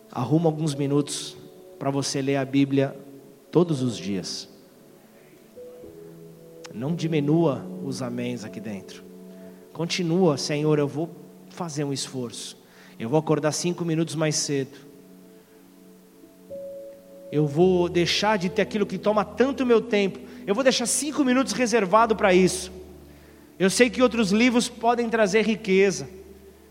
Arruma 0.09 0.47
alguns 0.47 0.74
minutos 0.74 1.36
para 1.78 1.91
você 1.91 2.22
ler 2.22 2.38
a 2.38 2.45
Bíblia 2.45 2.95
todos 3.51 3.82
os 3.82 3.97
dias. 3.97 4.47
Não 6.74 6.95
diminua 6.95 7.66
os 7.84 8.01
améns 8.01 8.45
aqui 8.45 8.62
dentro. 8.62 9.03
Continua, 9.74 10.38
Senhor, 10.38 10.80
eu 10.80 10.88
vou 10.88 11.09
fazer 11.49 11.84
um 11.84 11.91
esforço. 11.91 12.57
Eu 12.97 13.09
vou 13.09 13.20
acordar 13.20 13.51
cinco 13.51 13.84
minutos 13.84 14.16
mais 14.16 14.38
cedo. 14.38 14.91
Eu 17.32 17.48
vou 17.48 17.88
deixar 17.88 18.38
de 18.38 18.50
ter 18.50 18.62
aquilo 18.62 18.86
que 18.86 18.98
toma 18.98 19.24
tanto 19.24 19.66
meu 19.66 19.82
tempo. 19.82 20.20
Eu 20.46 20.54
vou 20.54 20.64
deixar 20.64 20.86
cinco 20.86 21.24
minutos 21.24 21.54
reservado 21.54 22.16
para 22.16 22.34
isso. 22.34 22.72
Eu 23.58 23.70
sei 23.70 23.90
que 23.90 24.02
outros 24.02 24.32
livros 24.32 24.68
podem 24.68 25.10
trazer 25.10 25.46
riqueza. 25.46 26.10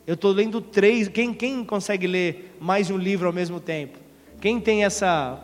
Eu 0.07 0.15
estou 0.15 0.33
lendo 0.33 0.61
três. 0.61 1.09
Quem, 1.09 1.33
quem 1.33 1.65
consegue 1.65 2.07
ler 2.07 2.57
mais 2.61 2.89
de 2.89 2.93
um 2.93 2.99
livro 2.99 3.27
ao 3.27 3.33
mesmo 3.33 3.59
tempo? 3.59 3.99
Quem 4.41 4.61
tem 4.61 4.85
essa. 4.85 5.43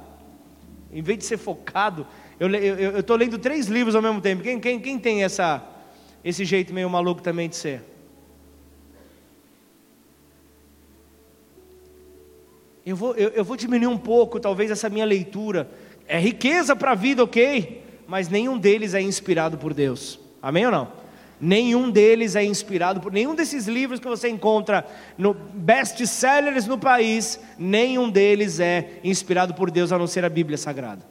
Em 0.92 1.02
vez 1.02 1.18
de 1.18 1.24
ser 1.24 1.38
focado, 1.38 2.06
eu 2.38 2.98
estou 2.98 3.16
lendo 3.16 3.38
três 3.38 3.66
livros 3.66 3.94
ao 3.94 4.02
mesmo 4.02 4.20
tempo. 4.20 4.42
Quem, 4.42 4.60
quem, 4.60 4.78
quem 4.78 4.98
tem 4.98 5.24
essa, 5.24 5.64
esse 6.24 6.44
jeito 6.44 6.74
meio 6.74 6.90
maluco 6.90 7.22
também 7.22 7.48
de 7.48 7.56
ser? 7.56 7.82
Eu 12.86 12.94
vou, 12.94 13.16
eu, 13.16 13.30
eu 13.30 13.44
vou 13.44 13.56
diminuir 13.56 13.88
um 13.88 13.98
pouco, 13.98 14.38
talvez, 14.38 14.70
essa 14.70 14.88
minha 14.88 15.04
leitura. 15.04 15.68
É 16.06 16.20
riqueza 16.20 16.76
para 16.76 16.92
a 16.92 16.94
vida, 16.94 17.24
ok? 17.24 17.82
Mas 18.06 18.28
nenhum 18.28 18.56
deles 18.56 18.94
é 18.94 19.02
inspirado 19.02 19.58
por 19.58 19.74
Deus. 19.74 20.20
Amém 20.40 20.64
ou 20.66 20.70
não? 20.70 20.92
Nenhum 21.40 21.90
deles 21.90 22.36
é 22.36 22.44
inspirado 22.44 23.00
por 23.00 23.12
nenhum 23.12 23.34
desses 23.34 23.66
livros 23.66 23.98
que 23.98 24.06
você 24.06 24.28
encontra 24.28 24.86
no 25.18 25.34
best-sellers 25.34 26.66
no 26.66 26.78
país, 26.78 27.40
nenhum 27.58 28.08
deles 28.08 28.60
é 28.60 29.00
inspirado 29.02 29.52
por 29.52 29.70
Deus 29.70 29.90
a 29.92 29.98
não 29.98 30.06
ser 30.06 30.24
a 30.24 30.30
Bíblia 30.30 30.56
Sagrada, 30.56 31.04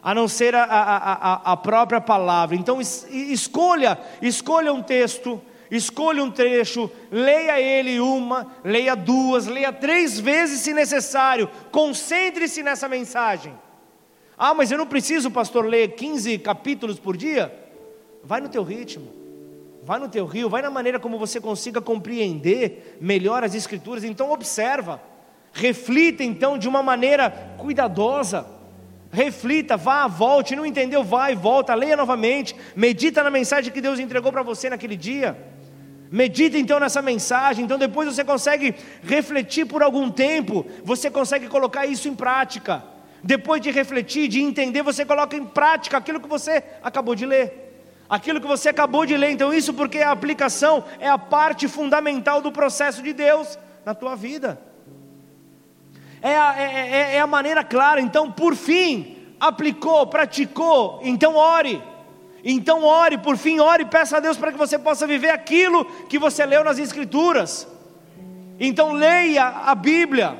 a 0.00 0.14
não 0.14 0.28
ser 0.28 0.54
a, 0.54 0.62
a, 0.62 0.96
a, 0.96 1.52
a 1.52 1.56
própria 1.56 2.00
palavra. 2.00 2.54
Então 2.54 2.80
escolha, 2.80 3.98
escolha 4.22 4.72
um 4.72 4.82
texto, 4.82 5.42
escolha 5.70 6.22
um 6.22 6.30
trecho, 6.30 6.90
leia 7.10 7.60
ele 7.60 8.00
uma, 8.00 8.46
leia 8.64 8.94
duas, 8.94 9.46
leia 9.46 9.72
três 9.72 10.18
vezes 10.18 10.60
se 10.60 10.72
necessário, 10.72 11.48
concentre-se 11.70 12.62
nessa 12.62 12.88
mensagem. 12.88 13.52
Ah, 14.36 14.54
mas 14.54 14.70
eu 14.70 14.78
não 14.78 14.86
preciso, 14.86 15.30
pastor, 15.30 15.66
ler 15.66 15.94
15 15.94 16.38
capítulos 16.38 16.98
por 16.98 17.16
dia? 17.16 17.54
Vai 18.24 18.40
no 18.40 18.48
teu 18.48 18.62
ritmo, 18.62 19.12
vai 19.82 19.98
no 19.98 20.08
teu 20.08 20.24
rio, 20.24 20.48
vai 20.48 20.62
na 20.62 20.70
maneira 20.70 20.98
como 20.98 21.18
você 21.18 21.40
consiga 21.40 21.80
compreender 21.80 22.96
melhor 23.00 23.44
as 23.44 23.54
escrituras. 23.54 24.02
Então 24.02 24.32
observa, 24.32 25.00
reflita 25.52 26.24
então 26.24 26.56
de 26.56 26.68
uma 26.68 26.82
maneira 26.82 27.30
cuidadosa. 27.58 28.46
Reflita, 29.12 29.76
vá, 29.76 30.06
volte, 30.06 30.54
não 30.54 30.64
entendeu, 30.64 31.02
vai, 31.02 31.34
volta, 31.34 31.74
leia 31.74 31.96
novamente, 31.96 32.54
medita 32.76 33.24
na 33.24 33.30
mensagem 33.30 33.72
que 33.72 33.80
Deus 33.80 33.98
entregou 33.98 34.30
para 34.30 34.42
você 34.42 34.70
naquele 34.70 34.96
dia. 34.96 35.36
Medita 36.10 36.58
então 36.58 36.80
nessa 36.80 37.00
mensagem, 37.00 37.64
então 37.64 37.78
depois 37.78 38.12
você 38.12 38.24
consegue 38.24 38.74
refletir 39.02 39.64
por 39.64 39.82
algum 39.82 40.10
tempo, 40.10 40.66
você 40.82 41.08
consegue 41.08 41.46
colocar 41.46 41.86
isso 41.86 42.08
em 42.08 42.14
prática. 42.14 42.82
Depois 43.22 43.60
de 43.60 43.70
refletir, 43.70 44.26
de 44.28 44.40
entender, 44.40 44.82
você 44.82 45.04
coloca 45.04 45.36
em 45.36 45.44
prática 45.44 45.98
aquilo 45.98 46.20
que 46.20 46.28
você 46.28 46.64
acabou 46.82 47.14
de 47.14 47.26
ler 47.26 47.70
aquilo 48.10 48.40
que 48.40 48.46
você 48.46 48.70
acabou 48.70 49.06
de 49.06 49.16
ler. 49.16 49.30
Então, 49.30 49.54
isso 49.54 49.72
porque 49.72 49.98
a 49.98 50.10
aplicação 50.10 50.82
é 50.98 51.08
a 51.08 51.16
parte 51.16 51.68
fundamental 51.68 52.42
do 52.42 52.50
processo 52.50 53.00
de 53.04 53.12
Deus 53.12 53.56
na 53.86 53.94
tua 53.94 54.16
vida. 54.16 54.60
É 56.20 56.36
a, 56.36 56.54
é, 56.60 56.64
é, 56.64 57.16
é 57.16 57.20
a 57.20 57.26
maneira 57.26 57.62
clara. 57.62 58.00
Então, 58.00 58.32
por 58.32 58.56
fim, 58.56 59.16
aplicou, 59.38 60.08
praticou, 60.08 61.00
então 61.04 61.36
ore. 61.36 61.80
Então 62.44 62.82
ore, 62.84 63.18
por 63.18 63.36
fim, 63.36 63.60
ore, 63.60 63.84
peça 63.84 64.16
a 64.16 64.20
Deus 64.20 64.36
para 64.36 64.52
que 64.52 64.58
você 64.58 64.78
possa 64.78 65.06
viver 65.06 65.30
aquilo 65.30 65.84
que 66.08 66.18
você 66.18 66.44
leu 66.46 66.64
nas 66.64 66.78
Escrituras. 66.78 67.66
Então 68.58 68.92
leia 68.92 69.46
a 69.46 69.74
Bíblia. 69.74 70.36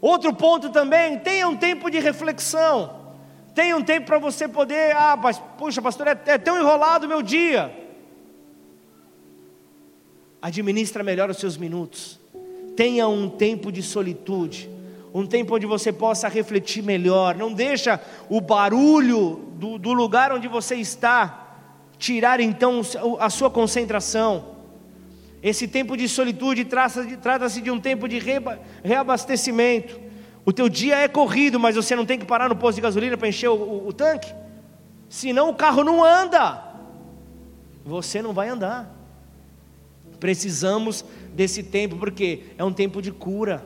Outro 0.00 0.32
ponto 0.34 0.70
também, 0.70 1.18
tenha 1.18 1.46
um 1.48 1.56
tempo 1.56 1.90
de 1.90 1.98
reflexão. 1.98 2.98
Tenha 3.54 3.76
um 3.76 3.82
tempo 3.82 4.06
para 4.06 4.18
você 4.18 4.48
poder, 4.48 4.94
ah, 4.96 5.18
mas, 5.20 5.38
puxa, 5.58 5.82
pastor, 5.82 6.06
é, 6.06 6.18
é 6.26 6.38
tão 6.38 6.58
enrolado 6.58 7.04
o 7.04 7.08
meu 7.08 7.20
dia. 7.20 7.70
Administra 10.40 11.02
melhor 11.02 11.28
os 11.28 11.36
seus 11.36 11.56
minutos. 11.56 12.18
Tenha 12.76 13.06
um 13.08 13.28
tempo 13.28 13.70
de 13.70 13.82
solitude, 13.82 14.70
um 15.12 15.26
tempo 15.26 15.54
onde 15.56 15.66
você 15.66 15.92
possa 15.92 16.28
refletir 16.28 16.82
melhor. 16.82 17.34
Não 17.34 17.52
deixa 17.52 18.00
o 18.28 18.40
barulho 18.40 19.52
do, 19.54 19.78
do 19.78 19.92
lugar 19.92 20.32
onde 20.32 20.48
você 20.48 20.76
está 20.76 21.48
tirar 21.98 22.40
então 22.40 22.80
a 23.18 23.28
sua 23.28 23.50
concentração. 23.50 24.56
Esse 25.42 25.68
tempo 25.68 25.96
de 25.96 26.08
solitude 26.08 26.64
trata-se 26.64 27.60
de 27.60 27.70
um 27.70 27.78
tempo 27.78 28.08
de 28.08 28.20
reabastecimento. 28.82 30.00
O 30.44 30.52
teu 30.52 30.68
dia 30.68 30.96
é 30.96 31.08
corrido, 31.08 31.60
mas 31.60 31.76
você 31.76 31.94
não 31.94 32.06
tem 32.06 32.18
que 32.18 32.24
parar 32.24 32.48
no 32.48 32.56
posto 32.56 32.76
de 32.76 32.82
gasolina 32.82 33.16
para 33.16 33.28
encher 33.28 33.48
o, 33.48 33.54
o, 33.54 33.88
o 33.88 33.92
tanque? 33.92 34.32
Senão 35.08 35.50
o 35.50 35.54
carro 35.54 35.84
não 35.84 36.04
anda. 36.04 36.62
Você 37.84 38.22
não 38.22 38.32
vai 38.32 38.48
andar. 38.48 38.94
Precisamos 40.18 41.04
desse 41.34 41.62
tempo, 41.62 41.96
porque 41.96 42.44
é 42.58 42.64
um 42.64 42.72
tempo 42.72 43.00
de 43.00 43.10
cura, 43.10 43.64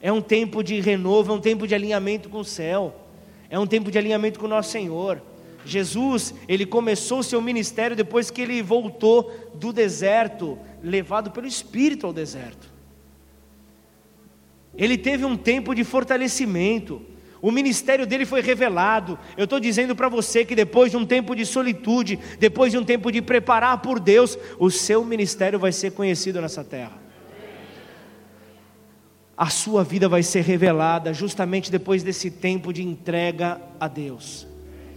é 0.00 0.10
um 0.10 0.20
tempo 0.20 0.62
de 0.62 0.80
renovo, 0.80 1.32
é 1.32 1.34
um 1.34 1.40
tempo 1.40 1.66
de 1.66 1.74
alinhamento 1.74 2.28
com 2.28 2.38
o 2.38 2.44
céu, 2.44 2.94
é 3.48 3.58
um 3.58 3.66
tempo 3.66 3.90
de 3.90 3.98
alinhamento 3.98 4.38
com 4.38 4.46
o 4.46 4.48
nosso 4.48 4.70
Senhor. 4.70 5.20
Jesus, 5.64 6.34
ele 6.48 6.64
começou 6.64 7.18
o 7.18 7.24
seu 7.24 7.40
ministério 7.40 7.94
depois 7.94 8.30
que 8.30 8.40
ele 8.40 8.62
voltou 8.62 9.30
do 9.54 9.72
deserto, 9.72 10.58
levado 10.82 11.30
pelo 11.30 11.46
Espírito 11.46 12.06
ao 12.06 12.12
deserto. 12.12 12.70
Ele 14.74 14.96
teve 14.96 15.24
um 15.24 15.36
tempo 15.36 15.74
de 15.74 15.84
fortalecimento. 15.84 17.02
O 17.42 17.50
ministério 17.50 18.06
dele 18.06 18.24
foi 18.24 18.40
revelado. 18.40 19.18
Eu 19.36 19.44
estou 19.44 19.60
dizendo 19.60 19.94
para 19.96 20.08
você 20.08 20.44
que 20.44 20.54
depois 20.54 20.90
de 20.90 20.96
um 20.96 21.04
tempo 21.04 21.34
de 21.34 21.44
solitude, 21.44 22.18
depois 22.38 22.72
de 22.72 22.78
um 22.78 22.84
tempo 22.84 23.10
de 23.10 23.20
preparar 23.20 23.82
por 23.82 23.98
Deus, 23.98 24.38
o 24.58 24.70
seu 24.70 25.04
ministério 25.04 25.58
vai 25.58 25.72
ser 25.72 25.92
conhecido 25.92 26.40
nessa 26.40 26.64
terra. 26.64 27.09
A 29.40 29.48
sua 29.48 29.82
vida 29.82 30.06
vai 30.06 30.22
ser 30.22 30.42
revelada 30.42 31.14
justamente 31.14 31.72
depois 31.72 32.02
desse 32.02 32.30
tempo 32.30 32.72
de 32.72 32.82
entrega 32.82 33.58
a 33.80 33.88
Deus. 33.88 34.46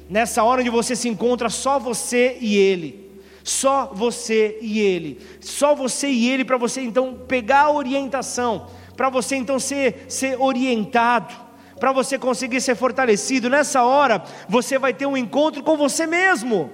Nessa 0.09 0.43
hora 0.43 0.59
onde 0.59 0.69
você 0.69 0.95
se 0.95 1.07
encontra 1.07 1.49
só 1.49 1.79
você 1.79 2.37
e 2.41 2.57
Ele. 2.57 3.09
Só 3.41 3.91
você 3.93 4.57
e 4.61 4.81
Ele. 4.81 5.19
Só 5.39 5.73
você 5.73 6.09
e 6.09 6.29
Ele 6.29 6.43
para 6.43 6.57
você 6.57 6.81
então 6.81 7.17
pegar 7.27 7.61
a 7.61 7.71
orientação 7.71 8.67
para 8.95 9.09
você 9.09 9.35
então 9.35 9.59
ser, 9.59 10.05
ser 10.07 10.39
orientado, 10.39 11.33
para 11.79 11.91
você 11.91 12.17
conseguir 12.17 12.61
ser 12.61 12.75
fortalecido. 12.75 13.49
Nessa 13.49 13.83
hora, 13.83 14.23
você 14.47 14.77
vai 14.77 14.93
ter 14.93 15.05
um 15.05 15.17
encontro 15.17 15.63
com 15.63 15.75
você 15.75 16.05
mesmo. 16.05 16.71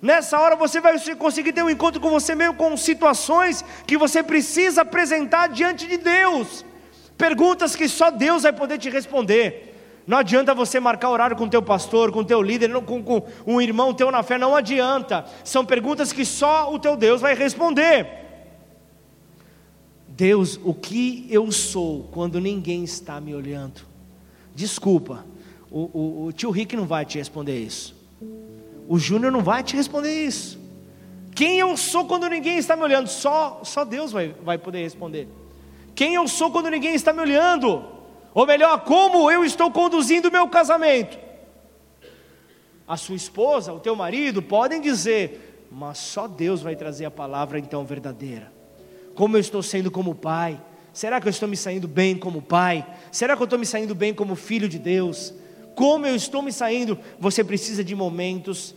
Nessa 0.00 0.38
hora 0.38 0.54
você 0.54 0.80
vai 0.80 0.98
conseguir 1.16 1.52
ter 1.52 1.62
um 1.62 1.70
encontro 1.70 2.00
com 2.00 2.10
você 2.10 2.34
mesmo, 2.34 2.54
com 2.54 2.76
situações 2.76 3.64
que 3.86 3.96
você 3.96 4.22
precisa 4.22 4.82
apresentar 4.82 5.48
diante 5.48 5.86
de 5.86 5.96
Deus. 5.96 6.64
Perguntas 7.16 7.76
que 7.76 7.88
só 7.88 8.10
Deus 8.10 8.42
vai 8.42 8.52
poder 8.52 8.78
te 8.78 8.90
responder. 8.90 9.74
Não 10.06 10.18
adianta 10.18 10.54
você 10.54 10.78
marcar 10.78 11.08
horário 11.10 11.36
com 11.36 11.44
o 11.44 11.50
teu 11.50 11.62
pastor, 11.62 12.12
com 12.12 12.20
o 12.20 12.24
teu 12.24 12.42
líder, 12.42 12.70
com, 12.82 13.02
com 13.02 13.22
um 13.46 13.60
irmão 13.60 13.94
teu 13.94 14.10
na 14.10 14.22
fé, 14.22 14.36
não 14.36 14.54
adianta. 14.54 15.24
São 15.42 15.64
perguntas 15.64 16.12
que 16.12 16.24
só 16.24 16.72
o 16.72 16.78
teu 16.78 16.96
Deus 16.96 17.20
vai 17.20 17.34
responder. 17.34 18.06
Deus, 20.08 20.60
o 20.62 20.74
que 20.74 21.26
eu 21.30 21.50
sou 21.50 22.08
quando 22.12 22.38
ninguém 22.38 22.84
está 22.84 23.20
me 23.20 23.34
olhando? 23.34 23.80
Desculpa, 24.54 25.24
o, 25.70 25.90
o, 25.92 26.26
o 26.26 26.32
tio 26.32 26.50
Rick 26.50 26.76
não 26.76 26.86
vai 26.86 27.04
te 27.04 27.18
responder 27.18 27.58
isso. 27.58 27.96
O 28.86 28.98
Júnior 28.98 29.32
não 29.32 29.42
vai 29.42 29.62
te 29.62 29.74
responder 29.74 30.24
isso. 30.24 30.58
Quem 31.34 31.58
eu 31.58 31.76
sou 31.76 32.04
quando 32.04 32.28
ninguém 32.28 32.58
está 32.58 32.76
me 32.76 32.82
olhando? 32.82 33.08
Só, 33.08 33.62
só 33.64 33.84
Deus 33.84 34.12
vai, 34.12 34.28
vai 34.44 34.58
poder 34.58 34.82
responder. 34.82 35.26
Quem 35.94 36.14
eu 36.14 36.26
sou 36.26 36.50
quando 36.50 36.70
ninguém 36.70 36.94
está 36.94 37.12
me 37.12 37.20
olhando? 37.20 37.84
Ou 38.34 38.46
melhor, 38.46 38.80
como 38.80 39.30
eu 39.30 39.44
estou 39.44 39.70
conduzindo 39.70 40.28
o 40.28 40.32
meu 40.32 40.48
casamento? 40.48 41.18
A 42.86 42.96
sua 42.96 43.16
esposa, 43.16 43.72
o 43.72 43.80
teu 43.80 43.94
marido 43.94 44.42
podem 44.42 44.80
dizer, 44.80 45.66
mas 45.70 45.98
só 45.98 46.26
Deus 46.26 46.60
vai 46.60 46.76
trazer 46.76 47.04
a 47.04 47.10
palavra 47.10 47.58
então 47.58 47.84
verdadeira. 47.84 48.52
Como 49.14 49.36
eu 49.36 49.40
estou 49.40 49.62
sendo 49.62 49.90
como 49.90 50.14
pai? 50.14 50.60
Será 50.92 51.20
que 51.20 51.26
eu 51.26 51.30
estou 51.30 51.48
me 51.48 51.56
saindo 51.56 51.88
bem 51.88 52.16
como 52.16 52.42
pai? 52.42 52.86
Será 53.10 53.36
que 53.36 53.42
eu 53.42 53.44
estou 53.44 53.58
me 53.58 53.66
saindo 53.66 53.94
bem 53.94 54.12
como 54.12 54.34
filho 54.34 54.68
de 54.68 54.78
Deus? 54.78 55.32
Como 55.74 56.06
eu 56.06 56.14
estou 56.14 56.42
me 56.42 56.52
saindo? 56.52 56.98
Você 57.18 57.42
precisa 57.42 57.82
de 57.82 57.94
momentos 57.94 58.74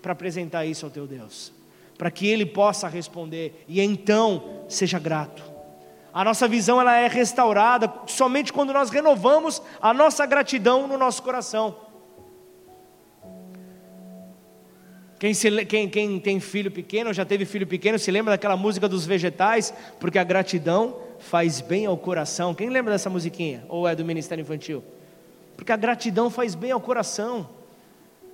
para 0.00 0.12
apresentar 0.12 0.64
isso 0.64 0.84
ao 0.84 0.90
teu 0.90 1.06
Deus, 1.06 1.52
para 1.96 2.10
que 2.10 2.26
Ele 2.26 2.46
possa 2.46 2.88
responder 2.88 3.64
e 3.66 3.80
então 3.80 4.64
seja 4.68 4.98
grato. 4.98 5.42
A 6.12 6.24
nossa 6.24 6.48
visão 6.48 6.80
ela 6.80 6.96
é 6.96 7.06
restaurada 7.06 7.92
somente 8.06 8.52
quando 8.52 8.72
nós 8.72 8.90
renovamos 8.90 9.62
a 9.80 9.92
nossa 9.92 10.24
gratidão 10.26 10.88
no 10.88 10.96
nosso 10.96 11.22
coração. 11.22 11.76
Quem, 15.18 15.34
se, 15.34 15.64
quem, 15.66 15.88
quem 15.88 16.20
tem 16.20 16.38
filho 16.38 16.70
pequeno, 16.70 17.12
já 17.12 17.24
teve 17.24 17.44
filho 17.44 17.66
pequeno, 17.66 17.98
se 17.98 18.10
lembra 18.10 18.34
daquela 18.34 18.56
música 18.56 18.88
dos 18.88 19.04
vegetais? 19.04 19.74
Porque 19.98 20.18
a 20.18 20.24
gratidão 20.24 20.96
faz 21.18 21.60
bem 21.60 21.86
ao 21.86 21.96
coração. 21.96 22.54
Quem 22.54 22.70
lembra 22.70 22.92
dessa 22.92 23.10
musiquinha? 23.10 23.64
Ou 23.68 23.86
é 23.86 23.96
do 23.96 24.04
Ministério 24.04 24.42
Infantil? 24.42 24.82
Porque 25.56 25.72
a 25.72 25.76
gratidão 25.76 26.30
faz 26.30 26.54
bem 26.54 26.70
ao 26.70 26.80
coração. 26.80 27.48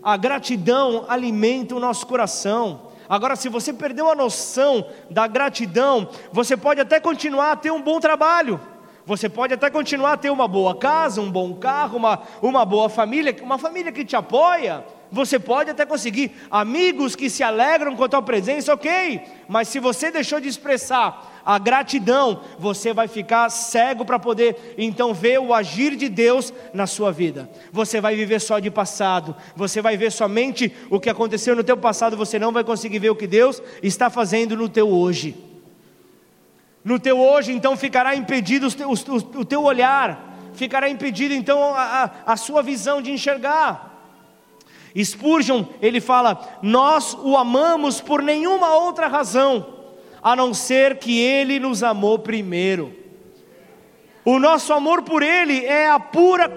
A 0.02 0.18
gratidão 0.18 1.06
alimenta 1.08 1.74
o 1.74 1.80
nosso 1.80 2.06
coração. 2.06 2.92
Agora, 3.14 3.36
se 3.36 3.48
você 3.48 3.72
perdeu 3.72 4.10
a 4.10 4.14
noção 4.16 4.84
da 5.08 5.28
gratidão, 5.28 6.08
você 6.32 6.56
pode 6.56 6.80
até 6.80 6.98
continuar 6.98 7.52
a 7.52 7.56
ter 7.56 7.70
um 7.70 7.80
bom 7.80 8.00
trabalho. 8.00 8.60
Você 9.06 9.28
pode 9.28 9.54
até 9.54 9.70
continuar 9.70 10.14
a 10.14 10.16
ter 10.16 10.30
uma 10.30 10.48
boa 10.48 10.74
casa, 10.74 11.20
um 11.20 11.30
bom 11.30 11.54
carro, 11.54 11.96
uma, 11.96 12.22
uma 12.42 12.64
boa 12.64 12.88
família, 12.88 13.36
uma 13.40 13.56
família 13.56 13.92
que 13.92 14.04
te 14.04 14.16
apoia, 14.16 14.84
você 15.14 15.38
pode 15.38 15.70
até 15.70 15.86
conseguir 15.86 16.32
amigos 16.50 17.14
que 17.14 17.30
se 17.30 17.42
alegram 17.42 17.94
com 17.94 18.04
a 18.04 18.08
tua 18.08 18.20
presença, 18.20 18.74
ok, 18.74 19.20
mas 19.48 19.68
se 19.68 19.78
você 19.78 20.10
deixou 20.10 20.40
de 20.40 20.48
expressar 20.48 21.32
a 21.46 21.58
gratidão, 21.58 22.40
você 22.58 22.92
vai 22.92 23.06
ficar 23.06 23.48
cego 23.50 24.04
para 24.04 24.18
poder 24.18 24.74
então 24.76 25.14
ver 25.14 25.38
o 25.38 25.54
agir 25.54 25.94
de 25.94 26.08
Deus 26.08 26.52
na 26.72 26.86
sua 26.86 27.12
vida. 27.12 27.48
Você 27.70 28.00
vai 28.00 28.16
viver 28.16 28.40
só 28.40 28.58
de 28.58 28.70
passado, 28.70 29.36
você 29.54 29.80
vai 29.80 29.96
ver 29.96 30.10
somente 30.10 30.74
o 30.90 30.98
que 30.98 31.10
aconteceu 31.10 31.54
no 31.54 31.62
teu 31.62 31.76
passado, 31.76 32.16
você 32.16 32.38
não 32.38 32.50
vai 32.50 32.64
conseguir 32.64 32.98
ver 32.98 33.10
o 33.10 33.16
que 33.16 33.26
Deus 33.26 33.62
está 33.82 34.10
fazendo 34.10 34.56
no 34.56 34.68
teu 34.68 34.88
hoje. 34.88 35.36
No 36.84 36.98
teu 36.98 37.18
hoje, 37.18 37.52
então, 37.52 37.76
ficará 37.76 38.14
impedido 38.14 38.68
o, 39.38 39.44
teu 39.44 39.62
olhar, 39.62 40.36
ficará 40.52 40.88
impedido 40.90 41.32
então 41.32 41.74
a, 41.74 42.04
a, 42.26 42.32
a 42.32 42.36
sua 42.36 42.62
visão 42.62 43.00
de 43.00 43.10
enxergar. 43.10 43.83
Spurgeon, 45.02 45.64
ele 45.80 46.00
fala: 46.00 46.58
Nós 46.62 47.14
o 47.14 47.36
amamos 47.36 48.00
por 48.00 48.22
nenhuma 48.22 48.76
outra 48.76 49.08
razão, 49.08 49.66
a 50.22 50.36
não 50.36 50.54
ser 50.54 50.98
que 50.98 51.18
ele 51.18 51.58
nos 51.58 51.82
amou 51.82 52.18
primeiro. 52.18 52.94
O 54.24 54.38
nosso 54.38 54.72
amor 54.72 55.02
por 55.02 55.22
ele 55.22 55.64
é 55.66 55.90
a 55.90 56.00
pura 56.00 56.48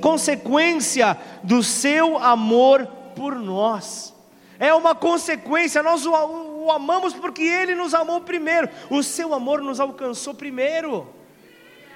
consequência 0.00 1.16
do 1.42 1.62
seu 1.62 2.18
amor 2.18 2.86
por 3.14 3.36
nós. 3.36 4.12
É 4.58 4.74
uma 4.74 4.94
consequência, 4.94 5.82
nós 5.82 6.04
o, 6.04 6.12
o 6.12 6.72
amamos 6.72 7.14
porque 7.14 7.42
ele 7.42 7.74
nos 7.74 7.94
amou 7.94 8.22
primeiro. 8.22 8.68
O 8.90 9.02
seu 9.02 9.34
amor 9.34 9.60
nos 9.60 9.78
alcançou 9.78 10.34
primeiro. 10.34 11.06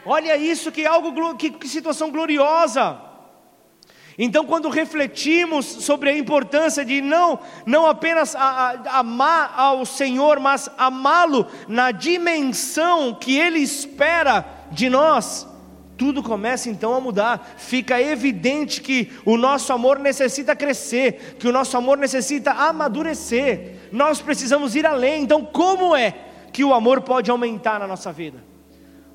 Olha 0.07 0.37
isso, 0.37 0.71
que 0.71 0.87
algo 0.87 1.35
que, 1.35 1.51
que 1.51 1.69
situação 1.69 2.11
gloriosa. 2.11 3.10
Então, 4.23 4.45
quando 4.45 4.69
refletimos 4.69 5.65
sobre 5.65 6.11
a 6.11 6.17
importância 6.17 6.85
de 6.85 7.01
não, 7.01 7.39
não 7.65 7.87
apenas 7.87 8.37
a, 8.37 8.41
a, 8.41 8.99
amar 8.99 9.55
ao 9.57 9.87
Senhor, 9.87 10.39
mas 10.39 10.69
amá-lo 10.77 11.47
na 11.67 11.91
dimensão 11.91 13.15
que 13.15 13.39
Ele 13.39 13.61
espera 13.61 14.45
de 14.71 14.91
nós, 14.91 15.49
tudo 15.97 16.23
começa 16.23 16.69
então 16.69 16.95
a 16.95 17.01
mudar. 17.01 17.55
Fica 17.57 17.99
evidente 17.99 18.83
que 18.83 19.11
o 19.25 19.39
nosso 19.39 19.73
amor 19.73 19.99
necessita 19.99 20.55
crescer, 20.55 21.37
que 21.39 21.49
o 21.49 21.53
nosso 21.53 21.75
amor 21.79 21.97
necessita 21.97 22.51
amadurecer. 22.51 23.77
Nós 23.91 24.21
precisamos 24.21 24.77
ir 24.77 24.85
além. 24.85 25.23
Então, 25.23 25.47
como 25.47 25.97
é 25.97 26.15
que 26.53 26.63
o 26.63 26.75
amor 26.75 27.01
pode 27.01 27.31
aumentar 27.31 27.81
na 27.81 27.87
nossa 27.87 28.13
vida? 28.13 28.51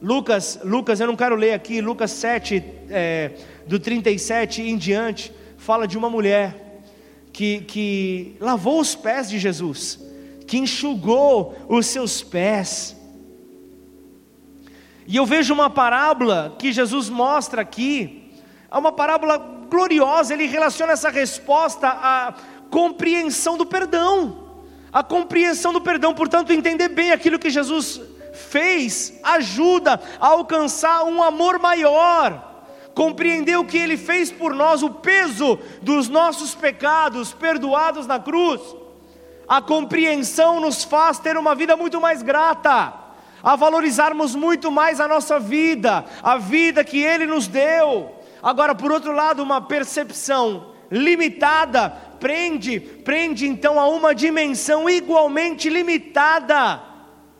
Lucas, 0.01 0.59
Lucas, 0.63 0.99
eu 0.99 1.07
não 1.07 1.15
quero 1.15 1.35
ler 1.35 1.53
aqui, 1.53 1.79
Lucas 1.79 2.11
7, 2.11 2.63
é, 2.89 3.31
do 3.67 3.79
37 3.79 4.61
em 4.61 4.77
diante, 4.77 5.31
fala 5.57 5.87
de 5.87 5.97
uma 5.97 6.09
mulher 6.09 6.83
que, 7.33 7.61
que 7.61 8.37
lavou 8.39 8.79
os 8.79 8.95
pés 8.95 9.29
de 9.29 9.39
Jesus, 9.39 9.99
que 10.47 10.57
enxugou 10.57 11.55
os 11.67 11.85
seus 11.87 12.23
pés. 12.23 12.95
E 15.07 15.15
eu 15.15 15.25
vejo 15.25 15.53
uma 15.53 15.69
parábola 15.69 16.55
que 16.57 16.71
Jesus 16.71 17.09
mostra 17.09 17.61
aqui, 17.61 18.31
é 18.71 18.77
uma 18.77 18.91
parábola 18.91 19.37
gloriosa, 19.69 20.33
ele 20.33 20.45
relaciona 20.47 20.93
essa 20.93 21.09
resposta 21.09 21.87
à 21.87 22.33
compreensão 22.69 23.57
do 23.57 23.65
perdão. 23.65 24.43
A 24.91 25.03
compreensão 25.03 25.73
do 25.73 25.81
perdão, 25.81 26.13
portanto, 26.13 26.53
entender 26.53 26.87
bem 26.87 27.11
aquilo 27.11 27.37
que 27.37 27.49
Jesus 27.49 27.99
fez 28.33 29.19
ajuda 29.23 29.99
a 30.19 30.27
alcançar 30.27 31.03
um 31.03 31.21
amor 31.21 31.59
maior. 31.59 32.54
Compreender 32.95 33.57
o 33.57 33.65
que 33.65 33.77
ele 33.77 33.97
fez 33.97 34.31
por 34.31 34.55
nós, 34.55 34.81
o 34.81 34.89
peso 34.89 35.59
dos 35.81 36.07
nossos 36.07 36.55
pecados 36.55 37.33
perdoados 37.33 38.07
na 38.07 38.17
cruz. 38.19 38.61
A 39.47 39.61
compreensão 39.61 40.59
nos 40.61 40.83
faz 40.83 41.19
ter 41.19 41.37
uma 41.37 41.53
vida 41.53 41.75
muito 41.75 41.99
mais 41.99 42.23
grata, 42.23 42.93
a 43.43 43.55
valorizarmos 43.55 44.33
muito 44.33 44.71
mais 44.71 44.99
a 44.99 45.07
nossa 45.07 45.39
vida, 45.39 46.05
a 46.23 46.37
vida 46.37 46.83
que 46.83 46.99
ele 46.99 47.27
nos 47.27 47.47
deu. 47.47 48.15
Agora, 48.41 48.73
por 48.73 48.91
outro 48.91 49.11
lado, 49.11 49.43
uma 49.43 49.61
percepção 49.61 50.73
limitada 50.89 51.89
prende, 52.19 52.79
prende 52.79 53.45
então 53.45 53.79
a 53.79 53.87
uma 53.87 54.15
dimensão 54.15 54.89
igualmente 54.89 55.69
limitada 55.69 56.81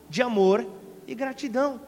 de 0.10 0.22
amor 0.22 0.66
e 1.08 1.16
gratidão. 1.16 1.80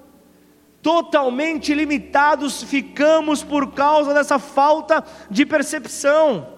Totalmente 0.82 1.74
limitados 1.74 2.64
ficamos 2.64 3.44
por 3.44 3.74
causa 3.74 4.14
dessa 4.14 4.40
falta 4.40 5.04
de 5.30 5.46
percepção. 5.46 6.58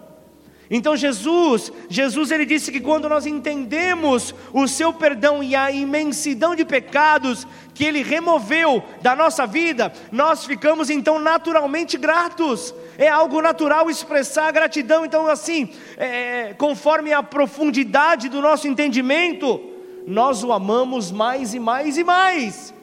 Então 0.71 0.95
Jesus, 0.95 1.71
Jesus 1.89 2.29
ele 2.29 2.45
disse 2.45 2.71
que 2.71 2.79
quando 2.79 3.09
nós 3.09 3.25
entendemos 3.25 4.35
o 4.53 4.67
seu 4.67 4.93
perdão 4.93 5.41
e 5.41 5.55
a 5.55 5.71
imensidão 5.71 6.55
de 6.55 6.63
pecados 6.63 7.47
que 7.73 7.83
ele 7.83 8.03
removeu 8.03 8.83
da 9.01 9.15
nossa 9.15 9.47
vida, 9.47 9.91
nós 10.11 10.45
ficamos 10.45 10.91
então 10.91 11.17
naturalmente 11.17 11.97
gratos. 11.97 12.73
É 12.99 13.07
algo 13.07 13.41
natural 13.41 13.89
expressar 13.89 14.51
gratidão. 14.51 15.03
Então 15.03 15.27
assim, 15.27 15.69
é, 15.97 16.53
conforme 16.55 17.13
a 17.13 17.23
profundidade 17.23 18.29
do 18.29 18.39
nosso 18.39 18.67
entendimento, 18.67 19.59
nós 20.05 20.43
o 20.43 20.51
amamos 20.53 21.11
mais 21.11 21.55
e 21.55 21.59
mais 21.59 21.97
e 21.97 22.03
mais. 22.03 22.78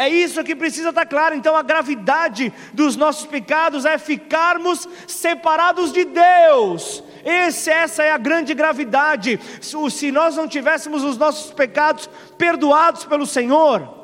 É 0.00 0.08
isso 0.08 0.42
que 0.42 0.56
precisa 0.56 0.88
estar 0.88 1.04
claro. 1.04 1.34
Então, 1.34 1.54
a 1.54 1.60
gravidade 1.60 2.50
dos 2.72 2.96
nossos 2.96 3.26
pecados 3.26 3.84
é 3.84 3.98
ficarmos 3.98 4.88
separados 5.06 5.92
de 5.92 6.06
Deus. 6.06 7.04
Esse, 7.22 7.68
essa 7.68 8.02
é 8.02 8.10
a 8.10 8.16
grande 8.16 8.54
gravidade. 8.54 9.38
Se 9.60 10.10
nós 10.10 10.36
não 10.36 10.48
tivéssemos 10.48 11.04
os 11.04 11.18
nossos 11.18 11.52
pecados 11.52 12.08
perdoados 12.38 13.04
pelo 13.04 13.26
Senhor, 13.26 13.94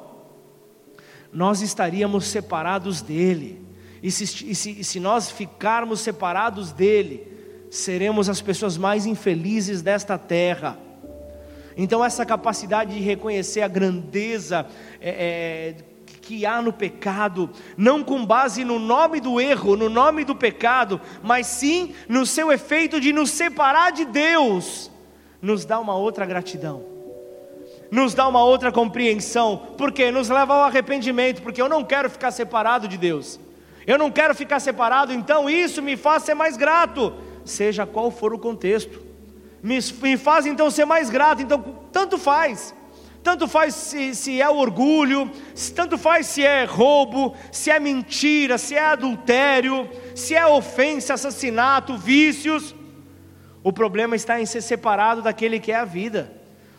nós 1.32 1.62
estaríamos 1.62 2.26
separados 2.26 3.00
dEle. 3.00 3.66
E 4.02 4.10
se, 4.10 4.50
e 4.50 4.54
se, 4.54 4.80
e 4.80 4.84
se 4.84 5.00
nós 5.00 5.30
ficarmos 5.30 6.00
separados 6.00 6.72
dEle, 6.72 7.26
seremos 7.70 8.28
as 8.28 8.42
pessoas 8.42 8.76
mais 8.76 9.06
infelizes 9.06 9.80
desta 9.80 10.18
terra. 10.18 10.78
Então, 11.76 12.04
essa 12.04 12.24
capacidade 12.24 12.94
de 12.94 13.00
reconhecer 13.00 13.60
a 13.60 13.68
grandeza 13.68 14.66
é, 15.00 15.10
é, 15.10 15.74
que 16.22 16.46
há 16.46 16.62
no 16.62 16.72
pecado, 16.72 17.50
não 17.76 18.02
com 18.02 18.24
base 18.24 18.64
no 18.64 18.78
nome 18.78 19.20
do 19.20 19.40
erro, 19.40 19.76
no 19.76 19.90
nome 19.90 20.24
do 20.24 20.34
pecado, 20.34 21.00
mas 21.22 21.46
sim 21.46 21.94
no 22.08 22.24
seu 22.24 22.50
efeito 22.50 22.98
de 23.00 23.12
nos 23.12 23.30
separar 23.30 23.92
de 23.92 24.04
Deus, 24.06 24.90
nos 25.40 25.64
dá 25.64 25.78
uma 25.78 25.94
outra 25.94 26.24
gratidão, 26.24 26.82
nos 27.90 28.14
dá 28.14 28.26
uma 28.26 28.42
outra 28.42 28.72
compreensão, 28.72 29.68
porque 29.78 30.10
nos 30.10 30.28
leva 30.28 30.54
ao 30.54 30.64
arrependimento, 30.64 31.42
porque 31.42 31.62
eu 31.62 31.68
não 31.68 31.84
quero 31.84 32.08
ficar 32.10 32.32
separado 32.32 32.88
de 32.88 32.96
Deus, 32.96 33.38
eu 33.86 33.96
não 33.96 34.10
quero 34.10 34.34
ficar 34.34 34.58
separado, 34.58 35.12
então 35.12 35.48
isso 35.48 35.80
me 35.80 35.96
faz 35.96 36.24
ser 36.24 36.34
mais 36.34 36.56
grato, 36.56 37.12
seja 37.44 37.86
qual 37.86 38.10
for 38.10 38.34
o 38.34 38.38
contexto. 38.38 39.05
Me, 39.66 39.80
me 40.00 40.16
faz 40.16 40.46
então 40.46 40.70
ser 40.70 40.84
mais 40.84 41.10
grato. 41.10 41.42
Então, 41.42 41.60
tanto 41.90 42.16
faz. 42.16 42.72
Tanto 43.20 43.48
faz 43.48 43.74
se, 43.74 44.14
se 44.14 44.40
é 44.40 44.48
orgulho, 44.48 45.28
tanto 45.74 45.98
faz 45.98 46.26
se 46.28 46.44
é 46.44 46.62
roubo, 46.62 47.34
se 47.50 47.72
é 47.72 47.80
mentira, 47.80 48.56
se 48.56 48.76
é 48.76 48.80
adultério, 48.80 49.90
se 50.14 50.36
é 50.36 50.46
ofensa, 50.46 51.14
assassinato, 51.14 51.96
vícios. 51.96 52.76
O 53.64 53.72
problema 53.72 54.14
está 54.14 54.40
em 54.40 54.46
ser 54.46 54.60
separado 54.60 55.22
daquele 55.22 55.58
que 55.58 55.72
é 55.72 55.76
a 55.76 55.84
vida. 55.84 56.32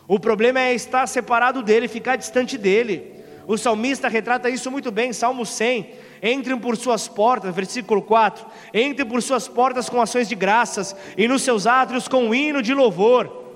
O 0.06 0.18
problema 0.18 0.58
é 0.58 0.72
estar 0.72 1.06
separado 1.06 1.62
dele, 1.62 1.86
ficar 1.86 2.16
distante 2.16 2.56
dele. 2.56 3.22
O 3.46 3.58
salmista 3.58 4.08
retrata 4.08 4.48
isso 4.48 4.70
muito 4.70 4.90
bem, 4.90 5.12
Salmo 5.12 5.44
100. 5.44 5.90
Entrem 6.22 6.58
por 6.58 6.76
suas 6.76 7.08
portas, 7.08 7.54
versículo 7.54 8.02
4. 8.02 8.46
Entrem 8.74 9.08
por 9.08 9.22
suas 9.22 9.46
portas 9.48 9.88
com 9.88 10.00
ações 10.00 10.28
de 10.28 10.34
graças 10.34 10.94
e 11.16 11.28
nos 11.28 11.42
seus 11.42 11.66
átrios 11.66 12.08
com 12.08 12.24
um 12.24 12.34
hino 12.34 12.62
de 12.62 12.74
louvor. 12.74 13.46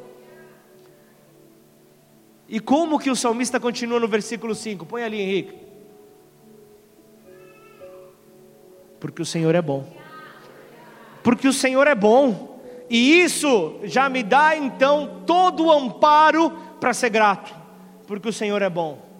E 2.49 2.61
como 2.61 2.99
que 2.99 3.11
o 3.11 3.17
salmista 3.17 3.59
continua 3.59 3.99
no 3.99 4.07
versículo 4.07 4.55
5? 4.55 4.85
Põe 4.85 5.03
ali, 5.03 5.21
Henrique. 5.21 5.55
Porque 9.01 9.23
o 9.23 9.27
Senhor 9.27 9.55
é 9.55 9.63
bom. 9.63 9.85
Porque 11.23 11.49
o 11.49 11.53
Senhor 11.53 11.87
é 11.87 11.95
bom. 11.95 12.61
E 12.91 13.23
isso 13.23 13.81
já 13.85 14.09
me 14.09 14.23
dá 14.23 14.55
então 14.55 15.23
todo 15.27 15.65
o 15.65 15.73
amparo 15.73 16.51
para 16.79 16.93
ser 16.93 17.09
grato. 17.09 17.55
Porque 18.07 18.29
o 18.29 18.33
Senhor 18.33 18.61
é 18.61 18.69
bom. 18.69 19.12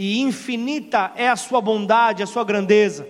E 0.00 0.20
infinita 0.20 1.10
é 1.16 1.28
a 1.28 1.34
sua 1.34 1.60
bondade, 1.60 2.22
a 2.22 2.26
sua 2.26 2.44
grandeza. 2.44 3.04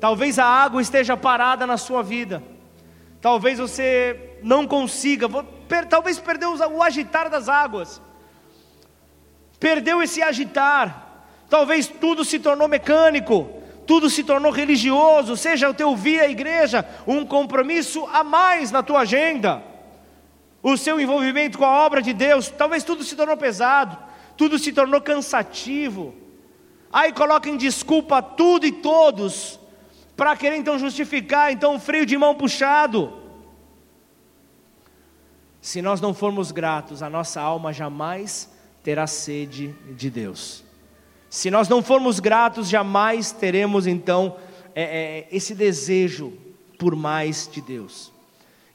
Talvez 0.00 0.38
a 0.38 0.46
água 0.46 0.80
esteja 0.80 1.14
parada 1.14 1.66
na 1.66 1.76
sua 1.76 2.02
vida. 2.02 2.42
Talvez 3.20 3.58
você 3.58 4.38
não 4.42 4.66
consiga, 4.66 5.28
talvez 5.90 6.18
perdeu 6.18 6.54
o 6.54 6.82
agitar 6.82 7.28
das 7.28 7.50
águas, 7.50 8.00
perdeu 9.60 10.02
esse 10.02 10.22
agitar, 10.22 11.26
talvez 11.48 11.86
tudo 11.86 12.24
se 12.24 12.40
tornou 12.40 12.66
mecânico, 12.66 13.48
tudo 13.86 14.10
se 14.10 14.24
tornou 14.24 14.50
religioso, 14.50 15.36
seja 15.36 15.68
o 15.68 15.74
teu 15.74 15.94
via 15.94 16.28
igreja 16.28 16.84
um 17.06 17.24
compromisso 17.24 18.08
a 18.12 18.24
mais 18.24 18.72
na 18.72 18.82
tua 18.82 19.00
agenda, 19.00 19.62
o 20.62 20.76
seu 20.76 20.98
envolvimento 20.98 21.58
com 21.58 21.64
a 21.64 21.84
obra 21.84 22.02
de 22.02 22.12
Deus, 22.12 22.48
talvez 22.48 22.82
tudo 22.82 23.04
se 23.04 23.14
tornou 23.14 23.36
pesado, 23.36 23.96
tudo 24.36 24.58
se 24.58 24.72
tornou 24.72 25.00
cansativo, 25.00 26.14
aí 26.92 27.12
coloca 27.12 27.48
em 27.48 27.56
desculpa 27.56 28.22
tudo 28.22 28.66
e 28.66 28.72
todos, 28.72 29.58
para 30.16 30.36
querer 30.36 30.56
então 30.56 30.78
justificar 30.78 31.52
então 31.52 31.76
o 31.76 31.80
freio 31.80 32.06
de 32.06 32.16
mão 32.16 32.34
puxado, 32.34 33.22
se 35.62 35.80
nós 35.80 36.00
não 36.00 36.12
formos 36.12 36.50
gratos, 36.50 37.04
a 37.04 37.08
nossa 37.08 37.40
alma 37.40 37.72
jamais 37.72 38.50
terá 38.82 39.06
sede 39.06 39.72
de 39.96 40.10
Deus. 40.10 40.64
Se 41.30 41.52
nós 41.52 41.68
não 41.68 41.80
formos 41.80 42.18
gratos, 42.18 42.68
jamais 42.68 43.30
teremos 43.30 43.86
então 43.86 44.36
é, 44.74 44.82
é, 44.82 45.28
esse 45.30 45.54
desejo 45.54 46.32
por 46.76 46.96
mais 46.96 47.48
de 47.50 47.60
Deus. 47.60 48.12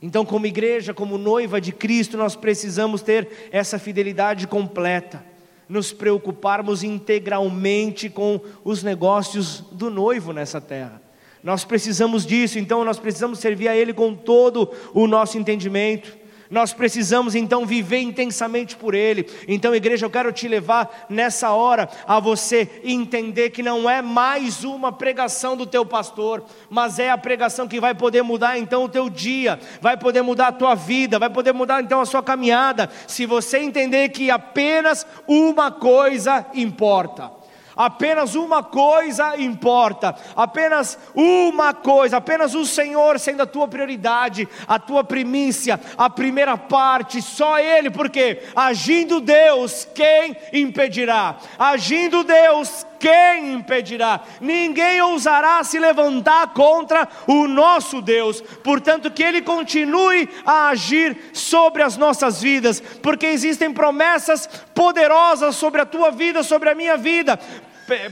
Então, 0.01 0.25
como 0.25 0.45
igreja, 0.45 0.93
como 0.93 1.17
noiva 1.17 1.59
de 1.59 1.73
Cristo, 1.73 2.15
nós 2.15 2.37
precisamos 2.37 3.01
ter 3.01 3.49
essa 3.51 3.77
fidelidade 3.77 4.47
completa, 4.47 5.23
nos 5.67 5.91
preocuparmos 5.91 6.83
integralmente 6.83 8.09
com 8.09 8.39
os 8.63 8.83
negócios 8.83 9.63
do 9.71 9.89
noivo 9.89 10.31
nessa 10.31 10.61
terra. 10.61 11.01
Nós 11.43 11.63
precisamos 11.63 12.25
disso, 12.25 12.59
então 12.59 12.83
nós 12.83 12.99
precisamos 12.99 13.39
servir 13.39 13.67
a 13.67 13.75
Ele 13.75 13.93
com 13.93 14.13
todo 14.13 14.71
o 14.93 15.07
nosso 15.07 15.37
entendimento 15.37 16.17
nós 16.49 16.73
precisamos 16.73 17.35
então 17.35 17.65
viver 17.65 17.99
intensamente 17.99 18.75
por 18.75 18.93
Ele. 18.93 19.27
Então, 19.47 19.75
igreja, 19.75 20.05
eu 20.05 20.09
quero 20.09 20.31
te 20.31 20.47
levar 20.47 21.05
nessa 21.09 21.51
hora 21.51 21.89
a 22.07 22.19
você 22.19 22.81
entender 22.83 23.49
que 23.49 23.63
não 23.63 23.89
é 23.89 24.01
mais 24.01 24.63
uma 24.63 24.91
pregação 24.91 25.55
do 25.55 25.65
teu 25.65 25.85
pastor, 25.85 26.43
mas 26.69 26.99
é 26.99 27.09
a 27.09 27.17
pregação 27.17 27.67
que 27.67 27.79
vai 27.79 27.93
poder 27.93 28.21
mudar 28.21 28.57
então 28.57 28.83
o 28.83 28.89
teu 28.89 29.09
dia, 29.09 29.59
vai 29.81 29.97
poder 29.97 30.21
mudar 30.21 30.47
a 30.47 30.51
tua 30.51 30.75
vida, 30.75 31.19
vai 31.19 31.29
poder 31.29 31.53
mudar 31.53 31.81
então 31.81 32.01
a 32.01 32.05
sua 32.05 32.23
caminhada, 32.23 32.89
se 33.07 33.25
você 33.25 33.59
entender 33.59 34.09
que 34.09 34.29
apenas 34.31 35.05
uma 35.27 35.71
coisa 35.71 36.45
importa. 36.53 37.36
Apenas 37.77 38.33
uma 38.33 38.63
coisa 38.63 39.39
importa, 39.39 40.15
apenas 40.35 40.97
uma 41.13 41.73
coisa, 41.73 42.17
apenas 42.17 42.55
o 42.55 42.65
Senhor 42.65 43.19
sendo 43.19 43.43
a 43.43 43.45
tua 43.45 43.67
prioridade, 43.67 44.47
a 44.67 44.79
tua 44.79 45.03
primícia, 45.03 45.79
a 45.97 46.09
primeira 46.09 46.57
parte, 46.57 47.21
só 47.21 47.59
Ele, 47.59 47.91
porque 47.91 48.41
agindo 48.55 49.21
Deus, 49.21 49.87
quem 49.93 50.35
impedirá? 50.51 51.37
Agindo 51.59 52.23
Deus, 52.23 52.85
quem 52.99 53.53
impedirá? 53.53 54.21
Ninguém 54.41 55.01
ousará 55.01 55.63
se 55.63 55.77
levantar 55.77 56.47
contra 56.53 57.07
o 57.27 57.47
nosso 57.47 58.01
Deus. 58.01 58.41
Portanto, 58.41 59.11
que 59.11 59.23
Ele 59.23 59.41
continue 59.41 60.27
a 60.45 60.69
agir 60.69 61.29
sobre 61.33 61.83
as 61.83 61.95
nossas 61.95 62.41
vidas, 62.41 62.81
porque 63.01 63.27
existem 63.27 63.71
promessas 63.71 64.47
poderosas 64.73 65.55
sobre 65.55 65.81
a 65.81 65.85
tua 65.85 66.11
vida, 66.11 66.43
sobre 66.43 66.69
a 66.69 66.75
minha 66.75 66.97
vida 66.97 67.39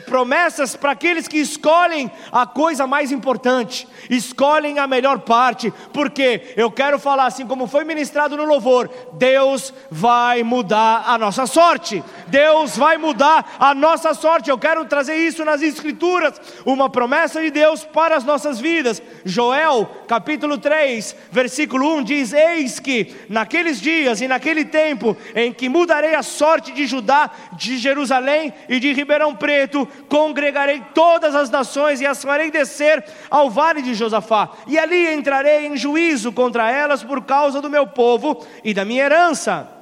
promessas 0.06 0.76
para 0.76 0.92
aqueles 0.92 1.28
que 1.28 1.38
escolhem 1.38 2.10
a 2.32 2.46
coisa 2.46 2.88
mais 2.88 3.12
importante, 3.12 3.88
escolhem 4.10 4.80
a 4.80 4.88
melhor 4.88 5.20
parte, 5.20 5.74
porque 5.92 6.54
eu 6.56 6.72
quero 6.72 6.98
falar 6.98 7.26
assim 7.26 7.46
como 7.46 7.68
foi 7.68 7.84
ministrado 7.84 8.38
no 8.38 8.46
louvor: 8.46 8.90
Deus 9.14 9.74
vai 9.92 10.44
mudar 10.44 11.04
a 11.08 11.18
nossa 11.18 11.46
sorte, 11.46 12.04
Deus 12.28 12.78
vai 12.78 12.98
mudar 12.98 13.56
a 13.60 13.74
nossa 13.74 14.14
sorte. 14.14 14.50
Eu 14.50 14.58
quero 14.58 14.86
trazer 14.86 15.16
isso 15.16 15.44
nas 15.44 15.62
Escrituras, 15.62 16.40
uma 16.66 16.90
promessa 16.90 17.42
de 17.42 17.52
Deus 17.52 17.84
para 17.84 18.16
as 18.16 18.24
nossas 18.24 18.60
vidas. 18.60 19.02
Joel, 19.24 19.90
capítulo 20.08 20.58
3, 20.58 21.16
versículo 21.32 21.98
1 21.98 22.04
diz: 22.04 22.34
Eis 22.34 22.80
que 22.80 23.14
naqueles 23.30 23.82
dias 23.82 24.22
e 24.22 24.28
naquele 24.28 24.64
tempo 24.64 25.18
em 25.36 25.52
que 25.52 25.68
mudarei 25.68 26.16
a 26.16 26.24
sorte 26.24 26.72
de 26.72 26.86
Judá, 26.86 27.30
de 27.54 27.78
Jerusalém 27.78 28.54
e 28.70 28.80
de 28.80 28.94
Ribeirão 28.94 29.36
Preto 29.36 29.65
congregarei 30.08 30.82
todas 30.94 31.36
as 31.36 31.50
nações 31.50 32.02
e 32.02 32.06
as 32.06 32.24
farei 32.24 32.52
descer 32.52 33.04
ao 33.30 33.50
vale 33.50 33.82
de 33.82 33.94
Josafá, 33.94 34.50
e 34.68 34.78
ali 34.78 35.14
entrarei 35.14 35.68
em 35.68 35.78
juízo 35.78 36.32
contra 36.32 36.72
elas 36.72 37.04
por 37.04 37.24
causa 37.24 37.62
do 37.62 37.70
meu 37.70 37.88
povo 37.88 38.46
e 38.64 38.74
da 38.74 38.86
minha 38.86 39.04
herança. 39.04 39.75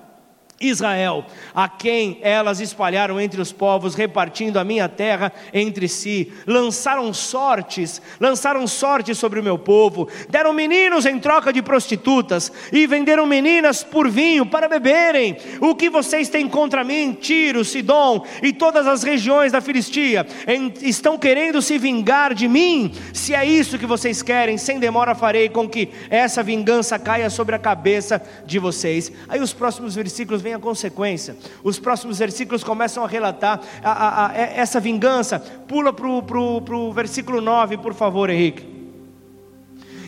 Israel, 0.64 1.26
a 1.54 1.68
quem 1.68 2.18
elas 2.22 2.60
espalharam 2.60 3.20
entre 3.20 3.42
os 3.42 3.52
povos, 3.52 3.96
repartindo 3.96 4.58
a 4.58 4.64
minha 4.64 4.88
terra 4.88 5.32
entre 5.54 5.88
si, 5.88 6.32
lançaram 6.48 7.14
sortes, 7.14 8.02
lançaram 8.20 8.66
sortes 8.66 9.18
sobre 9.18 9.40
o 9.40 9.44
meu 9.44 9.58
povo, 9.58 10.08
deram 10.30 10.54
meninos 10.54 11.06
em 11.06 11.20
troca 11.20 11.52
de 11.52 11.62
prostitutas 11.62 12.52
e 12.72 12.88
venderam 12.88 13.26
meninas 13.26 13.84
por 13.84 14.10
vinho 14.10 14.46
para 14.46 14.68
beberem. 14.68 15.38
O 15.60 15.76
que 15.76 15.90
vocês 15.90 16.30
têm 16.30 16.48
contra 16.48 16.84
mim, 16.84 17.18
Tiro, 17.20 17.66
Sidom 17.66 18.26
e 18.42 18.54
todas 18.54 18.88
as 18.88 19.04
regiões 19.04 19.52
da 19.52 19.62
Filistia, 19.62 20.26
estão 20.82 21.18
querendo 21.18 21.62
se 21.62 21.78
vingar 21.78 22.34
de 22.34 22.48
mim? 22.48 22.94
Se 23.14 23.34
é 23.34 23.46
isso 23.46 23.78
que 23.78 23.86
vocês 23.86 24.22
querem, 24.22 24.58
sem 24.58 24.80
demora 24.80 25.16
farei 25.16 25.50
com 25.50 25.68
que 25.68 25.90
essa 26.10 26.42
vingança 26.42 26.98
caia 26.98 27.30
sobre 27.30 27.56
a 27.56 27.60
cabeça 27.60 28.22
de 28.46 28.60
vocês. 28.60 29.12
Aí 29.28 29.40
os 29.40 29.54
próximos 29.54 29.96
versículos 29.96 30.42
vêm 30.42 30.53
a 30.54 30.60
consequência. 30.60 31.36
Os 31.64 31.80
próximos 31.80 32.20
versículos 32.20 32.64
começam 32.64 33.04
a 33.04 33.08
relatar 33.08 33.62
a, 33.84 33.92
a, 33.92 34.28
a, 34.28 34.38
essa 34.38 34.80
vingança. 34.80 35.40
Pula 35.40 35.94
para 35.94 36.08
o 36.08 36.94
versículo 36.94 37.42
9, 37.42 37.78
por 37.78 37.94
favor, 37.94 38.30
Henrique. 38.30 38.73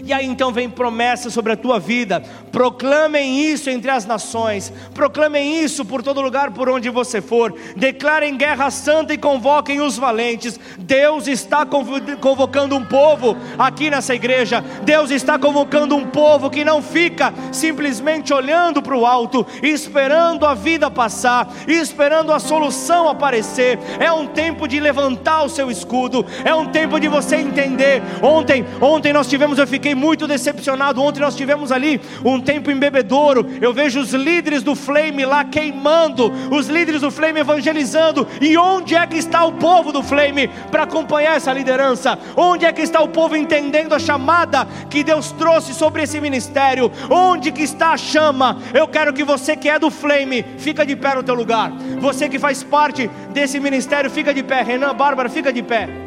E 0.05 0.13
aí 0.13 0.27
então 0.27 0.51
vem 0.51 0.69
promessa 0.69 1.31
sobre 1.31 1.53
a 1.53 1.57
tua 1.57 1.79
vida. 1.79 2.21
Proclamem 2.51 3.41
isso 3.41 3.71
entre 3.71 3.89
as 3.89 4.05
nações. 4.05 4.71
Proclamem 4.93 5.63
isso 5.63 5.83
por 5.83 6.03
todo 6.03 6.21
lugar 6.21 6.51
por 6.51 6.69
onde 6.69 6.91
você 6.91 7.21
for. 7.21 7.51
Declarem 7.75 8.37
guerra 8.37 8.69
santa 8.69 9.15
e 9.15 9.17
convoquem 9.17 9.81
os 9.81 9.97
valentes. 9.97 10.59
Deus 10.77 11.27
está 11.27 11.65
convocando 11.65 12.75
um 12.75 12.85
povo 12.85 13.35
aqui 13.57 13.89
nessa 13.89 14.13
igreja. 14.13 14.63
Deus 14.83 15.09
está 15.09 15.39
convocando 15.39 15.95
um 15.95 16.05
povo 16.05 16.51
que 16.51 16.63
não 16.63 16.83
fica 16.83 17.33
simplesmente 17.51 18.31
olhando 18.31 18.83
para 18.83 18.95
o 18.95 19.07
alto, 19.07 19.43
esperando 19.63 20.45
a 20.45 20.53
vida 20.53 20.91
passar, 20.91 21.51
esperando 21.67 22.31
a 22.31 22.37
solução 22.37 23.09
aparecer. 23.09 23.79
É 23.99 24.11
um 24.11 24.27
tempo 24.27 24.67
de 24.67 24.79
levantar 24.79 25.41
o 25.41 25.49
seu 25.49 25.71
escudo. 25.71 26.23
É 26.43 26.53
um 26.53 26.67
tempo 26.67 26.99
de 26.99 27.07
você 27.07 27.37
entender. 27.37 28.03
Ontem, 28.21 28.63
ontem 28.79 29.11
nós 29.11 29.27
tivemos, 29.27 29.57
eu 29.57 29.65
fiquei 29.65 29.94
muito 29.95 30.27
decepcionado. 30.27 31.01
Ontem 31.01 31.21
nós 31.21 31.35
tivemos 31.35 31.71
ali 31.71 31.99
um 32.23 32.39
tempo 32.39 32.69
em 32.69 32.77
bebedouro. 32.77 33.47
Eu 33.61 33.73
vejo 33.73 33.99
os 33.99 34.13
líderes 34.13 34.61
do 34.61 34.75
Flame 34.75 35.25
lá 35.25 35.43
queimando, 35.43 36.31
os 36.51 36.67
líderes 36.67 37.01
do 37.01 37.09
Flame 37.09 37.39
evangelizando. 37.39 38.27
E 38.41 38.57
onde 38.57 38.95
é 38.95 39.07
que 39.07 39.17
está 39.17 39.43
o 39.45 39.53
povo 39.53 39.91
do 39.91 40.03
Flame 40.03 40.49
para 40.69 40.83
acompanhar 40.83 41.37
essa 41.37 41.53
liderança? 41.53 42.19
Onde 42.35 42.65
é 42.65 42.73
que 42.73 42.81
está 42.81 43.01
o 43.01 43.07
povo 43.07 43.35
entendendo 43.35 43.95
a 43.95 43.99
chamada 43.99 44.67
que 44.89 45.03
Deus 45.03 45.31
trouxe 45.31 45.73
sobre 45.73 46.03
esse 46.03 46.19
ministério? 46.19 46.91
Onde 47.09 47.51
que 47.51 47.63
está 47.63 47.91
a 47.91 47.97
chama? 47.97 48.59
Eu 48.73 48.87
quero 48.87 49.13
que 49.13 49.23
você 49.23 49.55
que 49.55 49.69
é 49.69 49.79
do 49.79 49.89
Flame, 49.89 50.45
fica 50.57 50.85
de 50.85 50.95
pé 50.95 51.15
no 51.15 51.23
teu 51.23 51.35
lugar. 51.35 51.71
Você 51.99 52.27
que 52.27 52.37
faz 52.37 52.61
parte 52.63 53.09
desse 53.31 53.59
ministério, 53.59 54.09
fica 54.09 54.33
de 54.33 54.43
pé. 54.43 54.61
Renan, 54.61 54.93
Bárbara, 54.93 55.29
fica 55.29 55.51
de 55.51 55.63
pé. 55.63 56.04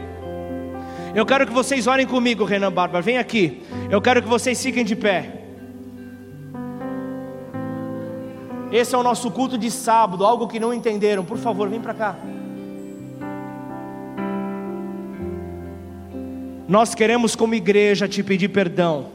Eu 1.15 1.25
quero 1.25 1.47
que 1.47 1.53
vocês 1.53 1.87
orem 1.87 2.07
comigo, 2.07 2.45
Renan 2.45 2.73
Bárbara. 2.73 3.03
Vem 3.03 3.19
aqui. 3.19 3.63
Eu 3.91 4.01
quero 4.01 4.23
que 4.23 4.29
vocês 4.29 4.63
fiquem 4.63 4.85
de 4.85 4.95
pé. 4.95 5.45
Esse 8.71 8.95
é 8.95 8.99
o 8.99 9.03
nosso 9.03 9.31
culto 9.31 9.57
de 9.57 9.71
sábado, 9.71 10.25
algo 10.25 10.47
que 10.47 10.61
não 10.61 10.75
entenderam. 10.75 11.25
Por 11.25 11.39
favor, 11.39 11.69
vem 11.69 11.81
para 11.81 11.95
cá. 11.95 12.17
Nós 16.69 16.95
queremos, 16.95 17.35
como 17.35 17.55
igreja, 17.55 18.07
te 18.07 18.23
pedir 18.23 18.49
perdão. 18.49 19.07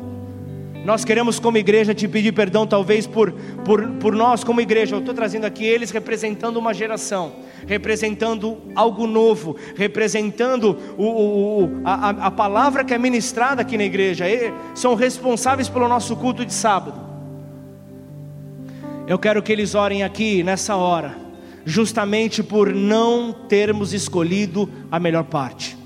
Nós 0.84 1.06
queremos, 1.06 1.40
como 1.40 1.56
igreja, 1.58 1.94
te 1.94 2.08
pedir 2.08 2.32
perdão, 2.32 2.66
talvez 2.66 3.06
por, 3.06 3.32
por, 3.64 3.88
por 4.00 4.16
nós, 4.16 4.44
como 4.44 4.60
igreja. 4.60 4.96
Eu 4.96 5.00
estou 5.00 5.14
trazendo 5.14 5.46
aqui 5.46 5.64
eles 5.64 5.92
representando 5.92 6.58
uma 6.58 6.74
geração, 6.74 7.34
representando 7.68 8.58
algo 8.76 9.08
novo, 9.08 9.56
representando 9.76 10.78
o, 10.98 11.06
o, 11.06 11.82
a, 11.84 12.10
a 12.10 12.32
palavra 12.32 12.84
que 12.84 12.94
é 12.94 12.98
ministrada 12.98 13.62
aqui 13.62 13.78
na 13.78 13.84
igreja. 13.84 14.26
São 14.76 14.96
responsáveis 14.96 15.70
pelo 15.70 15.88
nosso 15.88 16.16
culto 16.16 16.46
de 16.46 16.54
sábado. 16.54 17.00
Eu 19.08 19.20
quero 19.20 19.44
que 19.44 19.52
eles 19.52 19.76
orem 19.76 20.04
aqui 20.04 20.44
nessa 20.44 20.76
hora, 20.76 21.16
justamente 21.66 22.42
por 22.42 22.74
não 22.74 23.34
termos 23.34 23.94
escolhido 23.94 24.70
a 24.90 25.00
melhor 25.00 25.26
parte. 25.26 25.78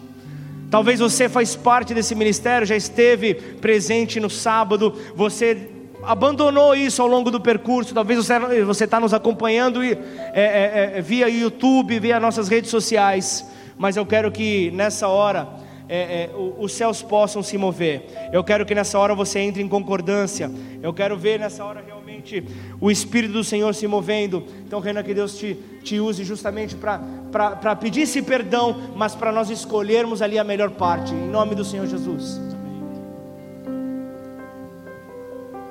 Talvez 0.70 1.00
você 1.00 1.30
faz 1.30 1.56
parte 1.56 1.94
desse 1.94 2.14
ministério, 2.14 2.68
já 2.68 2.76
esteve 2.76 3.34
presente 3.34 4.20
no 4.20 4.30
sábado, 4.30 4.94
você 5.16 5.77
abandonou 6.08 6.74
isso 6.74 7.02
ao 7.02 7.08
longo 7.08 7.30
do 7.30 7.40
percurso, 7.40 7.94
talvez 7.94 8.26
você 8.66 8.86
está 8.86 8.98
nos 9.00 9.14
acompanhando 9.14 9.84
é, 9.84 9.92
é, 9.92 10.94
é, 10.96 11.02
via 11.02 11.28
YouTube, 11.28 12.00
via 12.00 12.18
nossas 12.18 12.48
redes 12.48 12.72
sociais, 12.72 13.46
mas 13.78 13.98
eu 13.98 14.06
quero 14.06 14.32
que 14.32 14.72
nessa 14.72 15.10
hora 15.10 15.50
é, 15.90 15.98
é, 15.98 16.30
os 16.58 16.72
céus 16.72 17.02
possam 17.02 17.44
se 17.44 17.58
mover, 17.58 18.06
eu 18.32 18.42
quero 18.42 18.66
que 18.66 18.74
nessa 18.74 18.98
hora 18.98 19.14
você 19.14 19.40
entre 19.40 19.62
em 19.62 19.68
concordância, 19.68 20.50
eu 20.82 20.94
quero 20.94 21.18
ver 21.18 21.40
nessa 21.40 21.64
hora 21.66 21.84
realmente 21.86 22.42
o 22.80 22.90
Espírito 22.90 23.34
do 23.34 23.44
Senhor 23.44 23.76
se 23.76 23.86
movendo, 23.86 24.46
então 24.66 24.80
Renan, 24.80 25.04
que 25.04 25.14
Deus 25.14 25.38
te, 25.38 25.56
te 25.84 26.00
use 26.00 26.24
justamente 26.24 26.76
para 26.76 27.76
pedir 27.76 28.02
esse 28.02 28.22
perdão, 28.22 28.94
mas 28.96 29.14
para 29.14 29.32
nós 29.32 29.50
escolhermos 29.50 30.22
ali 30.22 30.40
a 30.40 30.44
melhor 30.44 30.72
parte, 30.72 31.14
em 31.14 31.28
nome 31.30 31.54
do 31.54 31.66
Senhor 31.66 31.86
Jesus. 31.86 32.57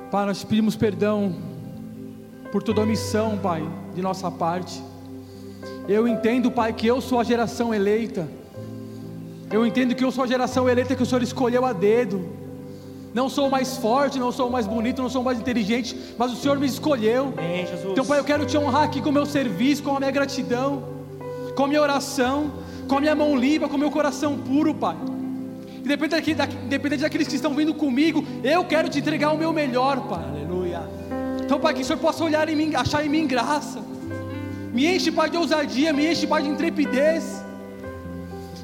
Pai, 0.09 0.25
nós 0.25 0.39
te 0.39 0.45
pedimos 0.45 0.75
perdão 0.75 1.35
por 2.49 2.63
toda 2.63 2.81
omissão, 2.81 3.37
Pai, 3.37 3.67
de 3.93 4.01
nossa 4.01 4.31
parte. 4.31 4.81
Eu 5.85 6.07
entendo, 6.07 6.49
Pai, 6.49 6.71
que 6.71 6.87
eu 6.87 7.01
sou 7.01 7.19
a 7.19 7.25
geração 7.25 7.73
eleita. 7.73 8.25
Eu 9.51 9.65
entendo 9.65 9.93
que 9.93 10.03
eu 10.03 10.11
sou 10.11 10.23
a 10.23 10.27
geração 10.27 10.69
eleita 10.69 10.95
que 10.95 11.03
o 11.03 11.05
Senhor 11.05 11.21
escolheu 11.21 11.65
a 11.65 11.73
dedo. 11.73 12.25
Não 13.13 13.27
sou 13.27 13.49
mais 13.49 13.77
forte, 13.77 14.17
não 14.17 14.31
sou 14.31 14.49
mais 14.49 14.65
bonito, 14.65 15.01
não 15.01 15.09
sou 15.09 15.23
mais 15.23 15.39
inteligente, 15.39 15.97
mas 16.17 16.31
o 16.31 16.37
Senhor 16.37 16.57
me 16.57 16.67
escolheu. 16.67 17.33
Amém. 17.37 17.65
Então, 17.91 18.05
Pai, 18.05 18.19
eu 18.19 18.23
quero 18.23 18.45
te 18.45 18.57
honrar 18.57 18.83
aqui 18.83 19.01
com 19.01 19.09
o 19.09 19.13
meu 19.13 19.25
serviço, 19.25 19.83
com 19.83 19.93
a 19.93 19.99
minha 19.99 20.11
gratidão, 20.11 20.83
com 21.53 21.65
a 21.65 21.67
minha 21.67 21.81
oração, 21.81 22.51
com 22.87 22.97
a 22.97 23.01
minha 23.01 23.15
mão 23.15 23.35
limpa, 23.35 23.67
com 23.67 23.75
o 23.75 23.79
meu 23.79 23.91
coração 23.91 24.37
puro, 24.37 24.73
Pai. 24.73 24.95
Independente, 25.83 26.35
independente 26.65 27.01
daqueles 27.01 27.27
que 27.27 27.35
estão 27.35 27.53
vindo 27.53 27.73
comigo, 27.73 28.25
eu 28.43 28.63
quero 28.65 28.89
te 28.89 28.99
entregar 28.99 29.31
o 29.31 29.37
meu 29.37 29.53
melhor, 29.53 30.07
Pai. 30.07 30.23
Aleluia. 30.23 30.81
Então, 31.43 31.59
Pai, 31.59 31.73
que 31.73 31.81
o 31.81 31.85
Senhor 31.85 31.99
possa 31.99 32.23
olhar 32.23 32.49
em 32.49 32.55
mim, 32.55 32.75
achar 32.75 33.05
em 33.05 33.09
mim 33.09 33.25
graça. 33.25 33.79
Me 34.73 34.85
enche, 34.85 35.11
Pai, 35.11 35.29
de 35.29 35.37
ousadia, 35.37 35.93
me 35.93 36.11
enche, 36.11 36.27
Pai, 36.27 36.43
de 36.43 36.49
intrepidez. 36.49 37.43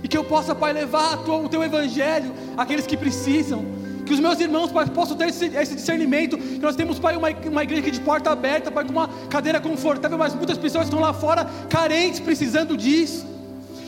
E 0.03 0.07
que 0.07 0.18
eu 0.18 0.24
possa, 0.24 0.53
Pai, 0.53 0.74
levar 0.74 1.18
o 1.30 1.47
teu 1.47 1.64
evangelho 1.64 2.34
àqueles 2.57 2.86
que 2.86 2.97
precisam. 2.97 3.64
Que 4.05 4.14
os 4.14 4.20
meus 4.20 4.39
irmãos, 4.39 4.70
Pai, 4.70 4.86
possam 4.88 5.16
ter 5.16 5.30
esse, 5.30 5.45
esse 5.45 5.76
discernimento. 5.76 6.38
Que 6.38 6.59
nós 6.59 6.76
temos, 6.76 6.99
Pai, 6.99 7.16
uma, 7.16 7.30
uma 7.30 7.64
igreja 7.64 7.82
aqui 7.82 7.91
de 7.91 8.01
porta 8.01 8.32
aberta, 8.32 8.70
Pai, 8.70 8.84
com 8.84 8.91
uma 8.91 9.07
cadeira 9.30 9.61
confortável, 9.61 10.18
mas 10.18 10.36
muitas 10.36 10.57
pessoas 10.57 10.86
estão 10.86 10.99
lá 10.99 11.14
fora 11.14 11.47
carentes, 11.70 12.20
precisando 12.20 12.76
disso. 12.76 13.32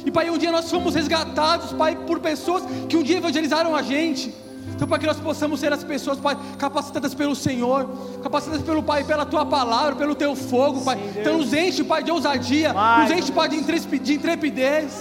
E, 0.05 0.11
Pai, 0.11 0.29
um 0.29 0.37
dia 0.37 0.51
nós 0.51 0.69
fomos 0.69 0.93
resgatados, 0.93 1.73
Pai, 1.73 1.95
por 1.95 2.19
pessoas 2.19 2.63
que 2.87 2.95
um 2.95 3.03
dia 3.03 3.17
evangelizaram 3.17 3.75
a 3.75 3.81
gente. 3.81 4.33
Então, 4.75 4.87
para 4.87 4.99
que 4.99 5.05
nós 5.05 5.19
possamos 5.19 5.59
ser 5.59 5.71
as 5.71 5.83
pessoas, 5.83 6.19
Pai, 6.19 6.37
capacitadas 6.57 7.13
pelo 7.13 7.35
Senhor, 7.35 7.89
capacitadas 8.21 8.61
pelo 8.63 8.83
Pai, 8.83 9.03
pela 9.03 9.25
Tua 9.25 9.45
palavra, 9.45 9.95
pelo 9.95 10.15
Teu 10.15 10.35
fogo, 10.35 10.81
Pai. 10.81 10.97
Sim, 10.97 11.19
então, 11.21 11.37
nos 11.37 11.53
enche, 11.53 11.83
Pai, 11.83 12.03
de 12.03 12.11
ousadia, 12.11 12.73
nos 12.73 13.11
enche, 13.11 13.31
Pai, 13.31 13.49
de 13.49 14.13
intrepidez 14.13 14.93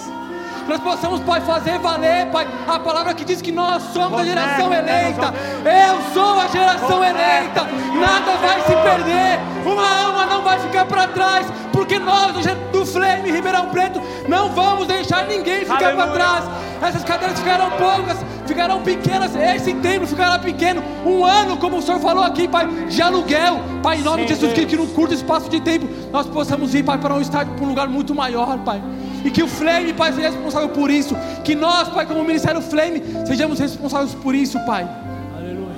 nós 0.68 0.80
possamos, 0.80 1.20
Pai, 1.20 1.40
fazer 1.42 1.78
valer, 1.78 2.26
Pai, 2.30 2.46
a 2.66 2.78
palavra 2.78 3.14
que 3.14 3.24
diz 3.24 3.42
que 3.42 3.52
nós 3.52 3.82
somos 3.92 4.20
a 4.20 4.24
geração 4.24 4.72
eleita. 4.72 5.34
Eu 5.64 6.12
sou 6.12 6.40
a 6.40 6.46
geração 6.48 7.04
eleita. 7.04 7.64
Nada 8.00 8.36
vai 8.36 8.60
se 8.62 8.74
perder, 8.76 9.33
uma 9.64 10.04
alma 10.06 10.26
não 10.26 10.42
vai 10.42 10.58
ficar 10.58 10.84
para 10.86 11.08
trás, 11.08 11.46
porque 11.72 11.98
nós, 11.98 12.34
do 12.72 12.86
Flame 12.86 13.30
Ribeirão 13.30 13.66
Preto, 13.70 14.00
não 14.28 14.50
vamos 14.50 14.86
deixar 14.86 15.26
ninguém 15.26 15.60
ficar 15.60 15.94
para 15.94 16.06
trás. 16.08 16.44
Essas 16.82 17.04
cadeiras 17.04 17.38
ficarão 17.38 17.70
poucas, 17.70 18.18
ficarão 18.46 18.82
pequenas, 18.82 19.34
esse 19.34 19.72
templo 19.74 20.06
ficará 20.06 20.38
pequeno. 20.38 20.82
Um 21.04 21.24
ano, 21.24 21.56
como 21.56 21.78
o 21.78 21.82
Senhor 21.82 22.00
falou 22.00 22.22
aqui, 22.22 22.46
Pai, 22.46 22.66
de 22.66 23.00
aluguel. 23.00 23.60
Pai, 23.82 23.98
em 23.98 24.02
nome 24.02 24.22
Sim, 24.22 24.28
de 24.28 24.34
Jesus, 24.34 24.52
que, 24.52 24.66
que 24.66 24.76
num 24.76 24.86
curto 24.88 25.14
espaço 25.14 25.48
de 25.48 25.60
tempo 25.60 25.88
nós 26.12 26.26
possamos 26.26 26.74
ir, 26.74 26.82
Pai, 26.82 26.98
para 26.98 27.14
um 27.14 27.20
estádio, 27.20 27.54
para 27.54 27.64
um 27.64 27.68
lugar 27.68 27.88
muito 27.88 28.14
maior, 28.14 28.58
Pai 28.58 28.82
e 29.24 29.30
que 29.30 29.42
o 29.42 29.48
Flame, 29.48 29.94
Pai, 29.94 30.12
seja 30.12 30.28
responsável 30.28 30.68
por 30.68 30.90
isso. 30.90 31.16
Que 31.42 31.54
nós, 31.54 31.88
Pai, 31.88 32.04
como 32.04 32.22
Ministério 32.22 32.60
Flame, 32.60 33.02
sejamos 33.26 33.58
responsáveis 33.58 34.14
por 34.14 34.34
isso, 34.34 34.58
Pai. 34.66 34.86
Aleluia. 35.34 35.74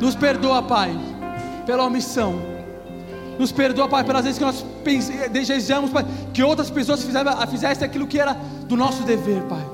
Nos 0.00 0.14
perdoa, 0.14 0.62
Pai, 0.62 0.98
pela 1.66 1.84
omissão. 1.84 2.55
Nos 3.38 3.52
perdoa, 3.52 3.88
Pai, 3.88 4.04
pelas 4.04 4.24
vezes 4.24 4.38
que 4.38 4.44
nós 4.44 4.64
desejamos, 5.30 5.90
Pai, 5.90 6.04
que 6.32 6.42
outras 6.42 6.70
pessoas 6.70 7.06
fizessem 7.50 7.84
aquilo 7.84 8.06
que 8.06 8.18
era 8.18 8.34
do 8.66 8.76
nosso 8.76 9.02
dever, 9.02 9.42
Pai. 9.42 9.64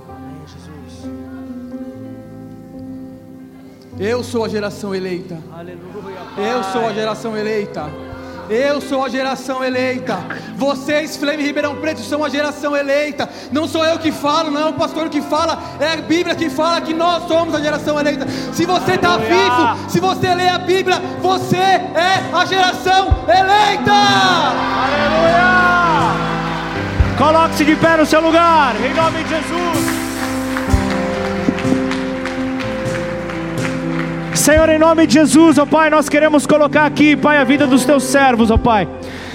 Eu 3.98 4.24
sou 4.24 4.44
a 4.44 4.48
geração 4.48 4.94
eleita. 4.94 5.38
Aleluia. 5.52 6.16
Eu 6.36 6.64
sou 6.64 6.86
a 6.86 6.92
geração 6.92 7.36
eleita. 7.36 7.90
Eu 8.52 8.82
sou 8.82 9.02
a 9.02 9.08
geração 9.08 9.64
eleita. 9.64 10.18
Vocês, 10.56 11.16
Flame 11.16 11.42
Ribeirão 11.42 11.76
Preto, 11.76 12.02
são 12.02 12.22
a 12.22 12.28
geração 12.28 12.76
eleita. 12.76 13.26
Não 13.50 13.66
sou 13.66 13.82
eu 13.82 13.98
que 13.98 14.12
falo, 14.12 14.50
não 14.50 14.60
é 14.60 14.66
o 14.66 14.74
pastor 14.74 15.08
que 15.08 15.22
fala, 15.22 15.58
é 15.80 15.94
a 15.94 15.96
Bíblia 15.96 16.34
que 16.34 16.50
fala 16.50 16.78
que 16.82 16.92
nós 16.92 17.26
somos 17.26 17.54
a 17.54 17.60
geração 17.60 17.98
eleita. 17.98 18.26
Se 18.52 18.66
você 18.66 18.92
está 18.92 19.16
vivo, 19.16 19.88
se 19.88 19.98
você 19.98 20.34
lê 20.34 20.48
a 20.48 20.58
Bíblia, 20.58 21.00
você 21.22 21.56
é 21.56 22.30
a 22.30 22.44
geração 22.44 23.24
eleita. 23.26 23.92
Aleluia! 24.84 26.12
Coloque-se 27.16 27.64
de 27.64 27.76
pé 27.76 27.96
no 27.96 28.04
seu 28.04 28.20
lugar, 28.20 28.76
em 28.84 28.92
nome 28.92 29.24
de 29.24 29.30
Jesus. 29.30 30.11
Senhor, 34.38 34.68
em 34.68 34.78
nome 34.78 35.06
de 35.06 35.14
Jesus, 35.14 35.58
ó 35.58 35.66
Pai, 35.66 35.90
nós 35.90 36.08
queremos 36.08 36.46
colocar 36.46 36.86
aqui, 36.86 37.16
Pai, 37.16 37.38
a 37.38 37.44
vida 37.44 37.66
dos 37.66 37.84
teus 37.84 38.04
servos, 38.04 38.50
ó 38.50 38.56
Pai. 38.56 38.88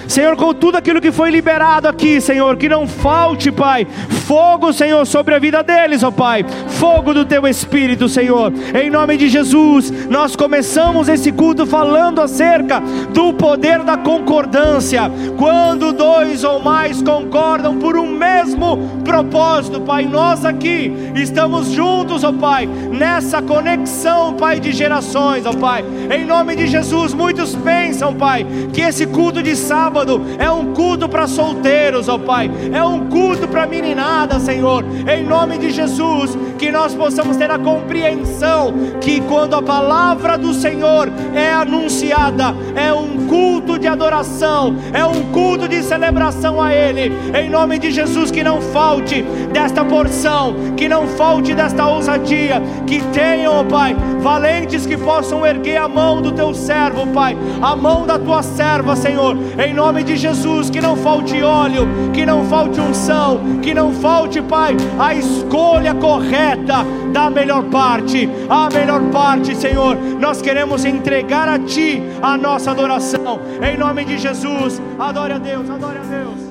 Senhor, 0.08 0.36
com 0.38 0.54
tudo 0.54 0.78
aquilo 0.78 1.02
que 1.02 1.12
foi 1.12 1.30
liberado 1.30 1.88
aqui, 1.88 2.22
Senhor, 2.22 2.56
que 2.56 2.70
não 2.70 2.88
falte, 2.88 3.52
Pai, 3.52 3.86
fogo, 4.26 4.72
Senhor, 4.72 5.06
sobre 5.06 5.36
a 5.36 5.40
vida 5.40 5.62
deles, 5.62 6.02
ó 6.02 6.12
Pai, 6.12 6.46
fogo 6.70 7.14
do 7.14 7.26
Teu 7.26 7.46
Espírito, 7.46 8.08
Senhor, 8.08 8.54
em 8.74 8.90
nome 8.90 9.18
de 9.18 9.28
Jesus, 9.28 9.92
nós 10.08 10.36
começamos 10.36 11.10
esse 11.10 11.32
culto 11.32 11.66
falando 11.66 12.22
acerca 12.22 12.80
do 13.14 13.34
poder 13.34 13.84
da 13.84 13.98
concordância, 13.98 15.12
quando 15.38 15.92
dois 15.92 16.44
ou 16.44 16.60
mais 16.60 17.02
concordam 17.02 17.78
por 17.78 17.98
um 17.98 18.08
mesmo 18.08 19.02
propósito, 19.04 19.82
Pai. 19.82 20.06
Nós 20.06 20.46
aqui 20.46 20.92
estamos 21.16 21.72
juntos, 21.72 22.24
ó 22.24 22.32
Pai, 22.32 22.66
nessa 22.66 23.42
conexão, 23.42 24.34
Pai, 24.36 24.60
de 24.60 24.72
gerações, 24.72 25.46
ó 25.46 25.54
Pai. 25.54 25.84
Em 26.10 26.26
nome 26.26 26.56
de 26.56 26.68
Jesus, 26.68 27.14
muitos 27.14 27.56
pensam, 27.56 28.14
Pai, 28.14 28.46
que 28.74 28.82
esse 28.82 29.06
culto 29.06 29.44
de 29.44 29.56
sábado 29.56 29.97
é 30.38 30.50
um 30.52 30.74
culto 30.74 31.08
para 31.10 31.28
solteiros, 31.28 32.08
ó 32.08 32.18
Pai, 32.18 32.50
é 32.72 32.84
um 32.84 33.08
culto 33.08 33.48
para 33.48 33.66
meninada, 33.66 34.40
Senhor. 34.40 34.84
Em 35.08 35.24
nome 35.24 35.58
de 35.58 35.70
Jesus, 35.72 36.38
que 36.58 36.72
nós 36.72 36.94
possamos 36.96 37.38
ter 37.38 37.50
a 37.52 37.60
compreensão 37.60 38.74
que 39.00 39.22
quando 39.22 39.56
a 39.56 39.62
palavra 39.62 40.38
do 40.38 40.54
Senhor 40.54 41.10
é 41.34 41.54
anunciada, 41.54 42.56
é 42.76 42.92
um 42.92 43.28
culto 43.28 43.78
de 43.78 43.88
adoração, 43.88 44.76
é 44.92 45.06
um 45.06 45.32
culto 45.32 45.68
de 45.68 45.84
celebração 45.84 46.62
a 46.62 46.74
Ele. 46.74 47.14
Em 47.38 47.50
nome 47.50 47.78
de 47.78 47.92
Jesus, 47.92 48.32
que 48.32 48.44
não 48.44 48.62
falte 48.62 49.22
desta 49.54 49.86
porção, 49.86 50.56
que 50.76 50.90
não 50.90 51.08
falte 51.08 51.54
desta 51.54 51.88
ousadia, 51.88 52.62
que 52.86 53.02
tenham, 53.14 53.54
ó 53.54 53.64
Pai, 53.64 53.96
valentes 54.22 54.86
que 54.86 54.98
possam 54.98 55.46
erguer 55.46 55.78
a 55.78 55.88
mão 55.88 56.22
do 56.22 56.32
teu 56.32 56.54
servo, 56.54 57.06
Pai, 57.08 57.38
a 57.62 57.76
mão 57.76 58.06
da 58.06 58.18
tua 58.18 58.42
serva, 58.42 58.96
Senhor. 58.96 59.38
Em 59.64 59.74
nome 59.74 60.04
de 60.04 60.16
Jesus, 60.16 60.70
que 60.70 60.82
não 60.82 60.96
falte 60.96 61.42
óleo, 61.44 61.88
que 62.14 62.26
não 62.26 62.46
falte 62.46 62.80
unção, 62.80 63.60
que 63.62 63.74
não 63.74 63.94
falte, 63.94 64.42
Pai, 64.42 64.76
a 64.98 65.14
escolha 65.14 65.94
correta 65.94 66.47
da 66.56 67.30
melhor 67.30 67.64
parte, 67.66 68.30
a 68.50 68.70
melhor 68.70 69.02
parte, 69.12 69.56
Senhor. 69.56 69.96
Nós 70.20 70.42
queremos 70.42 70.86
entregar 70.86 71.48
a 71.48 71.60
Ti 71.60 72.02
a 72.22 72.38
nossa 72.38 72.72
adoração, 72.72 73.40
em 73.62 73.78
nome 73.78 74.06
de 74.06 74.18
Jesus. 74.18 74.82
Adore 75.00 75.34
a 75.34 75.38
Deus, 75.38 75.70
adore 75.70 75.98
a 75.98 76.02
Deus. 76.02 76.48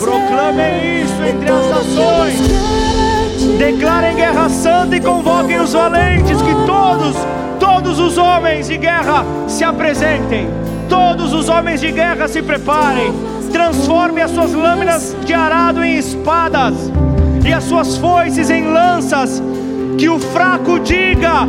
Proclamem 0.00 1.02
isso 1.02 1.22
entre 1.22 1.50
as 1.50 1.70
nações. 1.70 2.54
Declarem 3.58 4.16
guerra 4.16 4.48
santa 4.48 4.96
e 4.96 5.00
convoquem 5.00 5.60
os 5.60 5.72
valentes, 5.72 6.42
que 6.42 6.53
homens 8.36 8.66
de 8.68 8.76
guerra 8.76 9.24
se 9.46 9.62
apresentem. 9.64 10.48
Todos 10.88 11.32
os 11.32 11.48
homens 11.48 11.80
de 11.80 11.90
guerra 11.92 12.26
se 12.28 12.42
preparem. 12.42 13.12
Transforme 13.52 14.20
as 14.20 14.30
suas 14.32 14.52
lâminas 14.52 15.16
de 15.24 15.32
arado 15.32 15.84
em 15.84 15.96
espadas 15.96 16.74
e 17.44 17.52
as 17.52 17.64
suas 17.64 17.96
foices 17.96 18.50
em 18.50 18.72
lanças. 18.72 19.42
Que 19.96 20.08
o 20.08 20.18
fraco 20.18 20.80
diga: 20.80 21.46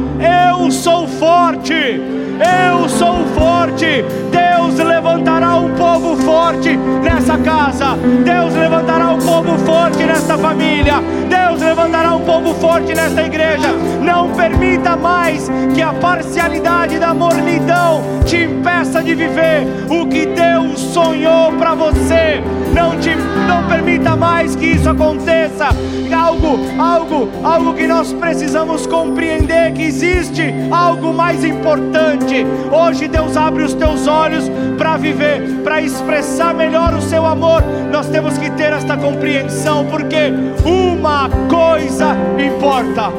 Eu 0.51 0.69
sou 0.71 1.07
forte. 1.07 1.73
Eu 1.73 2.87
sou 2.87 3.25
forte. 3.33 4.05
Deus 4.31 4.75
levantará 4.77 5.55
um 5.55 5.73
povo 5.75 6.15
forte 6.17 6.77
nessa 7.03 7.37
casa. 7.39 7.97
Deus 8.23 8.53
levantará 8.53 9.09
um 9.09 9.19
povo 9.19 9.57
forte 9.65 10.03
nesta 10.03 10.37
família. 10.37 10.95
Deus 11.29 11.54
levantará 11.85 12.15
um 12.15 12.21
povo 12.21 12.53
forte 12.55 12.93
nesta 12.95 13.21
igreja. 13.21 13.71
Não 14.01 14.31
permita 14.31 14.95
mais 14.95 15.49
que 15.73 15.81
a 15.81 15.93
parcialidade 15.93 16.97
da 16.97 17.13
mornidão 17.13 18.01
te 18.25 18.37
impeça 18.37 19.03
de 19.03 19.13
viver 19.13 19.67
o 19.89 20.07
que 20.07 20.25
Deus 20.25 20.79
sonhou 20.79 21.53
para 21.53 21.75
você. 21.75 22.41
Não 22.73 22.97
te 22.99 23.15
não 23.47 23.67
permita 23.67 24.15
mais 24.15 24.55
que 24.55 24.65
isso 24.65 24.89
aconteça. 24.89 25.69
Algo, 26.15 26.59
algo, 26.79 27.29
algo 27.43 27.73
que 27.73 27.85
nós 27.85 28.13
precisamos 28.13 28.87
compreender 28.87 29.73
que 29.73 29.83
existe 29.83 30.53
algo 30.71 31.13
mais 31.13 31.43
importante. 31.43 32.45
Hoje 32.71 33.07
Deus 33.07 33.37
abre 33.37 33.63
os 33.63 33.73
teus 33.73 34.07
olhos 34.07 34.49
para 34.77 34.97
viver, 34.97 35.61
para 35.63 35.81
expressar 35.81 36.53
melhor 36.53 36.93
o 36.93 37.01
seu 37.01 37.25
amor. 37.25 37.63
Nós 37.91 38.07
temos 38.07 38.37
que 38.37 38.49
ter 38.51 38.73
esta 38.73 38.97
compreensão, 38.97 39.85
porque 39.85 40.33
uma 40.63 41.29
coisa 41.49 41.74
importa. 41.77 43.09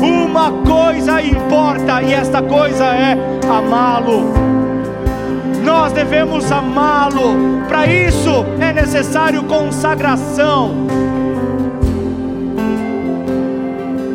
Uma 0.00 0.50
coisa 0.64 1.20
importa 1.22 2.02
e 2.02 2.12
esta 2.12 2.42
coisa 2.42 2.84
é 2.84 3.16
amá-lo. 3.48 4.32
Nós 5.64 5.92
devemos 5.92 6.50
amá-lo. 6.52 7.64
Para 7.68 7.86
isso 7.86 8.44
é 8.60 8.72
necessário 8.72 9.42
consagração. 9.44 10.86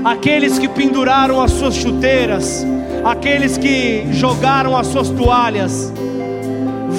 Aqueles 0.03 0.57
que 0.57 0.67
penduraram 0.67 1.41
as 1.41 1.51
suas 1.51 1.75
chuteiras, 1.75 2.65
aqueles 3.03 3.57
que 3.57 4.07
jogaram 4.11 4.75
as 4.75 4.87
suas 4.87 5.09
toalhas, 5.09 5.93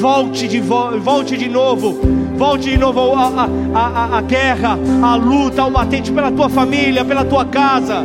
volte 0.02 0.48
de, 0.48 0.60
vo 0.60 0.98
volte 0.98 1.36
de 1.36 1.48
novo, 1.48 2.00
volte 2.36 2.70
de 2.70 2.76
novo 2.76 3.14
a, 3.14 3.46
a, 3.72 3.86
a, 3.86 4.18
a 4.18 4.20
guerra, 4.20 4.76
a 5.00 5.14
luta, 5.14 5.62
ao 5.62 5.70
batente 5.70 6.10
pela 6.10 6.32
tua 6.32 6.48
família, 6.48 7.04
pela 7.04 7.24
tua 7.24 7.44
casa, 7.44 8.04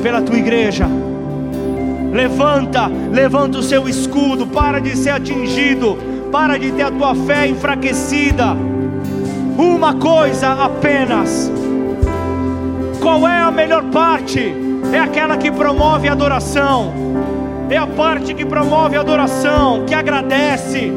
pela 0.00 0.22
tua 0.22 0.36
igreja. 0.36 0.86
Levanta, 2.12 2.88
levanta 3.10 3.58
o 3.58 3.62
seu 3.64 3.88
escudo, 3.88 4.46
para 4.46 4.78
de 4.78 4.96
ser 4.96 5.10
atingido, 5.10 5.98
para 6.30 6.56
de 6.56 6.70
ter 6.70 6.84
a 6.84 6.92
tua 6.92 7.16
fé 7.16 7.48
enfraquecida. 7.48 8.56
Uma 9.58 9.94
coisa 9.94 10.52
apenas. 10.52 11.50
Qual 13.02 13.26
é 13.26 13.40
a 13.40 13.50
melhor 13.50 13.82
parte? 13.86 14.54
É 14.92 15.00
aquela 15.00 15.36
que 15.36 15.50
promove 15.50 16.06
a 16.06 16.12
adoração. 16.12 16.94
É 17.68 17.76
a 17.76 17.88
parte 17.88 18.34
que 18.34 18.44
promove 18.44 18.96
a 18.96 19.00
adoração, 19.00 19.84
que 19.84 19.94
agradece, 19.94 20.92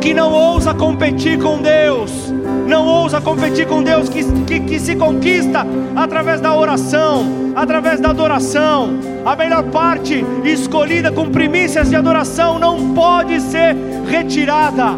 que 0.00 0.14
não 0.14 0.32
ousa 0.32 0.72
competir 0.72 1.38
com 1.38 1.58
Deus, 1.60 2.32
não 2.66 2.86
ousa 2.86 3.20
competir 3.20 3.66
com 3.66 3.82
Deus, 3.82 4.08
que, 4.08 4.24
que, 4.44 4.60
que 4.60 4.78
se 4.78 4.94
conquista 4.94 5.66
através 5.96 6.40
da 6.40 6.54
oração, 6.54 7.52
através 7.56 8.00
da 8.00 8.10
adoração. 8.10 8.90
A 9.24 9.34
melhor 9.34 9.64
parte, 9.64 10.24
escolhida 10.44 11.10
com 11.10 11.30
primícias 11.30 11.90
de 11.90 11.96
adoração, 11.96 12.58
não 12.58 12.94
pode 12.94 13.40
ser 13.40 13.76
retirada. 14.08 14.96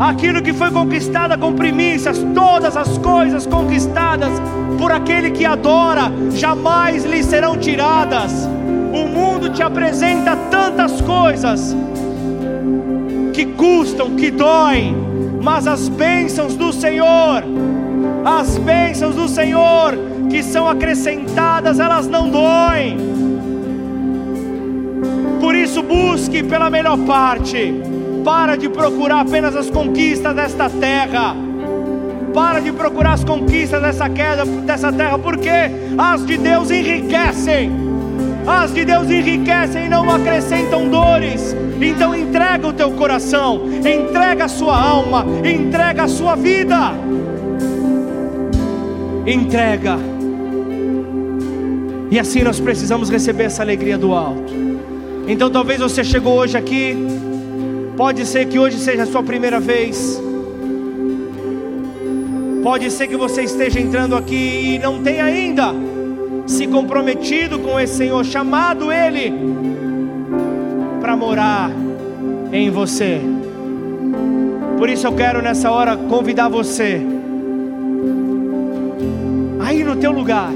Aquilo 0.00 0.42
que 0.42 0.52
foi 0.52 0.70
conquistada 0.70 1.36
com 1.36 1.52
primícias, 1.54 2.24
todas 2.34 2.76
as 2.76 2.98
coisas 2.98 3.46
conquistadas 3.46 4.30
por 4.78 4.92
aquele 4.92 5.30
que 5.30 5.44
adora, 5.44 6.12
jamais 6.34 7.04
lhe 7.04 7.22
serão 7.22 7.56
tiradas. 7.56 8.48
O 8.92 9.06
mundo 9.06 9.50
te 9.50 9.62
apresenta 9.62 10.36
tantas 10.50 11.00
coisas 11.00 11.76
que 13.38 13.46
custam, 13.46 14.16
que 14.16 14.32
doem, 14.32 14.96
mas 15.40 15.68
as 15.68 15.88
bênçãos 15.88 16.56
do 16.56 16.72
Senhor, 16.72 17.44
as 18.24 18.58
bênçãos 18.58 19.14
do 19.14 19.28
Senhor 19.28 19.96
que 20.28 20.42
são 20.42 20.66
acrescentadas, 20.68 21.78
elas 21.78 22.08
não 22.08 22.28
doem. 22.28 22.96
Por 25.40 25.54
isso, 25.54 25.84
busque 25.84 26.42
pela 26.42 26.68
melhor 26.68 26.98
parte. 27.06 27.72
Para 28.24 28.56
de 28.56 28.68
procurar 28.68 29.20
apenas 29.20 29.54
as 29.54 29.70
conquistas 29.70 30.34
desta 30.34 30.68
terra. 30.68 31.36
Para 32.34 32.58
de 32.58 32.72
procurar 32.72 33.12
as 33.12 33.22
conquistas 33.22 33.80
dessa 33.80 34.10
queda, 34.10 34.44
dessa 34.44 34.92
terra, 34.92 35.16
porque 35.16 35.48
as 35.96 36.26
de 36.26 36.36
Deus 36.38 36.72
enriquecem. 36.72 37.87
As 38.46 38.72
de 38.72 38.84
Deus 38.84 39.10
enriquecem 39.10 39.86
e 39.86 39.88
não 39.88 40.08
acrescentam 40.10 40.88
dores. 40.88 41.54
Então 41.80 42.14
entrega 42.14 42.66
o 42.66 42.72
teu 42.72 42.90
coração, 42.92 43.62
entrega 43.78 44.44
a 44.44 44.48
sua 44.48 44.76
alma, 44.76 45.24
entrega 45.44 46.04
a 46.04 46.08
sua 46.08 46.34
vida. 46.34 46.92
Entrega. 49.26 49.96
E 52.10 52.18
assim 52.18 52.42
nós 52.42 52.58
precisamos 52.58 53.10
receber 53.10 53.44
essa 53.44 53.62
alegria 53.62 53.98
do 53.98 54.14
alto. 54.14 54.52
Então 55.26 55.50
talvez 55.50 55.78
você 55.78 56.02
chegou 56.02 56.38
hoje 56.38 56.56
aqui, 56.56 56.96
pode 57.96 58.24
ser 58.24 58.46
que 58.46 58.58
hoje 58.58 58.78
seja 58.78 59.02
a 59.02 59.06
sua 59.06 59.22
primeira 59.22 59.60
vez. 59.60 60.20
Pode 62.62 62.90
ser 62.90 63.06
que 63.06 63.16
você 63.16 63.42
esteja 63.42 63.78
entrando 63.78 64.16
aqui 64.16 64.74
e 64.74 64.78
não 64.78 65.02
tenha 65.02 65.24
ainda 65.24 65.72
se 66.48 66.66
comprometido 66.66 67.58
com 67.58 67.78
esse 67.78 67.98
Senhor, 67.98 68.24
chamado 68.24 68.90
Ele 68.90 69.32
para 71.00 71.14
morar 71.14 71.70
em 72.50 72.70
você. 72.70 73.20
Por 74.78 74.88
isso 74.88 75.06
eu 75.06 75.12
quero 75.12 75.42
nessa 75.42 75.70
hora 75.70 75.96
convidar 75.96 76.48
você 76.48 77.02
aí 79.60 79.84
no 79.84 79.96
teu 79.96 80.10
lugar 80.10 80.50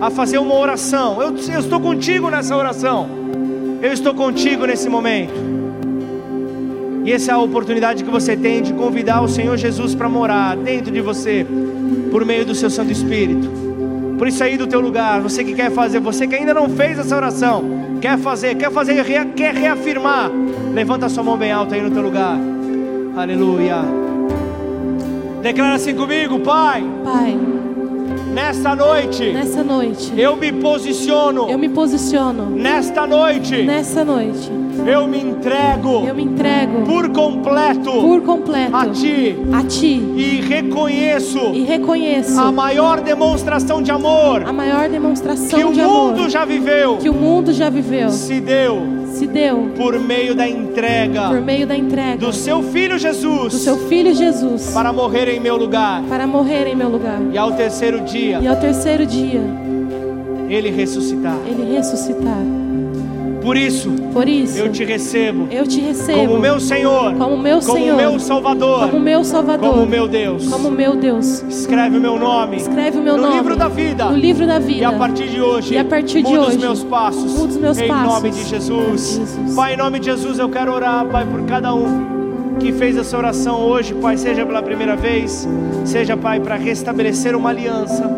a 0.00 0.10
fazer 0.10 0.38
uma 0.38 0.54
oração. 0.54 1.22
Eu, 1.22 1.28
eu 1.28 1.60
estou 1.60 1.80
contigo 1.80 2.28
nessa 2.28 2.56
oração. 2.56 3.08
Eu 3.80 3.92
estou 3.92 4.14
contigo 4.14 4.66
nesse 4.66 4.88
momento. 4.88 5.54
E 7.04 7.12
essa 7.12 7.32
é 7.32 7.34
a 7.34 7.38
oportunidade 7.38 8.02
que 8.02 8.10
você 8.10 8.36
tem 8.36 8.62
de 8.62 8.72
convidar 8.72 9.20
o 9.20 9.28
Senhor 9.28 9.56
Jesus 9.56 9.94
para 9.94 10.08
morar 10.08 10.56
dentro 10.56 10.90
de 10.90 11.00
você 11.00 11.46
por 12.10 12.24
meio 12.24 12.44
do 12.44 12.54
seu 12.54 12.70
Santo 12.70 12.90
Espírito. 12.90 13.63
Por 14.18 14.28
isso 14.28 14.42
aí 14.44 14.56
do 14.56 14.66
teu 14.66 14.80
lugar, 14.80 15.20
você 15.20 15.42
que 15.42 15.54
quer 15.54 15.70
fazer, 15.70 15.98
você 16.00 16.26
que 16.26 16.34
ainda 16.34 16.54
não 16.54 16.68
fez 16.68 16.98
essa 16.98 17.16
oração, 17.16 17.64
quer 18.00 18.16
fazer, 18.18 18.54
quer 18.54 18.70
fazer, 18.70 19.04
quer 19.34 19.54
reafirmar, 19.54 20.30
levanta 20.72 21.06
a 21.06 21.08
sua 21.08 21.22
mão 21.22 21.36
bem 21.36 21.50
alta 21.50 21.74
aí 21.74 21.82
no 21.82 21.90
teu 21.90 22.02
lugar. 22.02 22.38
Aleluia. 23.16 23.76
Declara 25.42 25.74
assim 25.74 25.94
comigo, 25.94 26.40
Pai, 26.40 26.82
Pai, 27.04 27.36
nesta 28.32 28.74
noite 28.74 29.30
nessa 29.32 29.62
noite, 29.62 30.12
eu 30.16 30.34
me 30.36 30.50
posiciono. 30.52 31.50
eu 31.50 31.58
me 31.58 31.68
posiciono. 31.68 32.46
Nesta 32.50 33.06
noite 33.06 33.62
Nessa 33.62 34.04
noite, 34.04 34.50
eu 34.86 35.06
me 35.06 35.18
entrego 35.20 36.04
eu 36.06 36.14
me 36.14 36.22
entrego 36.24 36.82
por 36.82 37.08
completo 37.10 37.90
por 37.90 38.20
completo 38.22 38.76
a 38.76 38.86
Ti 38.88 39.36
a 39.52 39.62
Ti 39.62 40.02
e 40.16 40.40
reconheço 40.40 41.38
e 41.54 41.64
reconheço 41.64 42.40
a 42.40 42.52
maior 42.52 43.00
demonstração 43.00 43.82
de 43.82 43.90
amor 43.90 44.42
a 44.46 44.52
maior 44.52 44.88
demonstração 44.88 45.58
que 45.58 45.64
o 45.64 45.72
de 45.72 45.80
amor 45.80 46.12
mundo 46.12 46.28
já 46.28 46.44
viveu 46.44 46.96
que 46.98 47.08
o 47.08 47.14
mundo 47.14 47.52
já 47.52 47.70
viveu, 47.70 48.10
se 48.10 48.40
deu 48.40 48.82
se 49.12 49.26
deu 49.26 49.70
por 49.76 49.98
meio 50.00 50.34
da 50.34 50.48
entrega 50.48 51.28
por 51.28 51.40
meio 51.40 51.66
da 51.66 51.76
entrega 51.76 52.18
do 52.18 52.32
Seu 52.32 52.62
Filho 52.62 52.98
Jesus 52.98 53.52
do 53.52 53.58
Seu 53.58 53.76
Filho 53.88 54.12
Jesus 54.14 54.72
para 54.72 54.92
morrer 54.92 55.28
em 55.28 55.38
meu 55.40 55.56
lugar 55.56 56.02
para 56.08 56.26
morrer 56.26 56.66
em 56.66 56.74
meu 56.74 56.88
lugar. 56.88 57.20
e 57.32 57.38
ao 57.38 57.52
terceiro 57.52 58.00
dia 58.00 58.40
E 58.42 58.46
ao 58.48 58.56
terceiro 58.56 59.06
dia, 59.06 59.40
Ele 60.48 60.70
ressuscitar. 60.70 61.36
Ele 61.46 61.76
ressuscitar. 61.76 62.42
Por 63.44 63.58
isso 63.58 63.90
Por 64.10 64.26
isso, 64.26 64.58
eu 64.58 64.72
te 64.72 64.82
recebo 64.84 65.46
eu 65.50 65.66
te 65.66 65.78
recebo 65.78 66.18
como 66.28 66.38
meu 66.40 66.58
Senhor, 66.58 67.14
como 67.14 67.36
meu 67.36 67.60
como 67.60 67.78
Senhor, 67.78 67.96
meu 67.96 68.18
Salvador, 68.18 68.88
como 68.88 69.00
meu 69.00 69.22
Salvador, 69.22 69.70
como 69.74 69.86
meu 69.86 70.08
Deus. 70.08 70.48
como 70.48 70.70
meu 70.70 70.96
Deus. 70.96 71.42
Escreve 71.42 71.98
o 71.98 72.00
meu 72.00 72.18
nome 72.18 72.56
Escreve 72.56 72.98
o 72.98 73.02
meu 73.02 73.16
no 73.18 73.24
nome 73.24 73.36
livro 73.36 73.54
da 73.54 73.68
vida. 73.68 74.06
no 74.06 74.16
livro 74.16 74.46
da 74.46 74.58
vida. 74.58 74.80
E 74.80 74.84
a 74.86 74.92
partir 74.92 75.28
de 75.28 75.42
hoje, 75.42 75.74
E 75.74 75.78
a 75.78 75.84
partir 75.84 76.22
de 76.22 76.30
muda 76.30 76.40
os 76.40 76.48
hoje, 76.48 76.58
meus 76.58 76.84
passos. 76.84 77.32
muda 77.34 77.48
os 77.50 77.56
meus 77.58 77.78
em 77.78 77.86
passos. 77.86 78.14
nome 78.14 78.30
de 78.30 78.44
Jesus. 78.44 79.20
Jesus. 79.20 79.54
Pai, 79.54 79.74
em 79.74 79.76
nome 79.76 79.98
de 79.98 80.06
Jesus, 80.06 80.38
eu 80.38 80.48
quero 80.48 80.72
orar, 80.72 81.04
Pai, 81.06 81.26
por 81.26 81.42
cada 81.42 81.74
um 81.74 82.56
que 82.58 82.72
fez 82.72 82.96
essa 82.96 83.18
oração 83.18 83.60
hoje, 83.60 83.92
Pai, 83.94 84.16
seja 84.16 84.46
pela 84.46 84.62
primeira 84.62 84.96
vez, 84.96 85.46
seja, 85.84 86.16
Pai, 86.16 86.40
para 86.40 86.54
restabelecer 86.56 87.36
uma 87.36 87.50
aliança. 87.50 88.10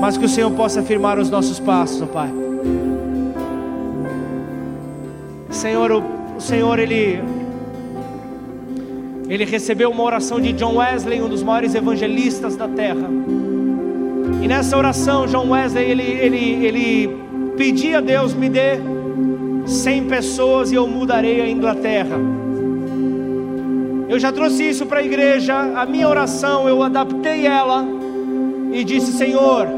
Mas 0.00 0.16
que 0.16 0.24
o 0.24 0.28
Senhor 0.28 0.50
possa 0.50 0.82
firmar 0.82 1.16
os 1.18 1.30
nossos 1.30 1.60
passos, 1.60 2.02
ó 2.02 2.06
Pai. 2.06 2.49
Senhor, 5.60 5.92
o, 5.92 6.02
o 6.38 6.40
Senhor, 6.40 6.78
Ele 6.78 7.20
ele 9.28 9.44
recebeu 9.44 9.90
uma 9.90 10.02
oração 10.02 10.40
de 10.40 10.52
John 10.54 10.78
Wesley, 10.78 11.22
um 11.22 11.28
dos 11.28 11.42
maiores 11.42 11.74
evangelistas 11.74 12.56
da 12.56 12.66
terra. 12.66 13.08
E 14.42 14.48
nessa 14.48 14.76
oração, 14.76 15.26
John 15.26 15.50
Wesley, 15.50 15.84
ele, 15.84 16.02
ele, 16.02 16.66
ele 16.66 17.16
pedia 17.56 17.98
a 17.98 18.00
Deus, 18.00 18.34
me 18.34 18.48
dê 18.48 18.80
100 19.66 20.06
pessoas 20.06 20.72
e 20.72 20.74
eu 20.74 20.88
mudarei 20.88 21.42
a 21.42 21.48
Inglaterra. 21.48 22.16
Eu 24.08 24.18
já 24.18 24.32
trouxe 24.32 24.68
isso 24.68 24.84
para 24.86 24.98
a 24.98 25.04
igreja, 25.04 25.54
a 25.54 25.86
minha 25.86 26.08
oração, 26.08 26.68
eu 26.68 26.82
adaptei 26.82 27.46
ela 27.46 27.86
e 28.72 28.82
disse, 28.82 29.12
Senhor, 29.12 29.68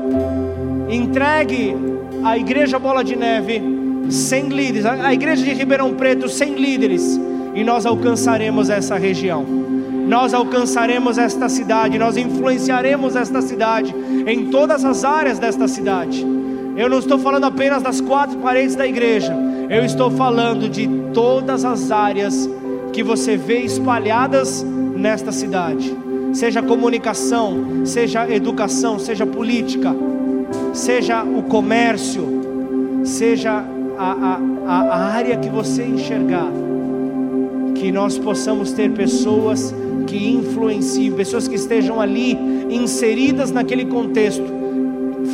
entregue 0.89 1.77
a 2.25 2.39
igreja 2.39 2.79
Bola 2.79 3.05
de 3.05 3.17
Neve 3.17 3.72
100 4.11 4.49
líderes, 4.49 4.87
a 4.87 5.13
igreja 5.13 5.45
de 5.45 5.53
Ribeirão 5.53 5.95
Preto 5.95 6.29
100 6.29 6.55
líderes 6.55 7.21
e 7.55 7.63
nós 7.63 7.87
alcançaremos 7.87 8.71
essa 8.71 8.97
região. 8.97 9.45
Nós 10.07 10.35
alcançaremos 10.35 11.17
esta 11.17 11.49
cidade, 11.49 11.99
nós 11.99 12.17
influenciaremos 12.17 13.15
esta 13.17 13.41
cidade 13.41 13.95
em 14.27 14.51
todas 14.51 14.85
as 14.85 15.05
áreas 15.05 15.39
desta 15.39 15.69
cidade. 15.69 16.27
Eu 16.77 16.89
não 16.89 16.99
estou 16.99 17.19
falando 17.19 17.45
apenas 17.45 17.83
das 17.83 18.01
quatro 18.01 18.39
paredes 18.39 18.75
da 18.75 18.87
igreja, 18.87 19.35
eu 19.71 19.85
estou 19.85 20.11
falando 20.11 20.69
de 20.69 20.89
todas 21.15 21.65
as 21.65 21.91
áreas 21.91 22.49
que 22.93 23.03
você 23.03 23.37
vê 23.37 23.61
espalhadas 23.61 24.65
nesta 24.97 25.33
cidade. 25.33 25.97
Seja 26.33 26.63
comunicação, 26.63 27.85
seja 27.85 28.29
educação, 28.29 28.99
seja 28.99 29.27
política, 29.27 29.95
seja 30.73 31.23
o 31.23 31.43
comércio, 31.43 33.03
seja 33.05 33.65
a, 34.03 34.41
a, 34.67 34.81
a 34.81 35.07
área 35.13 35.37
que 35.37 35.49
você 35.49 35.85
enxergar, 35.85 36.51
que 37.75 37.93
nós 37.93 38.19
possamos 38.19 38.73
ter 38.73 38.91
pessoas 38.91 39.75
que 40.07 40.31
influenciem, 40.31 41.13
pessoas 41.13 41.47
que 41.47 41.55
estejam 41.55 42.01
ali 42.01 42.33
inseridas 42.69 43.51
naquele 43.53 43.85
contexto, 43.85 44.45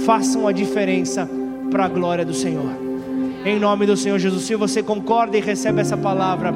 façam 0.05 0.47
a 0.47 0.53
diferença 0.53 1.29
para 1.71 1.87
a 1.87 1.89
glória 1.89 2.25
do 2.25 2.35
Senhor. 2.35 2.71
Em 3.45 3.59
nome 3.59 3.87
do 3.87 3.97
Senhor 3.97 4.19
Jesus, 4.19 4.43
se 4.43 4.55
você 4.55 4.83
concorda 4.83 5.39
e 5.39 5.41
recebe 5.41 5.81
essa 5.81 5.97
palavra, 5.97 6.53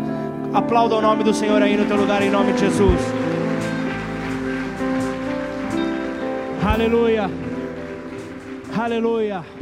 aplauda 0.53 0.97
o 0.97 1.01
nome 1.01 1.25
do 1.25 1.33
Senhor 1.33 1.63
aí 1.63 1.77
no 1.77 1.87
teu 1.87 1.97
lugar, 1.97 2.23
em 2.23 2.31
nome 2.31 2.53
de 2.53 2.61
Jesus. 2.61 3.01
Aleluia. 6.63 7.31
Aleluia. 8.77 9.62